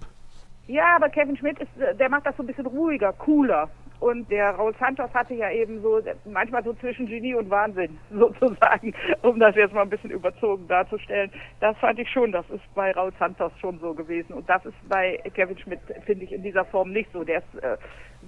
Ja, 0.67 0.97
aber 0.97 1.09
Kevin 1.09 1.37
Schmidt 1.37 1.59
ist, 1.61 1.71
der 1.99 2.09
macht 2.11 2.27
das 2.27 2.37
so 2.37 2.43
ein 2.43 2.47
bisschen 2.47 2.67
ruhiger, 2.67 3.13
cooler. 3.15 3.71
Und 4.01 4.31
der 4.31 4.51
Raul 4.51 4.75
Santos 4.79 5.13
hatte 5.13 5.35
ja 5.35 5.51
eben 5.51 5.83
so 5.83 6.01
manchmal 6.25 6.63
so 6.63 6.73
zwischen 6.75 7.07
Genie 7.07 7.35
und 7.35 7.51
Wahnsinn 7.51 7.99
sozusagen, 8.11 8.95
um 9.23 9.41
das 9.41 9.57
jetzt 9.57 9.75
mal 9.75 9.83
ein 9.83 9.91
bisschen 9.91 10.11
überzogen 10.11 10.69
darzustellen. 10.69 11.31
Das 11.61 11.77
fand 11.79 11.99
ich 11.99 12.09
schon, 12.11 12.31
das 12.31 12.49
ist 12.51 12.63
bei 12.75 12.93
Raul 12.93 13.13
Santos 13.19 13.53
schon 13.61 13.79
so 13.81 13.95
gewesen. 13.95 14.35
Und 14.35 14.49
das 14.49 14.65
ist 14.65 14.77
bei 14.89 15.21
Kevin 15.35 15.59
Schmidt, 15.59 15.81
finde 16.07 16.25
ich, 16.25 16.33
in 16.33 16.43
dieser 16.43 16.65
Form 16.65 16.93
nicht 16.93 17.11
so. 17.13 17.25
Der 17.25 17.39
ist, 17.39 17.63
äh, 17.63 17.77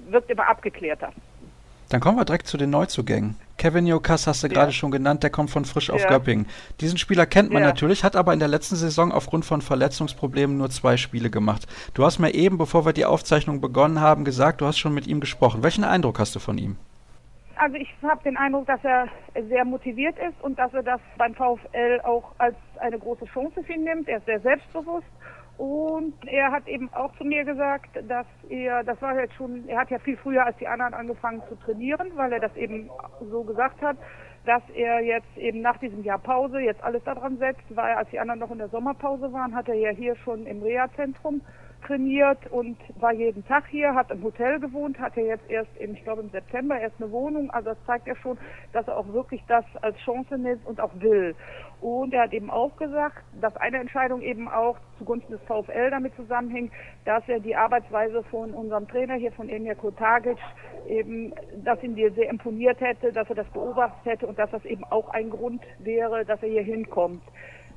wirkt 0.08 0.30
immer 0.30 0.48
abgeklärter. 0.48 1.12
Dann 1.90 2.00
kommen 2.00 2.16
wir 2.16 2.24
direkt 2.24 2.46
zu 2.46 2.56
den 2.56 2.70
Neuzugängen. 2.70 3.34
Kevin 3.58 3.84
Jokas 3.84 4.28
hast 4.28 4.44
du 4.44 4.46
ja. 4.46 4.54
gerade 4.54 4.72
schon 4.72 4.92
genannt, 4.92 5.24
der 5.24 5.30
kommt 5.30 5.50
von 5.50 5.64
frisch 5.64 5.90
auf 5.90 6.00
ja. 6.00 6.08
Göppingen. 6.08 6.46
Diesen 6.80 6.98
Spieler 6.98 7.26
kennt 7.26 7.50
man 7.50 7.62
ja. 7.62 7.68
natürlich, 7.68 8.04
hat 8.04 8.14
aber 8.14 8.32
in 8.32 8.38
der 8.38 8.48
letzten 8.48 8.76
Saison 8.76 9.10
aufgrund 9.10 9.44
von 9.44 9.60
Verletzungsproblemen 9.60 10.56
nur 10.56 10.70
zwei 10.70 10.96
Spiele 10.96 11.30
gemacht. 11.30 11.66
Du 11.92 12.04
hast 12.04 12.20
mir 12.20 12.32
eben, 12.32 12.58
bevor 12.58 12.86
wir 12.86 12.92
die 12.92 13.04
Aufzeichnung 13.04 13.60
begonnen 13.60 14.00
haben, 14.00 14.24
gesagt, 14.24 14.60
du 14.60 14.66
hast 14.66 14.78
schon 14.78 14.94
mit 14.94 15.08
ihm 15.08 15.18
gesprochen. 15.18 15.64
Welchen 15.64 15.82
Eindruck 15.82 16.20
hast 16.20 16.34
du 16.36 16.38
von 16.38 16.58
ihm? 16.58 16.76
Also 17.56 17.74
ich 17.74 17.92
habe 18.02 18.22
den 18.22 18.36
Eindruck, 18.36 18.66
dass 18.66 18.82
er 18.84 19.08
sehr 19.48 19.64
motiviert 19.64 20.16
ist 20.16 20.40
und 20.42 20.58
dass 20.58 20.72
er 20.72 20.84
das 20.84 21.00
beim 21.18 21.34
VfL 21.34 22.00
auch 22.04 22.32
als 22.38 22.56
eine 22.78 22.98
große 22.98 23.26
Chance 23.26 23.62
für 23.64 23.72
ihn 23.72 23.84
nimmt. 23.84 24.08
Er 24.08 24.18
ist 24.18 24.26
sehr 24.26 24.40
selbstbewusst 24.40 25.06
und 25.60 26.14
er 26.26 26.52
hat 26.52 26.66
eben 26.68 26.90
auch 26.94 27.14
zu 27.18 27.24
mir 27.24 27.44
gesagt, 27.44 27.90
dass 28.08 28.26
er, 28.48 28.82
das 28.82 29.02
war 29.02 29.20
jetzt 29.20 29.34
schon, 29.34 29.68
er 29.68 29.80
hat 29.80 29.90
ja 29.90 29.98
viel 29.98 30.16
früher 30.16 30.46
als 30.46 30.56
die 30.56 30.66
anderen 30.66 30.94
angefangen 30.94 31.42
zu 31.50 31.54
trainieren, 31.56 32.12
weil 32.14 32.32
er 32.32 32.40
das 32.40 32.56
eben 32.56 32.88
so 33.30 33.44
gesagt 33.44 33.82
hat, 33.82 33.98
dass 34.46 34.62
er 34.74 35.00
jetzt 35.00 35.36
eben 35.36 35.60
nach 35.60 35.76
diesem 35.76 36.02
Jahr 36.02 36.18
Pause 36.18 36.60
jetzt 36.60 36.82
alles 36.82 37.04
daran 37.04 37.36
setzt, 37.36 37.76
weil 37.76 37.94
als 37.94 38.08
die 38.08 38.18
anderen 38.18 38.40
noch 38.40 38.50
in 38.50 38.56
der 38.56 38.70
Sommerpause 38.70 39.34
waren, 39.34 39.54
hat 39.54 39.68
er 39.68 39.74
ja 39.74 39.90
hier 39.90 40.16
schon 40.16 40.46
im 40.46 40.62
Reha-Zentrum 40.62 41.42
trainiert 41.86 42.38
und 42.50 42.78
war 43.00 43.12
jeden 43.12 43.44
Tag 43.46 43.66
hier, 43.68 43.94
hat 43.94 44.10
im 44.10 44.22
Hotel 44.22 44.60
gewohnt, 44.60 44.98
hat 44.98 45.16
er 45.16 45.26
jetzt 45.26 45.50
erst, 45.50 45.70
im, 45.78 45.92
ich 45.92 46.04
glaube 46.04 46.22
im 46.22 46.30
September 46.30 46.78
erst 46.78 46.96
eine 47.00 47.10
Wohnung. 47.10 47.50
Also 47.50 47.70
das 47.70 47.84
zeigt 47.86 48.06
ja 48.06 48.16
schon, 48.16 48.38
dass 48.72 48.86
er 48.88 48.96
auch 48.96 49.12
wirklich 49.12 49.42
das 49.46 49.64
als 49.82 49.96
Chance 49.98 50.38
nimmt 50.38 50.64
und 50.66 50.80
auch 50.80 50.92
will. 51.00 51.34
Und 51.80 52.12
er 52.12 52.24
hat 52.24 52.32
eben 52.32 52.50
auch 52.50 52.76
gesagt, 52.76 53.24
dass 53.40 53.56
eine 53.56 53.78
Entscheidung 53.78 54.20
eben 54.20 54.48
auch 54.48 54.76
zugunsten 54.98 55.32
des 55.32 55.40
VfL 55.42 55.90
damit 55.90 56.14
zusammenhängt, 56.14 56.72
dass 57.06 57.26
er 57.26 57.40
die 57.40 57.56
Arbeitsweise 57.56 58.22
von 58.24 58.52
unserem 58.52 58.86
Trainer 58.86 59.14
hier, 59.14 59.32
von 59.32 59.48
Emir 59.48 59.74
Kotagic, 59.74 60.36
eben, 60.86 61.32
dass 61.64 61.82
ihn 61.82 61.94
dir 61.94 62.12
sehr 62.12 62.28
imponiert 62.28 62.80
hätte, 62.80 63.12
dass 63.12 63.28
er 63.30 63.36
das 63.36 63.48
beobachtet 63.48 64.04
hätte 64.04 64.26
und 64.26 64.38
dass 64.38 64.50
das 64.50 64.64
eben 64.66 64.84
auch 64.84 65.08
ein 65.10 65.30
Grund 65.30 65.62
wäre, 65.78 66.24
dass 66.24 66.42
er 66.42 66.50
hier 66.50 66.62
hinkommt 66.62 67.22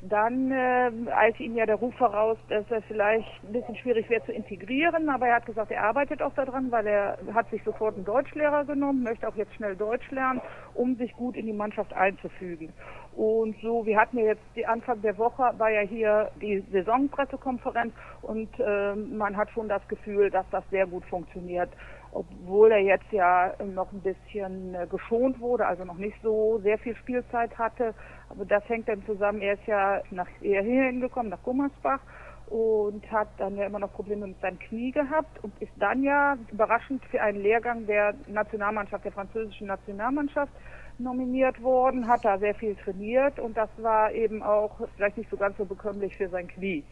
dann 0.09 0.51
äh, 0.51 0.91
eilte 1.11 1.43
ihm 1.43 1.55
ja 1.55 1.65
der 1.65 1.75
Ruf 1.75 1.95
voraus, 1.95 2.37
dass 2.49 2.69
er 2.69 2.81
vielleicht 2.83 3.27
ein 3.43 3.53
bisschen 3.53 3.75
schwierig 3.77 4.09
wäre 4.09 4.23
zu 4.25 4.33
integrieren, 4.33 5.09
aber 5.09 5.27
er 5.27 5.35
hat 5.35 5.45
gesagt, 5.45 5.71
er 5.71 5.83
arbeitet 5.83 6.21
auch 6.21 6.33
daran, 6.33 6.71
weil 6.71 6.87
er 6.87 7.17
hat 7.33 7.49
sich 7.49 7.63
sofort 7.63 7.95
einen 7.95 8.05
Deutschlehrer 8.05 8.65
genommen, 8.65 9.03
möchte 9.03 9.27
auch 9.27 9.35
jetzt 9.35 9.53
schnell 9.55 9.75
Deutsch 9.75 10.09
lernen, 10.11 10.41
um 10.73 10.95
sich 10.95 11.13
gut 11.13 11.37
in 11.37 11.45
die 11.45 11.53
Mannschaft 11.53 11.93
einzufügen. 11.93 12.73
Und 13.15 13.55
so, 13.61 13.85
wir 13.85 13.99
hatten 13.99 14.17
ja 14.17 14.25
jetzt 14.25 14.43
die 14.55 14.65
Anfang 14.65 15.01
der 15.01 15.17
Woche, 15.17 15.53
war 15.57 15.69
ja 15.69 15.81
hier 15.81 16.31
die 16.41 16.63
Saisonpressekonferenz 16.71 17.93
und 18.23 18.49
äh, 18.59 18.95
man 18.95 19.37
hat 19.37 19.51
schon 19.51 19.69
das 19.69 19.87
Gefühl, 19.87 20.31
dass 20.31 20.45
das 20.49 20.63
sehr 20.71 20.87
gut 20.87 21.05
funktioniert 21.05 21.69
obwohl 22.13 22.71
er 22.71 22.79
jetzt 22.79 23.11
ja 23.11 23.53
noch 23.63 23.91
ein 23.91 24.01
bisschen 24.01 24.75
äh, 24.75 24.87
geschont 24.87 25.39
wurde, 25.39 25.65
also 25.65 25.83
noch 25.83 25.97
nicht 25.97 26.15
so 26.21 26.59
sehr 26.63 26.77
viel 26.77 26.95
Spielzeit 26.95 27.57
hatte. 27.57 27.93
Aber 28.29 28.45
das 28.45 28.67
hängt 28.69 28.87
dann 28.87 29.03
zusammen. 29.05 29.41
Er 29.41 29.53
ist 29.53 29.65
ja 29.65 30.01
nach, 30.11 30.27
hier 30.41 30.61
hingekommen, 30.61 31.29
nach 31.29 31.41
Gummersbach 31.43 31.99
und 32.47 33.09
hat 33.11 33.29
dann 33.37 33.55
ja 33.55 33.65
immer 33.65 33.79
noch 33.79 33.93
Probleme 33.93 34.27
mit 34.27 34.39
seinem 34.41 34.59
Knie 34.59 34.91
gehabt 34.91 35.43
und 35.43 35.53
ist 35.59 35.71
dann 35.77 36.03
ja 36.03 36.37
überraschend 36.51 37.03
für 37.05 37.21
einen 37.21 37.41
Lehrgang 37.41 37.87
der 37.87 38.13
Nationalmannschaft, 38.27 39.05
der 39.05 39.11
französischen 39.11 39.67
Nationalmannschaft 39.67 40.51
nominiert 40.99 41.61
worden, 41.61 42.07
hat 42.07 42.23
da 42.25 42.37
sehr 42.37 42.55
viel 42.55 42.75
trainiert 42.75 43.39
und 43.39 43.57
das 43.57 43.69
war 43.77 44.11
eben 44.11 44.41
auch 44.43 44.71
vielleicht 44.95 45.17
nicht 45.17 45.29
so 45.29 45.37
ganz 45.37 45.57
so 45.57 45.65
bekömmlich 45.65 46.15
für 46.15 46.29
sein 46.29 46.47
Knie. 46.47 46.83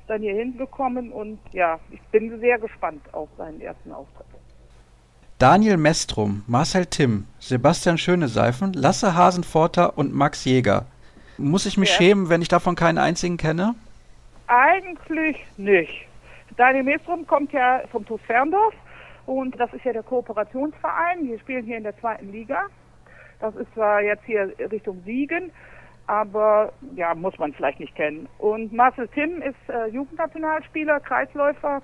Ist 0.00 0.08
dann 0.08 0.22
hier 0.22 0.34
hingekommen 0.34 1.12
und 1.12 1.38
ja, 1.52 1.78
ich 1.90 2.00
bin 2.10 2.40
sehr 2.40 2.58
gespannt 2.58 3.02
auf 3.12 3.28
seinen 3.36 3.60
ersten 3.60 3.92
Auftritt. 3.92 4.26
Daniel 5.38 5.78
Mestrum, 5.78 6.44
Marcel 6.46 6.84
Timm, 6.84 7.26
Sebastian 7.38 7.96
Schöneseifen, 7.96 8.74
Lasse 8.74 9.14
Hasenforter 9.14 9.96
und 9.96 10.14
Max 10.14 10.44
Jäger. 10.44 10.84
Muss 11.38 11.64
ich 11.64 11.78
mich 11.78 11.88
ja. 11.90 11.96
schämen, 11.96 12.28
wenn 12.28 12.42
ich 12.42 12.48
davon 12.48 12.76
keinen 12.76 12.98
einzigen 12.98 13.38
kenne? 13.38 13.74
Eigentlich 14.46 15.38
nicht. 15.56 16.06
Daniel 16.56 16.84
Mestrum 16.84 17.26
kommt 17.26 17.52
ja 17.52 17.80
vom 17.90 18.04
TuS 18.04 18.20
Ferndorf 18.26 18.74
und 19.24 19.58
das 19.58 19.72
ist 19.72 19.84
ja 19.84 19.94
der 19.94 20.02
Kooperationsverein. 20.02 21.26
Wir 21.26 21.38
spielen 21.38 21.64
hier 21.64 21.78
in 21.78 21.84
der 21.84 21.98
zweiten 21.98 22.30
Liga. 22.32 22.66
Das 23.40 23.54
ist 23.56 23.72
zwar 23.74 24.02
jetzt 24.02 24.24
hier 24.24 24.52
Richtung 24.70 25.02
Siegen, 25.04 25.50
aber 26.06 26.72
ja, 26.94 27.14
muss 27.14 27.38
man 27.38 27.52
vielleicht 27.52 27.80
nicht 27.80 27.94
kennen. 27.94 28.28
Und 28.38 28.72
Marcel 28.72 29.08
Timm 29.08 29.42
ist 29.42 29.56
äh, 29.68 29.86
Jugendnationalspieler, 29.88 31.00
Kreisläufer, 31.00 31.82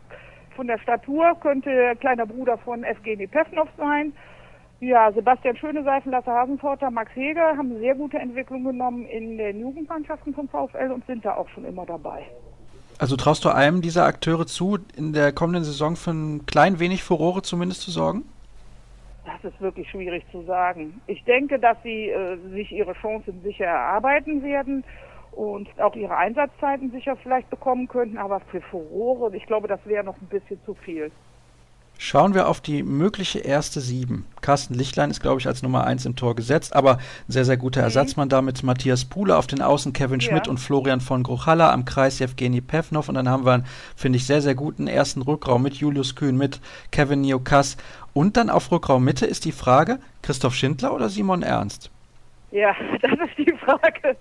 von 0.56 0.66
der 0.66 0.78
Statur 0.78 1.36
könnte 1.40 1.68
der 1.68 1.96
kleine 1.96 2.26
Bruder 2.26 2.56
von 2.56 2.82
Evgeny 2.82 3.26
Pevnov 3.26 3.68
sein. 3.76 4.14
Ja, 4.80 5.12
Sebastian 5.12 5.56
Schöneseifen, 5.56 6.12
Lasse 6.12 6.30
Hasenforter, 6.30 6.90
Max 6.90 7.14
Heger 7.14 7.56
haben 7.56 7.78
sehr 7.78 7.94
gute 7.94 8.18
Entwicklung 8.18 8.64
genommen 8.64 9.06
in 9.06 9.38
den 9.38 9.60
Jugendmannschaften 9.60 10.34
vom 10.34 10.48
VfL 10.48 10.90
und 10.92 11.06
sind 11.06 11.24
da 11.24 11.34
auch 11.34 11.48
schon 11.50 11.64
immer 11.64 11.86
dabei. 11.86 12.26
Also 12.98 13.16
traust 13.16 13.44
du 13.44 13.50
einem 13.50 13.82
dieser 13.82 14.04
Akteure 14.04 14.46
zu, 14.46 14.78
in 14.96 15.12
der 15.12 15.32
kommenden 15.32 15.64
Saison 15.64 15.96
für 15.96 16.12
ein 16.12 16.46
klein 16.46 16.78
wenig 16.78 17.04
Furore 17.04 17.42
zumindest 17.42 17.82
zu 17.82 17.90
sorgen? 17.90 18.24
Das 19.26 19.52
ist 19.52 19.60
wirklich 19.60 19.90
schwierig 19.90 20.24
zu 20.30 20.42
sagen. 20.42 21.00
Ich 21.08 21.24
denke, 21.24 21.58
dass 21.58 21.76
sie 21.82 22.10
äh, 22.10 22.36
sich 22.52 22.70
ihre 22.70 22.92
Chancen 22.94 23.42
sicher 23.42 23.64
erarbeiten 23.64 24.42
werden 24.42 24.84
und 25.32 25.68
auch 25.80 25.94
ihre 25.96 26.16
Einsatzzeiten 26.16 26.90
sicher 26.92 27.16
vielleicht 27.16 27.50
bekommen 27.50 27.88
könnten, 27.88 28.18
aber 28.18 28.40
für 28.40 28.60
Furore, 28.60 29.36
ich 29.36 29.44
glaube, 29.46 29.68
das 29.68 29.84
wäre 29.84 30.04
noch 30.04 30.16
ein 30.20 30.28
bisschen 30.28 30.60
zu 30.64 30.74
viel. 30.74 31.10
Schauen 31.98 32.34
wir 32.34 32.48
auf 32.48 32.60
die 32.60 32.82
mögliche 32.82 33.38
erste 33.38 33.80
Sieben. 33.80 34.26
Carsten 34.42 34.74
Lichtlein 34.74 35.10
ist, 35.10 35.22
glaube 35.22 35.40
ich, 35.40 35.46
als 35.46 35.62
Nummer 35.62 35.84
eins 35.84 36.04
im 36.04 36.14
Tor 36.14 36.36
gesetzt, 36.36 36.76
aber 36.76 36.96
ein 36.96 37.32
sehr, 37.32 37.46
sehr 37.46 37.56
guter 37.56 37.80
mhm. 37.80 37.84
Ersatzmann 37.84 38.28
damit. 38.28 38.62
Matthias 38.62 39.06
Puhle 39.06 39.36
auf 39.36 39.46
den 39.46 39.62
Außen, 39.62 39.92
Kevin 39.94 40.20
Schmidt 40.20 40.46
ja. 40.46 40.50
und 40.50 40.58
Florian 40.58 41.00
von 41.00 41.22
Gruchalla 41.22 41.72
am 41.72 41.84
Kreis 41.86 42.18
Jewgeni 42.18 42.60
Pevnov. 42.60 43.08
Und 43.08 43.14
dann 43.14 43.30
haben 43.30 43.46
wir 43.46 43.52
einen, 43.52 43.66
finde 43.96 44.18
ich, 44.18 44.26
sehr, 44.26 44.42
sehr 44.42 44.54
guten 44.54 44.88
ersten 44.88 45.22
Rückraum 45.22 45.62
mit 45.62 45.74
Julius 45.74 46.16
Kühn, 46.16 46.36
mit 46.36 46.60
Kevin 46.90 47.22
Niokas. 47.22 47.78
Und 48.12 48.36
dann 48.36 48.50
auf 48.50 48.70
Rückraum 48.70 49.02
Mitte 49.02 49.24
ist 49.24 49.46
die 49.46 49.52
Frage, 49.52 49.98
Christoph 50.22 50.54
Schindler 50.54 50.94
oder 50.94 51.08
Simon 51.08 51.42
Ernst? 51.42 51.90
Ja, 52.50 52.74
das 53.02 53.12
ist 53.12 53.38
die 53.38 53.52
Frage. 53.64 54.16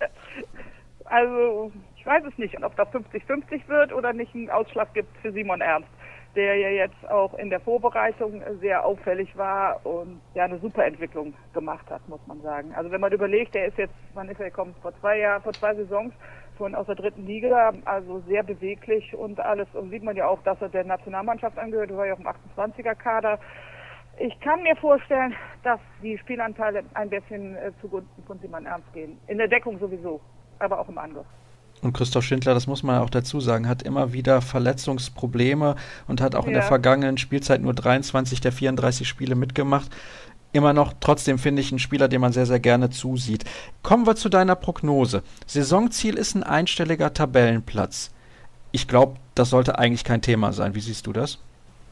Also 1.05 1.71
ich 1.97 2.05
weiß 2.05 2.23
es 2.25 2.37
nicht, 2.37 2.55
ob 2.63 2.75
das 2.75 2.87
50-50 2.89 3.67
wird 3.67 3.91
oder 3.93 4.13
nicht 4.13 4.33
einen 4.35 4.49
Ausschlag 4.49 4.93
gibt 4.93 5.09
für 5.21 5.31
Simon 5.31 5.59
Ernst, 5.61 5.89
der 6.35 6.55
ja 6.55 6.69
jetzt 6.69 7.09
auch 7.09 7.33
in 7.35 7.49
der 7.49 7.59
Vorbereitung 7.59 8.41
sehr 8.59 8.85
auffällig 8.85 9.35
war 9.37 9.85
und 9.85 10.21
ja 10.33 10.45
eine 10.45 10.59
super 10.59 10.85
Entwicklung 10.85 11.33
gemacht 11.53 11.89
hat, 11.89 12.07
muss 12.07 12.19
man 12.27 12.41
sagen. 12.41 12.73
Also 12.75 12.91
wenn 12.91 13.01
man 13.01 13.11
überlegt, 13.11 13.55
der 13.55 13.67
ist 13.67 13.77
jetzt, 13.77 13.93
wann 14.13 14.29
ist 14.29 14.39
er 14.39 14.49
gekommen? 14.49 14.75
Vor 14.81 14.93
zwei 14.99 15.19
Jahren, 15.19 15.41
vor 15.41 15.53
zwei 15.53 15.73
Saisons 15.75 16.13
von 16.57 16.75
aus 16.75 16.85
der 16.85 16.95
dritten 16.95 17.25
Liga, 17.25 17.73
also 17.85 18.19
sehr 18.27 18.43
beweglich 18.43 19.13
und 19.15 19.39
alles. 19.39 19.67
Und 19.73 19.89
sieht 19.89 20.03
man 20.03 20.15
ja 20.15 20.27
auch, 20.27 20.41
dass 20.43 20.61
er 20.61 20.69
der 20.69 20.85
Nationalmannschaft 20.85 21.57
angehört, 21.57 21.95
war 21.95 22.07
ja 22.07 22.13
auch 22.13 22.19
im 22.19 22.27
28er 22.27 22.95
Kader. 22.95 23.39
Ich 24.17 24.39
kann 24.39 24.63
mir 24.63 24.75
vorstellen, 24.77 25.35
dass 25.63 25.79
die 26.01 26.17
Spielanteile 26.17 26.83
ein 26.93 27.09
bisschen 27.09 27.57
äh, 27.57 27.71
zugunsten 27.81 28.23
von 28.23 28.39
Simon 28.39 28.65
Ernst 28.65 28.91
gehen. 28.93 29.19
In 29.27 29.37
der 29.37 29.49
Deckung 29.49 29.77
sowieso 29.79 30.21
aber 30.59 30.79
auch 30.79 30.89
im 30.89 30.97
Angriff. 30.97 31.25
Und 31.81 31.93
Christoph 31.93 32.23
Schindler, 32.23 32.53
das 32.53 32.67
muss 32.67 32.83
man 32.83 32.99
auch 32.99 33.09
dazu 33.09 33.39
sagen, 33.39 33.67
hat 33.67 33.83
immer 33.83 34.13
wieder 34.13 34.41
Verletzungsprobleme 34.41 35.75
und 36.07 36.21
hat 36.21 36.35
auch 36.35 36.43
ja. 36.43 36.47
in 36.47 36.53
der 36.53 36.63
vergangenen 36.63 37.17
Spielzeit 37.17 37.61
nur 37.61 37.73
23 37.73 38.41
der 38.41 38.51
34 38.51 39.07
Spiele 39.07 39.35
mitgemacht. 39.35 39.91
Immer 40.51 40.71
noch 40.71 40.93
trotzdem 41.01 41.37
finde 41.37 41.61
ich 41.61 41.71
einen 41.71 41.79
Spieler, 41.79 42.07
den 42.07 42.21
man 42.21 42.31
sehr, 42.31 42.45
sehr 42.45 42.61
gerne 42.61 42.89
zusieht. 42.89 43.43
Kommen 43.83 44.07
wir 44.07 44.15
zu 44.15 44.29
deiner 44.29 44.55
Prognose. 44.55 45.21
Saisonziel 45.45 46.15
ist 46.15 46.33
ein 46.33 46.43
einstelliger 46.43 47.13
Tabellenplatz. 47.13 48.13
Ich 48.71 48.87
glaube, 48.87 49.15
das 49.35 49.49
sollte 49.49 49.77
eigentlich 49.77 50.05
kein 50.05 50.21
Thema 50.21 50.53
sein. 50.53 50.73
Wie 50.73 50.79
siehst 50.79 51.07
du 51.07 51.13
das? 51.13 51.39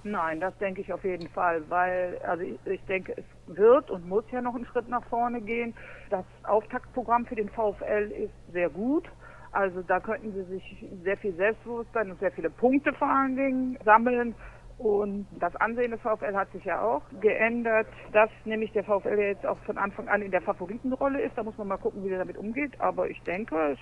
Nein, 0.06 0.40
das 0.42 0.58
denke 0.58 0.82
ich 0.82 0.92
auf 0.92 1.04
jeden 1.04 1.30
Fall, 1.30 1.62
weil 1.70 2.20
also 2.28 2.44
ich, 2.44 2.58
ich, 2.66 2.82
denke, 2.86 3.16
es 3.18 3.56
wird 3.56 3.90
und 3.90 4.08
muss 4.08 4.26
ja 4.32 4.42
noch 4.42 4.56
einen 4.56 4.66
Schritt 4.66 4.90
nach 4.90 5.04
vorne 5.10 5.42
gehen. 5.42 5.74
Das 6.10 6.26
Auftaktprogramm 6.44 7.26
für 7.26 7.36
den 7.36 7.50
VfL 7.50 8.12
ist 8.12 8.54
sehr 8.54 8.70
gut. 8.70 9.06
Also 9.54 9.84
da 9.84 10.00
könnten 10.00 10.34
sie 10.34 10.44
sich 10.56 10.86
sehr 11.04 11.16
viel 11.18 11.34
Selbstbewusstsein 11.36 12.10
und 12.10 12.20
sehr 12.20 12.32
viele 12.32 12.50
Punkte 12.50 12.92
vor 12.94 13.08
allen 13.08 13.36
Dingen 13.36 13.78
sammeln. 13.86 14.34
Und 14.80 15.28
das 15.40 15.56
Ansehen 15.58 15.92
des 15.92 16.02
VfL 16.02 16.36
hat 16.36 16.52
sich 16.52 16.66
ja 16.66 16.82
auch 16.82 17.04
geändert, 17.22 17.86
dass 18.12 18.32
nämlich 18.44 18.72
der 18.72 18.84
VfL 18.84 19.20
jetzt 19.20 19.46
auch 19.46 19.60
von 19.60 19.78
Anfang 19.78 20.08
an 20.10 20.24
in 20.24 20.32
der 20.32 20.42
Favoritenrolle 20.42 21.22
ist. 21.22 21.38
Da 21.38 21.44
muss 21.44 21.56
man 21.58 21.68
mal 21.68 21.78
gucken, 21.78 22.04
wie 22.04 22.10
der 22.10 22.18
damit 22.18 22.36
umgeht. 22.36 22.72
Aber 22.82 23.08
ich 23.08 23.22
denke, 23.22 23.56
es, 23.74 23.80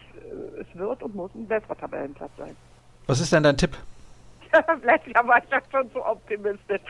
es 0.60 0.78
wird 0.78 1.02
und 1.02 1.16
muss 1.16 1.34
ein 1.34 1.48
besserer 1.48 1.78
Tabellenplatz 1.78 2.32
sein. 2.38 2.56
Was 3.08 3.22
ist 3.22 3.32
denn 3.32 3.44
dein 3.44 3.56
Tipp? 3.56 3.78
Letztes 4.84 5.14
Jahr 5.14 5.26
war 5.26 5.42
ich 5.42 5.50
ja 5.50 5.60
schon 5.72 5.90
so 5.94 6.06
optimistisch. 6.06 6.82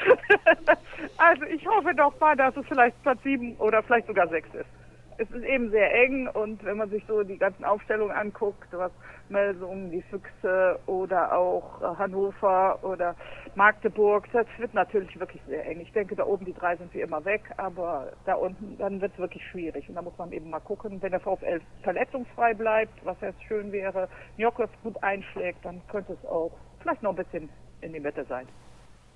also 1.17 1.43
ich 1.43 1.65
hoffe 1.67 1.93
doch 1.95 2.19
mal, 2.19 2.35
dass 2.35 2.57
es 2.57 2.65
vielleicht 2.65 2.99
Platz 3.03 3.21
7 3.21 3.55
oder 3.57 3.83
vielleicht 3.83 4.07
sogar 4.07 4.27
6 4.27 4.55
ist 4.55 4.80
es 5.17 5.29
ist 5.29 5.43
eben 5.43 5.69
sehr 5.71 5.93
eng 5.93 6.27
und 6.27 6.63
wenn 6.63 6.77
man 6.77 6.89
sich 6.89 7.03
so 7.07 7.23
die 7.23 7.37
ganzen 7.37 7.63
Aufstellungen 7.65 8.15
anguckt, 8.15 8.67
was 8.71 8.91
Melsungen, 9.29 9.91
die 9.91 10.01
Füchse 10.03 10.79
oder 10.85 11.37
auch 11.37 11.81
äh, 11.81 11.95
Hannover 11.97 12.79
oder 12.83 13.15
Magdeburg, 13.55 14.27
das 14.33 14.47
wird 14.57 14.73
natürlich 14.73 15.19
wirklich 15.19 15.41
sehr 15.47 15.65
eng. 15.65 15.79
Ich 15.79 15.91
denke, 15.93 16.15
da 16.15 16.25
oben 16.25 16.45
die 16.45 16.53
drei 16.53 16.75
sind 16.75 16.93
wie 16.93 17.01
immer 17.01 17.23
weg, 17.25 17.43
aber 17.57 18.13
da 18.25 18.35
unten, 18.35 18.77
dann 18.77 19.01
wird 19.01 19.13
es 19.13 19.19
wirklich 19.19 19.43
schwierig. 19.47 19.87
Und 19.89 19.95
da 19.95 20.01
muss 20.01 20.17
man 20.17 20.31
eben 20.31 20.49
mal 20.49 20.59
gucken, 20.59 21.01
wenn 21.01 21.11
der 21.11 21.19
VfL 21.19 21.61
verletzungsfrei 21.83 22.53
bleibt, 22.53 23.05
was 23.05 23.19
jetzt 23.21 23.43
schön 23.43 23.71
wäre, 23.71 24.09
Njokos 24.37 24.69
gut 24.83 25.01
einschlägt, 25.03 25.63
dann 25.63 25.81
könnte 25.87 26.13
es 26.13 26.25
auch 26.25 26.51
vielleicht 26.81 27.03
noch 27.03 27.11
ein 27.11 27.23
bisschen 27.23 27.49
in 27.81 27.93
die 27.93 27.99
Mitte 27.99 28.25
sein. 28.25 28.47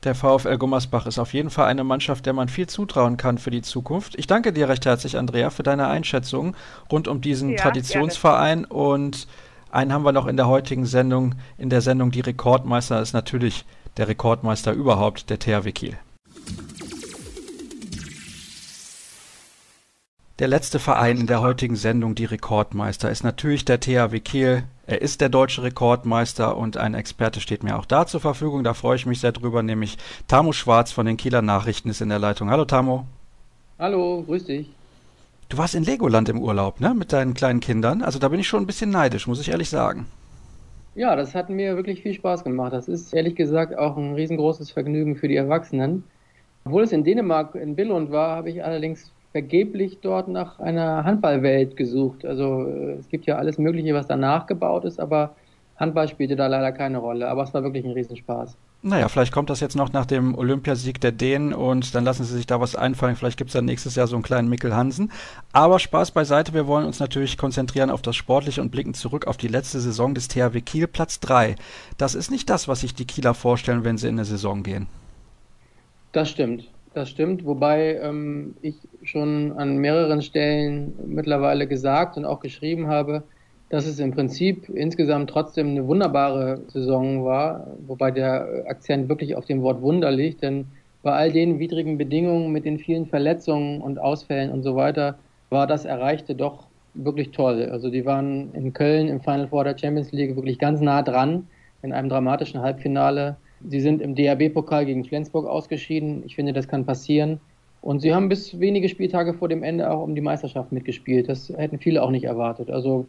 Der 0.05 0.13
VfL 0.13 0.59
Gummersbach 0.59 1.07
ist 1.07 1.17
auf 1.17 1.33
jeden 1.33 1.49
Fall 1.49 1.65
eine 1.65 1.83
Mannschaft, 1.83 2.27
der 2.27 2.33
man 2.33 2.47
viel 2.47 2.67
zutrauen 2.67 3.17
kann 3.17 3.39
für 3.39 3.49
die 3.49 3.63
Zukunft. 3.63 4.13
Ich 4.19 4.27
danke 4.27 4.53
dir 4.53 4.69
recht 4.69 4.85
herzlich, 4.85 5.17
Andrea, 5.17 5.49
für 5.49 5.63
deine 5.63 5.87
Einschätzung 5.87 6.55
rund 6.91 7.07
um 7.07 7.21
diesen 7.21 7.49
ja, 7.49 7.57
Traditionsverein. 7.57 8.67
Gerne. 8.67 8.73
Und 8.73 9.27
einen 9.71 9.91
haben 9.91 10.05
wir 10.05 10.11
noch 10.11 10.27
in 10.27 10.37
der 10.37 10.47
heutigen 10.47 10.85
Sendung. 10.85 11.33
In 11.57 11.71
der 11.71 11.81
Sendung 11.81 12.11
Die 12.11 12.21
Rekordmeister 12.21 13.01
ist 13.01 13.13
natürlich 13.13 13.65
der 13.97 14.07
Rekordmeister 14.07 14.73
überhaupt, 14.73 15.31
der 15.31 15.39
THW 15.39 15.71
Kiel. 15.71 15.97
Der 20.37 20.47
letzte 20.47 20.77
Verein 20.77 21.17
in 21.17 21.27
der 21.27 21.41
heutigen 21.41 21.77
Sendung, 21.77 22.13
die 22.13 22.25
Rekordmeister, 22.25 23.09
ist 23.09 23.23
natürlich 23.23 23.65
der 23.65 23.79
THW 23.79 24.19
Kiel. 24.19 24.65
Er 24.87 25.01
ist 25.01 25.19
der 25.19 25.29
deutsche 25.29 25.63
Rekordmeister 25.63 26.55
und 26.55 26.77
ein 26.77 26.93
Experte 26.93 27.41
steht 27.41 27.63
mir 27.63 27.79
auch 27.79 27.85
da 27.85 28.05
zur 28.05 28.19
Verfügung. 28.19 28.63
Da 28.63 28.75
freue 28.75 28.95
ich 28.97 29.07
mich 29.07 29.19
sehr 29.19 29.31
drüber, 29.31 29.63
nämlich 29.63 29.97
Tamo 30.27 30.51
Schwarz 30.51 30.91
von 30.91 31.07
den 31.07 31.17
Kieler 31.17 31.41
Nachrichten 31.41 31.89
ist 31.89 32.01
in 32.01 32.09
der 32.09 32.19
Leitung. 32.19 32.51
Hallo 32.51 32.65
Tamo. 32.65 33.05
Hallo, 33.79 34.23
grüß 34.27 34.45
dich. 34.45 34.69
Du 35.49 35.57
warst 35.57 35.73
in 35.73 35.83
Legoland 35.83 36.29
im 36.29 36.39
Urlaub, 36.39 36.79
ne? 36.79 36.93
Mit 36.93 37.13
deinen 37.13 37.33
kleinen 37.33 37.61
Kindern. 37.61 38.03
Also 38.03 38.19
da 38.19 38.29
bin 38.29 38.39
ich 38.39 38.47
schon 38.47 38.61
ein 38.61 38.67
bisschen 38.67 38.91
neidisch, 38.91 39.25
muss 39.25 39.41
ich 39.41 39.49
ehrlich 39.49 39.69
sagen. 39.69 40.05
Ja, 40.93 41.15
das 41.15 41.33
hat 41.33 41.49
mir 41.49 41.75
wirklich 41.75 42.03
viel 42.03 42.13
Spaß 42.13 42.43
gemacht. 42.43 42.71
Das 42.71 42.87
ist 42.87 43.11
ehrlich 43.11 43.35
gesagt 43.35 43.75
auch 43.75 43.97
ein 43.97 44.13
riesengroßes 44.13 44.69
Vergnügen 44.69 45.15
für 45.15 45.27
die 45.27 45.35
Erwachsenen. 45.35 46.03
Obwohl 46.63 46.83
es 46.83 46.91
in 46.91 47.03
Dänemark 47.03 47.55
in 47.55 47.75
Billund 47.75 48.11
war, 48.11 48.35
habe 48.35 48.51
ich 48.51 48.63
allerdings 48.63 49.11
vergeblich 49.35 49.99
dort 50.01 50.29
nach 50.29 50.61
einer 50.61 51.03
Handballwelt 51.03 51.75
gesucht. 51.75 52.23
Also 52.23 52.69
äh, 52.69 52.93
es 52.93 53.09
gibt 53.09 53.25
ja 53.25 53.35
alles 53.35 53.57
Mögliche, 53.57 53.93
was 53.93 54.07
danach 54.07 54.47
gebaut 54.47 54.85
ist, 54.85 54.97
aber 54.97 55.35
Handball 55.75 56.07
spielte 56.07 56.37
da 56.37 56.47
leider 56.47 56.71
keine 56.71 56.99
Rolle. 56.99 57.27
Aber 57.27 57.43
es 57.43 57.53
war 57.53 57.61
wirklich 57.61 57.83
ein 57.83 57.91
Riesenspaß. 57.91 58.55
Naja, 58.81 59.09
vielleicht 59.09 59.33
kommt 59.33 59.49
das 59.49 59.59
jetzt 59.59 59.75
noch 59.75 59.91
nach 59.91 60.05
dem 60.05 60.37
Olympiasieg 60.37 61.01
der 61.01 61.11
Dänen 61.11 61.53
und 61.53 61.93
dann 61.93 62.05
lassen 62.05 62.23
sie 62.23 62.33
sich 62.33 62.47
da 62.47 62.61
was 62.61 62.77
einfallen. 62.77 63.17
Vielleicht 63.17 63.37
gibt 63.37 63.49
es 63.49 63.55
dann 63.55 63.65
nächstes 63.65 63.95
Jahr 63.95 64.07
so 64.07 64.15
einen 64.15 64.23
kleinen 64.23 64.47
Mikkel 64.47 64.73
Hansen. 64.73 65.11
Aber 65.51 65.79
Spaß 65.79 66.11
beiseite, 66.11 66.53
wir 66.53 66.65
wollen 66.65 66.85
uns 66.85 67.01
natürlich 67.01 67.37
konzentrieren 67.37 67.89
auf 67.89 68.01
das 68.01 68.15
Sportliche 68.15 68.61
und 68.61 68.71
blicken 68.71 68.93
zurück 68.93 69.27
auf 69.27 69.35
die 69.35 69.49
letzte 69.49 69.81
Saison 69.81 70.15
des 70.15 70.29
THW 70.29 70.61
Kiel, 70.61 70.87
Platz 70.87 71.19
3. 71.19 71.57
Das 71.97 72.15
ist 72.15 72.31
nicht 72.31 72.49
das, 72.49 72.69
was 72.69 72.79
sich 72.79 72.95
die 72.95 73.05
Kieler 73.05 73.33
vorstellen, 73.33 73.83
wenn 73.83 73.97
sie 73.97 74.07
in 74.07 74.15
eine 74.15 74.23
Saison 74.23 74.63
gehen. 74.63 74.87
Das 76.13 76.29
stimmt. 76.29 76.69
Das 76.95 77.09
stimmt, 77.09 77.43
wobei 77.43 77.99
ähm, 78.01 78.55
ich 78.61 78.75
schon 79.03 79.51
an 79.57 79.79
mehreren 79.79 80.21
Stellen 80.21 80.93
mittlerweile 81.05 81.67
gesagt 81.67 82.15
und 82.15 82.23
auch 82.23 82.39
geschrieben 82.39 82.87
habe, 82.87 83.23
dass 83.67 83.85
es 83.85 83.99
im 83.99 84.11
Prinzip 84.11 84.69
insgesamt 84.69 85.29
trotzdem 85.29 85.71
eine 85.71 85.85
wunderbare 85.87 86.61
Saison 86.69 87.25
war, 87.25 87.67
wobei 87.85 88.11
der 88.11 88.63
Akzent 88.67 89.09
wirklich 89.09 89.35
auf 89.35 89.43
dem 89.43 89.61
Wort 89.61 89.81
Wunder 89.81 90.09
liegt, 90.09 90.41
denn 90.41 90.67
bei 91.03 91.11
all 91.11 91.33
den 91.33 91.59
widrigen 91.59 91.97
Bedingungen 91.97 92.53
mit 92.53 92.63
den 92.63 92.79
vielen 92.79 93.07
Verletzungen 93.07 93.81
und 93.81 93.99
Ausfällen 93.99 94.49
und 94.49 94.63
so 94.63 94.77
weiter 94.77 95.19
war 95.49 95.67
das 95.67 95.83
Erreichte 95.83 96.33
doch 96.33 96.67
wirklich 96.93 97.31
toll. 97.31 97.67
Also 97.73 97.89
die 97.89 98.05
waren 98.05 98.53
in 98.53 98.71
Köln 98.71 99.09
im 99.09 99.19
Final 99.19 99.49
Four 99.49 99.65
der 99.65 99.77
Champions 99.77 100.13
League 100.13 100.37
wirklich 100.37 100.59
ganz 100.59 100.79
nah 100.79 101.01
dran 101.01 101.45
in 101.81 101.91
einem 101.91 102.07
dramatischen 102.07 102.61
Halbfinale 102.61 103.35
Sie 103.69 103.79
sind 103.79 104.01
im 104.01 104.15
DRB-Pokal 104.15 104.85
gegen 104.85 105.05
Flensburg 105.05 105.47
ausgeschieden. 105.47 106.23
Ich 106.25 106.35
finde, 106.35 106.53
das 106.53 106.67
kann 106.67 106.85
passieren. 106.85 107.39
Und 107.81 107.99
sie 107.99 108.13
haben 108.13 108.29
bis 108.29 108.59
wenige 108.59 108.89
Spieltage 108.89 109.33
vor 109.33 109.47
dem 109.47 109.61
Ende 109.61 109.91
auch 109.91 110.01
um 110.01 110.15
die 110.15 110.21
Meisterschaft 110.21 110.71
mitgespielt. 110.71 111.29
Das 111.29 111.49
hätten 111.49 111.77
viele 111.77 112.01
auch 112.01 112.09
nicht 112.09 112.25
erwartet. 112.25 112.71
Also 112.71 113.05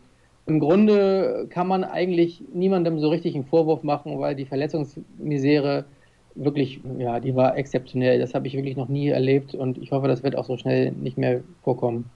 im 0.47 0.61
Grunde 0.61 1.47
kann 1.51 1.67
man 1.67 1.83
eigentlich 1.83 2.43
niemandem 2.53 3.01
so 3.01 3.09
richtig 3.09 3.35
einen 3.35 3.47
Vorwurf 3.47 3.83
machen, 3.83 4.19
weil 4.19 4.37
die 4.37 4.45
Verletzungsmisere 4.45 5.87
wirklich, 6.35 6.81
ja, 6.99 7.21
die 7.21 7.35
war 7.35 7.57
exzeptionell. 7.57 8.19
Das 8.19 8.35
habe 8.35 8.47
ich 8.47 8.55
wirklich 8.55 8.77
noch 8.77 8.89
nie 8.89 9.09
erlebt 9.09 9.55
und 9.55 9.79
ich 9.79 9.93
hoffe, 9.93 10.09
das 10.09 10.23
wird 10.23 10.37
auch 10.37 10.45
so 10.45 10.57
schnell 10.57 10.93
nicht 10.93 11.19
mehr 11.19 11.43
vorkommen. 11.63 12.11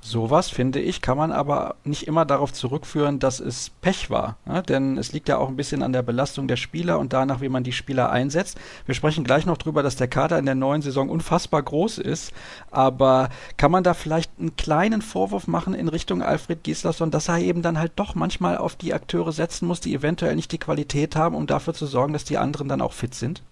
Sowas, 0.00 0.48
finde 0.48 0.80
ich, 0.80 1.02
kann 1.02 1.18
man 1.18 1.32
aber 1.32 1.74
nicht 1.84 2.06
immer 2.06 2.24
darauf 2.24 2.52
zurückführen, 2.52 3.18
dass 3.18 3.40
es 3.40 3.70
Pech 3.80 4.10
war. 4.10 4.36
Ja, 4.46 4.62
denn 4.62 4.96
es 4.96 5.12
liegt 5.12 5.28
ja 5.28 5.38
auch 5.38 5.48
ein 5.48 5.56
bisschen 5.56 5.82
an 5.82 5.92
der 5.92 6.02
Belastung 6.02 6.46
der 6.46 6.56
Spieler 6.56 6.98
und 6.98 7.12
danach, 7.12 7.40
wie 7.40 7.48
man 7.48 7.64
die 7.64 7.72
Spieler 7.72 8.10
einsetzt. 8.10 8.58
Wir 8.86 8.94
sprechen 8.94 9.24
gleich 9.24 9.44
noch 9.44 9.56
drüber, 9.56 9.82
dass 9.82 9.96
der 9.96 10.08
Kader 10.08 10.38
in 10.38 10.46
der 10.46 10.54
neuen 10.54 10.82
Saison 10.82 11.08
unfassbar 11.08 11.62
groß 11.62 11.98
ist. 11.98 12.32
Aber 12.70 13.28
kann 13.56 13.72
man 13.72 13.82
da 13.82 13.92
vielleicht 13.92 14.30
einen 14.38 14.56
kleinen 14.56 15.02
Vorwurf 15.02 15.48
machen 15.48 15.74
in 15.74 15.88
Richtung 15.88 16.22
Alfred 16.22 16.62
Gislason, 16.62 17.10
dass 17.10 17.28
er 17.28 17.38
eben 17.38 17.62
dann 17.62 17.78
halt 17.78 17.92
doch 17.96 18.14
manchmal 18.14 18.56
auf 18.56 18.76
die 18.76 18.94
Akteure 18.94 19.32
setzen 19.32 19.66
muss, 19.66 19.80
die 19.80 19.94
eventuell 19.94 20.36
nicht 20.36 20.52
die 20.52 20.58
Qualität 20.58 21.16
haben, 21.16 21.34
um 21.34 21.46
dafür 21.46 21.74
zu 21.74 21.86
sorgen, 21.86 22.12
dass 22.12 22.24
die 22.24 22.38
anderen 22.38 22.68
dann 22.68 22.80
auch 22.80 22.92
fit 22.92 23.14
sind? 23.14 23.42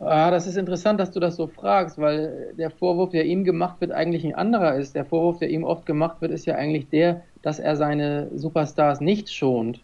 Ah, 0.00 0.30
das 0.30 0.46
ist 0.46 0.56
interessant, 0.56 0.98
dass 0.98 1.12
du 1.12 1.20
das 1.20 1.36
so 1.36 1.46
fragst, 1.46 1.98
weil 1.98 2.52
der 2.58 2.70
Vorwurf, 2.70 3.10
der 3.10 3.24
ihm 3.24 3.44
gemacht 3.44 3.80
wird, 3.80 3.92
eigentlich 3.92 4.24
ein 4.24 4.34
anderer 4.34 4.74
ist. 4.74 4.94
Der 4.94 5.04
Vorwurf, 5.04 5.38
der 5.38 5.50
ihm 5.50 5.64
oft 5.64 5.86
gemacht 5.86 6.20
wird, 6.20 6.32
ist 6.32 6.46
ja 6.46 6.56
eigentlich 6.56 6.88
der, 6.88 7.22
dass 7.42 7.58
er 7.58 7.76
seine 7.76 8.28
Superstars 8.34 9.00
nicht 9.00 9.30
schont 9.30 9.80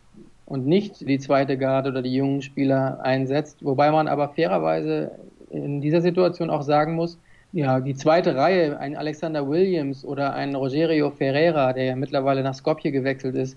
und 0.47 0.67
nicht 0.67 1.09
die 1.09 1.19
zweite 1.21 1.57
Garde 1.57 1.91
oder 1.91 2.03
die 2.03 2.15
jungen 2.15 2.43
Spieler 2.43 2.99
einsetzt. 3.03 3.65
Wobei 3.65 3.91
man 3.93 4.09
aber 4.09 4.31
fairerweise 4.31 5.13
in 5.51 5.81
dieser 5.81 6.01
Situation 6.01 6.51
auch 6.51 6.63
sagen 6.63 6.97
muss, 6.97 7.19
ja, 7.53 7.81
die 7.81 7.95
zweite 7.95 8.37
Reihe, 8.37 8.79
ein 8.79 8.97
Alexander 8.97 9.49
Williams 9.49 10.05
oder 10.05 10.35
ein 10.35 10.55
Rogerio 10.55 11.11
Ferreira, 11.11 11.73
der 11.73 11.85
ja 11.85 11.97
mittlerweile 11.97 12.43
nach 12.43 12.55
Skopje 12.55 12.93
gewechselt 12.93 13.37
ist, 13.37 13.57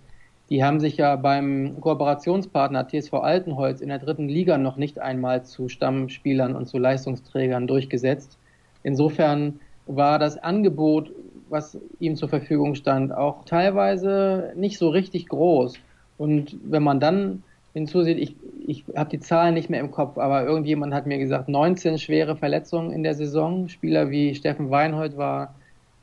die 0.50 0.64
haben 0.64 0.80
sich 0.80 0.98
ja 0.98 1.16
beim 1.16 1.80
Kooperationspartner 1.80 2.88
TSV 2.88 3.14
Altenholz 3.14 3.82
in 3.82 3.89
der 3.89 4.00
dritten 4.00 4.28
Liga 4.28 4.58
noch 4.58 4.78
nicht 4.78 5.00
einmal 5.00 5.44
zu 5.44 5.70
Stammspielern 5.70 6.56
und 6.56 6.68
zu 6.68 6.78
Leistungsträgern 6.78 7.68
durchgesetzt. 7.68 8.38
Insofern 8.84 9.60
war 9.86 10.20
das 10.20 10.38
Angebot, 10.38 11.12
was 11.50 11.78
ihm 12.00 12.16
zur 12.16 12.30
Verfügung 12.30 12.76
stand, 12.76 13.14
auch 13.14 13.46
teilweise 13.46 14.54
nicht 14.56 14.78
so 14.78 14.89
richtig 14.89 15.28
groß. 15.28 15.76
Und 16.18 16.58
wenn 16.64 16.84
man 16.84 17.00
dann 17.00 17.44
hinzusieht, 17.74 18.18
ich, 18.18 18.36
ich 18.66 18.86
habe 18.96 19.10
die 19.10 19.20
Zahlen 19.20 19.54
nicht 19.54 19.70
mehr 19.70 19.80
im 19.80 19.91
Kopf, 19.91 20.18
aber 20.18 20.46
irgendjemand 20.46 20.94
hat 20.94 21.08
mir 21.08 21.18
gesagt, 21.18 21.50
19 21.50 21.98
schwere 21.98 22.36
Verletzungen 22.36 22.91
in 22.91 23.04
der 23.04 23.16
Saison. 23.16 23.68
Spieler 23.68 24.10
wie 24.10 24.36
Steffen 24.36 24.70
Weinhold 24.70 25.18
war 25.18 25.56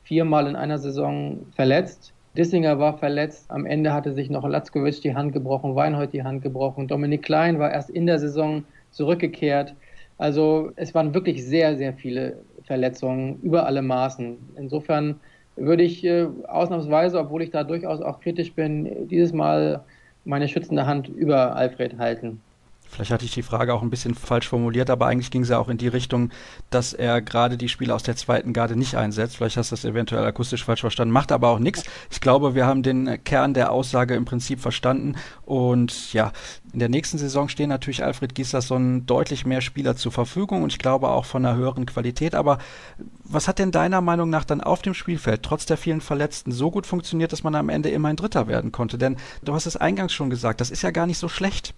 viermal 0.03 0.47
in 0.47 0.55
einer 0.55 0.77
Saison 0.77 1.45
verletzt. 1.55 2.13
Dissinger 2.37 2.79
war 2.79 2.97
verletzt. 2.97 3.45
Am 3.49 3.65
Ende 3.65 3.93
hatte 3.93 4.13
sich 4.13 4.29
noch 4.29 4.47
Latzkowitsch 4.47 5.03
die 5.03 5.15
Hand 5.15 5.33
gebrochen, 5.33 5.75
Weinhold 5.75 6.13
die 6.13 6.23
Hand 6.23 6.41
gebrochen. 6.41 6.87
Dominik 6.87 7.23
Klein 7.23 7.59
war 7.59 7.71
erst 7.71 7.89
in 7.89 8.05
der 8.05 8.19
Saison 8.19 8.63
zurückgekehrt. 8.91 9.75
Also 10.17 10.71
es 10.75 10.93
waren 10.93 11.13
wirklich 11.13 11.45
sehr, 11.45 11.75
sehr 11.75 11.93
viele 11.93 12.37
Verletzungen 12.63 13.39
über 13.41 13.65
alle 13.65 13.81
Maßen. 13.81 14.37
Insofern 14.55 15.19
würde 15.57 15.83
ich 15.83 16.05
äh, 16.05 16.27
ausnahmsweise, 16.47 17.19
obwohl 17.19 17.41
ich 17.41 17.51
da 17.51 17.63
durchaus 17.63 18.01
auch 18.01 18.21
kritisch 18.21 18.53
bin, 18.53 19.07
dieses 19.09 19.33
Mal 19.33 19.83
meine 20.23 20.47
schützende 20.47 20.85
Hand 20.85 21.09
über 21.09 21.55
Alfred 21.55 21.97
halten. 21.97 22.39
Vielleicht 22.91 23.11
hatte 23.11 23.23
ich 23.23 23.33
die 23.33 23.41
Frage 23.41 23.73
auch 23.73 23.81
ein 23.81 23.89
bisschen 23.89 24.15
falsch 24.15 24.49
formuliert, 24.49 24.89
aber 24.89 25.07
eigentlich 25.07 25.31
ging 25.31 25.45
sie 25.45 25.57
auch 25.57 25.69
in 25.69 25.77
die 25.77 25.87
Richtung, 25.87 26.29
dass 26.71 26.91
er 26.91 27.21
gerade 27.21 27.57
die 27.57 27.69
Spieler 27.69 27.95
aus 27.95 28.03
der 28.03 28.17
zweiten 28.17 28.51
Garde 28.51 28.75
nicht 28.75 28.95
einsetzt. 28.95 29.37
Vielleicht 29.37 29.55
hast 29.55 29.71
du 29.71 29.75
das 29.75 29.85
eventuell 29.85 30.25
akustisch 30.25 30.65
falsch 30.65 30.81
verstanden, 30.81 31.13
macht 31.13 31.31
aber 31.31 31.47
auch 31.49 31.59
nichts. 31.59 31.83
Ich 32.09 32.19
glaube, 32.19 32.53
wir 32.53 32.65
haben 32.65 32.83
den 32.83 33.23
Kern 33.23 33.53
der 33.53 33.71
Aussage 33.71 34.15
im 34.15 34.25
Prinzip 34.25 34.59
verstanden. 34.59 35.15
Und 35.45 36.11
ja, 36.11 36.33
in 36.73 36.79
der 36.79 36.89
nächsten 36.89 37.17
Saison 37.17 37.47
stehen 37.47 37.69
natürlich 37.69 38.03
Alfred 38.03 38.35
Gislason 38.35 39.05
deutlich 39.05 39.45
mehr 39.45 39.61
Spieler 39.61 39.95
zur 39.95 40.11
Verfügung 40.11 40.61
und 40.61 40.73
ich 40.73 40.79
glaube 40.79 41.07
auch 41.09 41.23
von 41.23 41.45
einer 41.45 41.55
höheren 41.55 41.85
Qualität. 41.85 42.35
Aber 42.35 42.57
was 43.23 43.47
hat 43.47 43.59
denn 43.59 43.71
deiner 43.71 44.01
Meinung 44.01 44.29
nach 44.29 44.43
dann 44.43 44.59
auf 44.59 44.81
dem 44.81 44.93
Spielfeld 44.93 45.43
trotz 45.43 45.65
der 45.65 45.77
vielen 45.77 46.01
Verletzten 46.01 46.51
so 46.51 46.69
gut 46.69 46.85
funktioniert, 46.85 47.31
dass 47.31 47.43
man 47.43 47.55
am 47.55 47.69
Ende 47.69 47.89
immer 47.89 48.09
ein 48.09 48.17
Dritter 48.17 48.47
werden 48.47 48.73
konnte? 48.73 48.97
Denn 48.97 49.15
du 49.43 49.53
hast 49.53 49.65
es 49.65 49.77
eingangs 49.77 50.11
schon 50.11 50.29
gesagt, 50.29 50.59
das 50.59 50.71
ist 50.71 50.81
ja 50.81 50.91
gar 50.91 51.07
nicht 51.07 51.17
so 51.17 51.29
schlecht. 51.29 51.73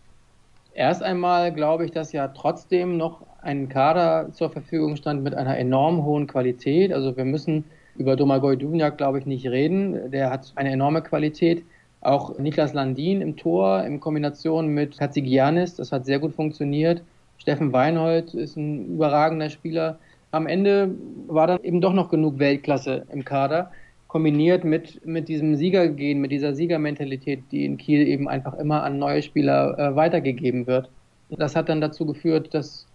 Erst 0.75 1.03
einmal 1.03 1.53
glaube 1.53 1.85
ich, 1.85 1.91
dass 1.91 2.11
ja 2.13 2.29
trotzdem 2.29 2.97
noch 2.97 3.21
ein 3.41 3.69
Kader 3.69 4.31
zur 4.31 4.49
Verfügung 4.49 4.95
stand 4.95 5.23
mit 5.23 5.35
einer 5.35 5.57
enorm 5.57 6.03
hohen 6.03 6.25
Qualität. 6.25 6.91
Also 6.91 7.15
wir 7.15 7.25
müssen 7.25 7.65
über 7.95 8.15
Domagoj 8.15 8.57
Duvniak, 8.57 8.97
glaube 8.97 9.19
ich, 9.19 9.25
nicht 9.27 9.45
reden. 9.47 10.09
Der 10.09 10.31
hat 10.31 10.51
eine 10.55 10.71
enorme 10.71 11.03
Qualität. 11.03 11.63
Auch 12.01 12.37
Niklas 12.39 12.73
Landin 12.73 13.21
im 13.21 13.37
Tor 13.37 13.83
in 13.83 13.99
Kombination 13.99 14.67
mit 14.69 14.97
Katsigianis, 14.97 15.75
das 15.75 15.91
hat 15.91 16.05
sehr 16.05 16.19
gut 16.19 16.33
funktioniert. 16.33 17.01
Steffen 17.37 17.71
Weinhold 17.71 18.33
ist 18.33 18.57
ein 18.57 18.95
überragender 18.95 19.49
Spieler. 19.49 19.99
Am 20.31 20.47
Ende 20.47 20.95
war 21.27 21.47
dann 21.47 21.63
eben 21.63 21.81
doch 21.81 21.93
noch 21.93 22.09
genug 22.09 22.39
Weltklasse 22.39 23.05
im 23.11 23.23
Kader 23.23 23.71
kombiniert 24.13 24.63
mit, 24.63 25.03
mit 25.07 25.27
diesem 25.27 25.55
Siegergehen, 25.55 26.21
mit 26.21 26.31
dieser 26.31 26.53
Siegermentalität, 26.53 27.45
die 27.51 27.65
in 27.65 27.77
Kiel 27.77 28.07
eben 28.07 28.29
einfach 28.29 28.53
immer 28.53 28.83
an 28.83 28.99
neue 28.99 29.23
Spieler 29.23 29.75
äh, 29.79 29.95
weitergegeben 29.95 30.67
wird. 30.67 30.87
Das 31.31 31.55
hat 31.55 31.67
dann 31.67 31.81
dazu 31.81 32.05
geführt, 32.05 32.53
dass, 32.53 32.85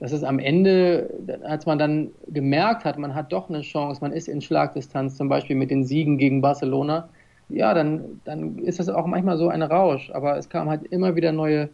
dass 0.00 0.12
es 0.12 0.24
am 0.24 0.38
Ende, 0.38 1.10
als 1.44 1.66
man 1.66 1.78
dann 1.78 2.10
gemerkt 2.26 2.86
hat, 2.86 2.96
man 2.96 3.14
hat 3.14 3.34
doch 3.34 3.50
eine 3.50 3.60
Chance, 3.60 4.00
man 4.00 4.12
ist 4.12 4.28
in 4.28 4.40
Schlagdistanz, 4.40 5.18
zum 5.18 5.28
Beispiel 5.28 5.56
mit 5.56 5.70
den 5.70 5.84
Siegen 5.84 6.16
gegen 6.16 6.40
Barcelona, 6.40 7.10
ja, 7.50 7.74
dann, 7.74 8.22
dann 8.24 8.56
ist 8.56 8.78
das 8.78 8.88
auch 8.88 9.06
manchmal 9.06 9.36
so 9.36 9.48
ein 9.48 9.60
Rausch. 9.60 10.10
Aber 10.14 10.38
es 10.38 10.48
kam 10.48 10.70
halt 10.70 10.84
immer 10.84 11.16
wieder 11.16 11.32
neue, 11.32 11.68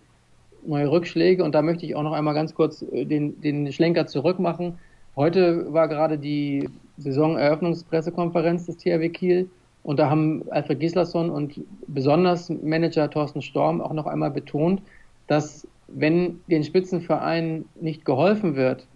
neue 0.67 0.91
Rückschläge 0.91 1.45
und 1.45 1.55
da 1.55 1.63
möchte 1.63 1.87
ich 1.87 1.95
auch 1.95 2.03
noch 2.03 2.15
einmal 2.15 2.35
ganz 2.35 2.53
kurz 2.53 2.83
äh, 2.83 3.05
den, 3.05 3.41
den 3.41 3.71
Schlenker 3.71 4.09
zurückmachen. 4.09 4.77
Heute 5.15 5.73
war 5.73 5.87
gerade 5.87 6.19
die 6.19 6.69
Saisoneröffnungspressekonferenz 6.99 8.67
des 8.67 8.77
THW 8.77 9.09
Kiel. 9.09 9.49
Und 9.83 9.99
da 9.99 10.11
haben 10.11 10.43
Alfred 10.51 10.81
Gislason 10.81 11.31
und 11.31 11.61
besonders 11.87 12.51
Manager 12.51 13.11
Thorsten 13.11 13.43
Storm 13.43 13.81
auch 13.81 13.93
noch 13.93 14.07
einmal 14.07 14.31
betont, 14.31 14.83
dass 15.27 15.67
wenn 15.89 16.41
den 16.51 16.65
Spitzenvereinen 16.65 17.65
nicht 17.81 18.05
geholfen 18.05 18.57
wird, 18.57 18.87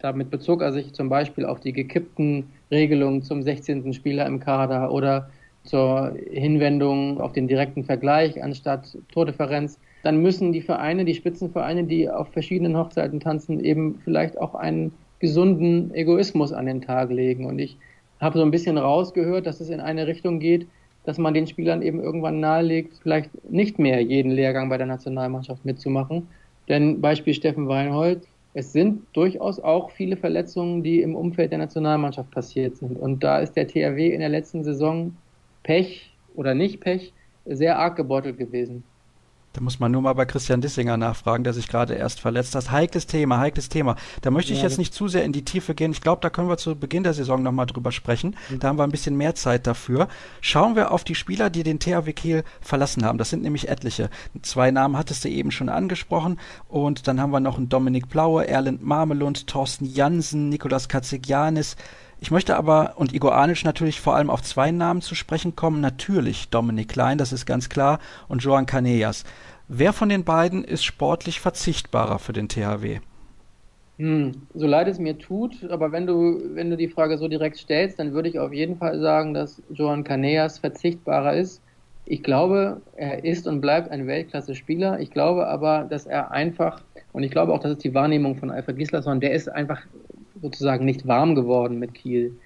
damit 0.00 0.30
bezog 0.30 0.62
er 0.62 0.72
sich 0.72 0.92
zum 0.92 1.08
Beispiel 1.08 1.44
auf 1.44 1.60
die 1.60 1.72
gekippten 1.72 2.50
Regelungen 2.70 3.22
zum 3.22 3.42
16. 3.42 3.92
Spieler 3.92 4.26
im 4.26 4.40
Kader 4.40 4.92
oder 4.92 5.30
zur 5.64 6.14
Hinwendung 6.30 7.20
auf 7.20 7.32
den 7.32 7.46
direkten 7.46 7.84
Vergleich 7.84 8.42
anstatt 8.42 8.96
Tordifferenz, 9.12 9.78
dann 10.02 10.22
müssen 10.22 10.52
die 10.52 10.62
Vereine, 10.62 11.04
die 11.04 11.14
Spitzenvereine, 11.14 11.84
die 11.84 12.08
auf 12.08 12.28
verschiedenen 12.28 12.76
Hochzeiten 12.76 13.20
tanzen, 13.20 13.62
eben 13.62 14.00
vielleicht 14.02 14.38
auch 14.38 14.54
einen 14.54 14.92
gesunden 15.20 15.94
Egoismus 15.94 16.52
an 16.52 16.66
den 16.66 16.80
Tag 16.80 17.10
legen. 17.10 17.44
Und 17.46 17.58
ich 17.58 17.76
habe 18.20 18.38
so 18.38 18.44
ein 18.44 18.50
bisschen 18.50 18.78
rausgehört, 18.78 19.46
dass 19.46 19.60
es 19.60 19.70
in 19.70 19.80
eine 19.80 20.06
Richtung 20.06 20.40
geht, 20.40 20.66
dass 21.04 21.18
man 21.18 21.34
den 21.34 21.46
Spielern 21.46 21.82
eben 21.82 22.02
irgendwann 22.02 22.40
nahelegt, 22.40 22.98
vielleicht 23.02 23.30
nicht 23.50 23.78
mehr 23.78 24.00
jeden 24.00 24.32
Lehrgang 24.32 24.68
bei 24.68 24.76
der 24.76 24.86
Nationalmannschaft 24.86 25.64
mitzumachen. 25.64 26.26
Denn 26.68 27.00
Beispiel 27.00 27.34
Steffen 27.34 27.68
Weinhold, 27.68 28.26
es 28.52 28.72
sind 28.72 29.02
durchaus 29.12 29.60
auch 29.60 29.90
viele 29.90 30.16
Verletzungen, 30.16 30.82
die 30.82 31.02
im 31.02 31.14
Umfeld 31.14 31.52
der 31.52 31.58
Nationalmannschaft 31.58 32.30
passiert 32.30 32.76
sind. 32.76 32.98
Und 32.98 33.22
da 33.22 33.38
ist 33.38 33.54
der 33.54 33.66
THW 33.66 34.08
in 34.08 34.20
der 34.20 34.28
letzten 34.28 34.64
Saison 34.64 35.14
Pech 35.62 36.12
oder 36.34 36.54
nicht 36.54 36.80
Pech 36.80 37.12
sehr 37.46 37.78
arg 37.78 37.96
gebeutelt 37.96 38.38
gewesen. 38.38 38.82
Da 39.52 39.60
muss 39.60 39.80
man 39.80 39.90
nur 39.90 40.02
mal 40.02 40.12
bei 40.12 40.26
Christian 40.26 40.60
Dissinger 40.60 40.96
nachfragen, 40.96 41.42
der 41.42 41.52
sich 41.52 41.66
gerade 41.66 41.94
erst 41.94 42.20
verletzt 42.20 42.54
hat. 42.54 42.70
Heikles 42.70 43.06
Thema, 43.06 43.38
heikles 43.38 43.68
Thema. 43.68 43.96
Da 44.22 44.30
möchte 44.30 44.52
ich 44.52 44.60
ja, 44.60 44.68
jetzt 44.68 44.78
nicht 44.78 44.94
zu 44.94 45.08
sehr 45.08 45.24
in 45.24 45.32
die 45.32 45.44
Tiefe 45.44 45.74
gehen. 45.74 45.90
Ich 45.90 46.00
glaube, 46.00 46.20
da 46.20 46.30
können 46.30 46.48
wir 46.48 46.56
zu 46.56 46.76
Beginn 46.76 47.02
der 47.02 47.14
Saison 47.14 47.42
nochmal 47.42 47.66
drüber 47.66 47.90
sprechen. 47.90 48.36
Mhm. 48.48 48.60
Da 48.60 48.68
haben 48.68 48.78
wir 48.78 48.84
ein 48.84 48.92
bisschen 48.92 49.16
mehr 49.16 49.34
Zeit 49.34 49.66
dafür. 49.66 50.06
Schauen 50.40 50.76
wir 50.76 50.92
auf 50.92 51.02
die 51.02 51.16
Spieler, 51.16 51.50
die 51.50 51.64
den 51.64 51.80
THW 51.80 52.12
Kiel 52.12 52.44
verlassen 52.60 53.04
haben. 53.04 53.18
Das 53.18 53.30
sind 53.30 53.42
nämlich 53.42 53.68
etliche. 53.68 54.08
Zwei 54.42 54.70
Namen 54.70 54.96
hattest 54.96 55.24
du 55.24 55.28
eben 55.28 55.50
schon 55.50 55.68
angesprochen. 55.68 56.38
Und 56.68 57.08
dann 57.08 57.20
haben 57.20 57.32
wir 57.32 57.40
noch 57.40 57.58
einen 57.58 57.68
Dominik 57.68 58.08
Blaue, 58.08 58.46
Erland 58.46 58.84
Marmelund, 58.84 59.48
Thorsten 59.48 59.84
Jansen, 59.84 60.48
Nikolas 60.48 60.88
Katzigianis. 60.88 61.76
Ich 62.22 62.30
möchte 62.30 62.56
aber, 62.56 62.94
und 62.96 63.14
Igor 63.14 63.34
Anic 63.34 63.64
natürlich 63.64 63.98
vor 63.98 64.14
allem 64.14 64.28
auf 64.28 64.42
zwei 64.42 64.70
Namen 64.70 65.00
zu 65.00 65.14
sprechen 65.14 65.56
kommen. 65.56 65.80
Natürlich 65.80 66.50
Dominik 66.50 66.90
Klein, 66.90 67.16
das 67.16 67.32
ist 67.32 67.46
ganz 67.46 67.70
klar, 67.70 67.98
und 68.28 68.44
Joan 68.44 68.66
Canellas. 68.66 69.24
Wer 69.68 69.94
von 69.94 70.10
den 70.10 70.24
beiden 70.24 70.62
ist 70.62 70.84
sportlich 70.84 71.40
verzichtbarer 71.40 72.18
für 72.18 72.34
den 72.34 72.48
THW? 72.48 73.00
Hm, 73.98 74.32
so 74.54 74.66
leid 74.66 74.88
es 74.88 74.98
mir 74.98 75.18
tut, 75.18 75.64
aber 75.70 75.92
wenn 75.92 76.06
du, 76.06 76.40
wenn 76.54 76.68
du 76.68 76.76
die 76.76 76.88
Frage 76.88 77.16
so 77.16 77.26
direkt 77.26 77.56
stellst, 77.56 77.98
dann 77.98 78.12
würde 78.12 78.28
ich 78.28 78.38
auf 78.38 78.52
jeden 78.52 78.76
Fall 78.76 79.00
sagen, 79.00 79.32
dass 79.32 79.62
Joan 79.70 80.04
Canellas 80.04 80.58
verzichtbarer 80.58 81.34
ist. 81.34 81.62
Ich 82.04 82.22
glaube, 82.22 82.82
er 82.96 83.24
ist 83.24 83.46
und 83.46 83.60
bleibt 83.60 83.90
ein 83.90 84.06
Weltklasse-Spieler. 84.06 85.00
Ich 85.00 85.10
glaube 85.10 85.46
aber, 85.46 85.86
dass 85.88 86.06
er 86.06 86.32
einfach, 86.32 86.82
und 87.12 87.22
ich 87.22 87.30
glaube 87.30 87.52
auch, 87.54 87.60
das 87.60 87.72
ist 87.72 87.84
die 87.84 87.94
Wahrnehmung 87.94 88.36
von 88.36 88.50
Alfred 88.50 88.76
Gislason, 88.76 89.20
der 89.20 89.32
ist 89.32 89.48
einfach 89.48 89.82
sozusagen 90.42 90.84
nicht 90.84 91.06
warm 91.06 91.34
geworden 91.34 91.78
mit 91.78 91.94
Kiel. 91.94 92.36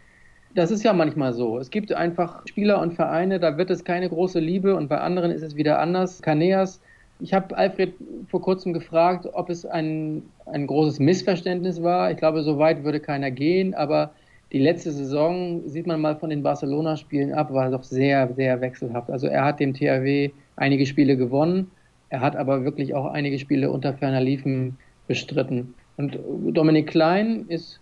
Das 0.54 0.70
ist 0.70 0.84
ja 0.84 0.92
manchmal 0.92 1.32
so. 1.32 1.58
Es 1.58 1.70
gibt 1.70 1.92
einfach 1.92 2.46
Spieler 2.46 2.80
und 2.80 2.94
Vereine, 2.94 3.40
da 3.40 3.58
wird 3.58 3.70
es 3.70 3.84
keine 3.84 4.08
große 4.08 4.38
Liebe 4.38 4.76
und 4.76 4.88
bei 4.88 4.98
anderen 4.98 5.30
ist 5.32 5.42
es 5.42 5.56
wieder 5.56 5.80
anders. 5.80 6.22
Kaneas, 6.22 6.80
ich 7.20 7.32
habe 7.32 7.56
Alfred 7.56 7.94
vor 8.28 8.40
kurzem 8.40 8.72
gefragt, 8.72 9.28
ob 9.32 9.50
es 9.50 9.66
ein, 9.66 10.22
ein 10.46 10.66
großes 10.66 11.00
Missverständnis 11.00 11.82
war. 11.82 12.10
Ich 12.10 12.16
glaube, 12.16 12.42
so 12.42 12.58
weit 12.58 12.84
würde 12.84 13.00
keiner 13.00 13.30
gehen, 13.30 13.74
aber 13.74 14.12
die 14.52 14.60
letzte 14.60 14.92
Saison, 14.92 15.62
sieht 15.66 15.86
man 15.86 16.00
mal 16.00 16.16
von 16.16 16.30
den 16.30 16.42
Barcelona-Spielen 16.42 17.32
ab, 17.32 17.52
war 17.52 17.70
doch 17.70 17.82
sehr, 17.82 18.32
sehr 18.34 18.60
wechselhaft. 18.60 19.10
Also 19.10 19.26
er 19.26 19.44
hat 19.44 19.58
dem 19.58 19.74
THW 19.74 20.30
einige 20.56 20.86
Spiele 20.86 21.16
gewonnen, 21.16 21.70
er 22.10 22.20
hat 22.20 22.36
aber 22.36 22.64
wirklich 22.64 22.94
auch 22.94 23.06
einige 23.06 23.40
Spiele 23.40 23.72
unter 23.72 23.94
ferner 23.94 24.20
Liefen 24.20 24.76
bestritten. 25.08 25.74
Und 25.96 26.18
Dominik 26.52 26.88
Klein 26.88 27.46
ist 27.48 27.80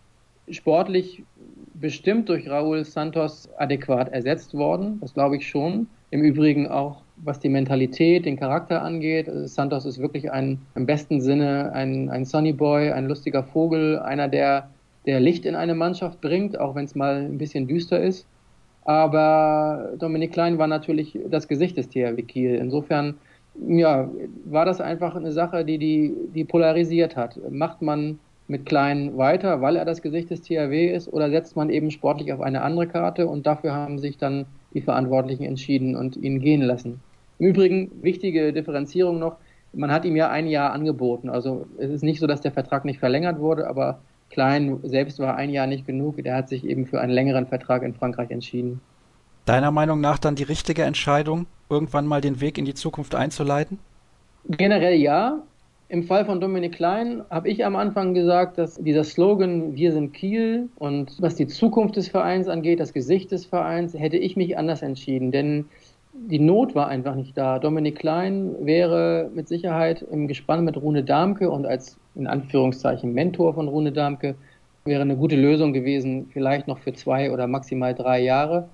sportlich 0.50 1.22
bestimmt 1.74 2.28
durch 2.28 2.48
Raúl 2.48 2.84
Santos 2.84 3.48
adäquat 3.58 4.08
ersetzt 4.12 4.54
worden. 4.54 4.98
Das 5.00 5.14
glaube 5.14 5.36
ich 5.36 5.48
schon. 5.48 5.88
Im 6.10 6.22
Übrigen 6.22 6.68
auch, 6.68 7.02
was 7.16 7.40
die 7.40 7.48
Mentalität, 7.48 8.26
den 8.26 8.38
Charakter 8.38 8.82
angeht. 8.82 9.30
Santos 9.44 9.84
ist 9.84 9.98
wirklich 9.98 10.30
ein, 10.30 10.60
im 10.74 10.86
besten 10.86 11.20
Sinne 11.20 11.72
ein, 11.72 12.08
ein 12.10 12.24
Sunny 12.24 12.52
Boy, 12.52 12.90
ein 12.90 13.08
lustiger 13.08 13.42
Vogel, 13.42 13.98
einer, 13.98 14.28
der, 14.28 14.68
der 15.06 15.20
Licht 15.20 15.46
in 15.46 15.54
eine 15.54 15.74
Mannschaft 15.74 16.20
bringt, 16.20 16.58
auch 16.58 16.74
wenn 16.74 16.84
es 16.84 16.94
mal 16.94 17.16
ein 17.16 17.38
bisschen 17.38 17.66
düster 17.66 18.00
ist. 18.00 18.26
Aber 18.84 19.92
Dominik 19.98 20.32
Klein 20.32 20.58
war 20.58 20.66
natürlich 20.66 21.18
das 21.30 21.48
Gesicht 21.48 21.76
des 21.76 21.88
THW 21.88 22.22
Kiel. 22.22 22.56
Insofern, 22.56 23.14
ja, 23.66 24.10
war 24.44 24.64
das 24.64 24.80
einfach 24.80 25.14
eine 25.14 25.32
Sache, 25.32 25.64
die, 25.64 25.78
die, 25.78 26.14
die 26.34 26.44
polarisiert 26.44 27.16
hat. 27.16 27.38
Macht 27.50 27.80
man 27.80 28.18
mit 28.52 28.66
Klein 28.66 29.16
weiter, 29.16 29.60
weil 29.62 29.76
er 29.76 29.84
das 29.84 30.02
Gesicht 30.02 30.30
des 30.30 30.42
THW 30.42 30.94
ist, 30.94 31.12
oder 31.12 31.30
setzt 31.30 31.56
man 31.56 31.70
eben 31.70 31.90
sportlich 31.90 32.32
auf 32.32 32.40
eine 32.40 32.62
andere 32.62 32.86
Karte 32.86 33.26
und 33.26 33.46
dafür 33.46 33.72
haben 33.72 33.98
sich 33.98 34.18
dann 34.18 34.46
die 34.74 34.82
Verantwortlichen 34.82 35.44
entschieden 35.44 35.96
und 35.96 36.16
ihn 36.16 36.38
gehen 36.38 36.62
lassen. 36.62 37.00
Im 37.38 37.46
Übrigen, 37.46 37.90
wichtige 38.02 38.52
Differenzierung 38.52 39.18
noch, 39.18 39.36
man 39.72 39.90
hat 39.90 40.04
ihm 40.04 40.16
ja 40.16 40.30
ein 40.30 40.46
Jahr 40.46 40.72
angeboten. 40.72 41.30
Also 41.30 41.66
es 41.78 41.90
ist 41.90 42.04
nicht 42.04 42.20
so, 42.20 42.26
dass 42.26 42.42
der 42.42 42.52
Vertrag 42.52 42.84
nicht 42.84 43.00
verlängert 43.00 43.40
wurde, 43.40 43.66
aber 43.66 44.00
Klein 44.28 44.78
selbst 44.82 45.18
war 45.18 45.36
ein 45.36 45.50
Jahr 45.50 45.66
nicht 45.66 45.86
genug. 45.86 46.22
Der 46.22 46.36
hat 46.36 46.48
sich 46.50 46.64
eben 46.66 46.86
für 46.86 47.00
einen 47.00 47.12
längeren 47.12 47.46
Vertrag 47.46 47.82
in 47.82 47.94
Frankreich 47.94 48.30
entschieden. 48.30 48.80
Deiner 49.46 49.70
Meinung 49.70 50.00
nach 50.00 50.18
dann 50.18 50.36
die 50.36 50.42
richtige 50.42 50.82
Entscheidung, 50.82 51.46
irgendwann 51.70 52.06
mal 52.06 52.20
den 52.20 52.40
Weg 52.40 52.58
in 52.58 52.66
die 52.66 52.74
Zukunft 52.74 53.14
einzuleiten? 53.14 53.78
Generell 54.46 54.94
ja. 54.94 55.42
Im 55.92 56.04
Fall 56.04 56.24
von 56.24 56.40
Dominik 56.40 56.72
Klein 56.76 57.22
habe 57.28 57.50
ich 57.50 57.66
am 57.66 57.76
Anfang 57.76 58.14
gesagt, 58.14 58.56
dass 58.56 58.76
dieser 58.76 59.04
Slogan 59.04 59.76
Wir 59.76 59.92
sind 59.92 60.14
Kiel 60.14 60.70
und 60.76 61.20
was 61.20 61.34
die 61.34 61.46
Zukunft 61.46 61.96
des 61.96 62.08
Vereins 62.08 62.48
angeht, 62.48 62.80
das 62.80 62.94
Gesicht 62.94 63.30
des 63.30 63.44
Vereins, 63.44 63.92
hätte 63.92 64.16
ich 64.16 64.34
mich 64.34 64.56
anders 64.56 64.80
entschieden. 64.80 65.32
Denn 65.32 65.66
die 66.14 66.38
Not 66.38 66.74
war 66.74 66.88
einfach 66.88 67.14
nicht 67.14 67.36
da. 67.36 67.58
Dominik 67.58 67.96
Klein 67.96 68.54
wäre 68.62 69.30
mit 69.34 69.48
Sicherheit 69.48 70.00
im 70.10 70.28
Gespann 70.28 70.64
mit 70.64 70.78
Rune 70.80 71.04
Darmke 71.04 71.50
und 71.50 71.66
als 71.66 71.98
in 72.14 72.26
Anführungszeichen 72.26 73.12
Mentor 73.12 73.52
von 73.52 73.68
Rune 73.68 73.92
Darmke 73.92 74.34
wäre 74.86 75.02
eine 75.02 75.18
gute 75.18 75.36
Lösung 75.36 75.74
gewesen, 75.74 76.30
vielleicht 76.32 76.68
noch 76.68 76.78
für 76.78 76.94
zwei 76.94 77.30
oder 77.30 77.46
maximal 77.46 77.94
drei 77.94 78.22
Jahre. 78.22 78.70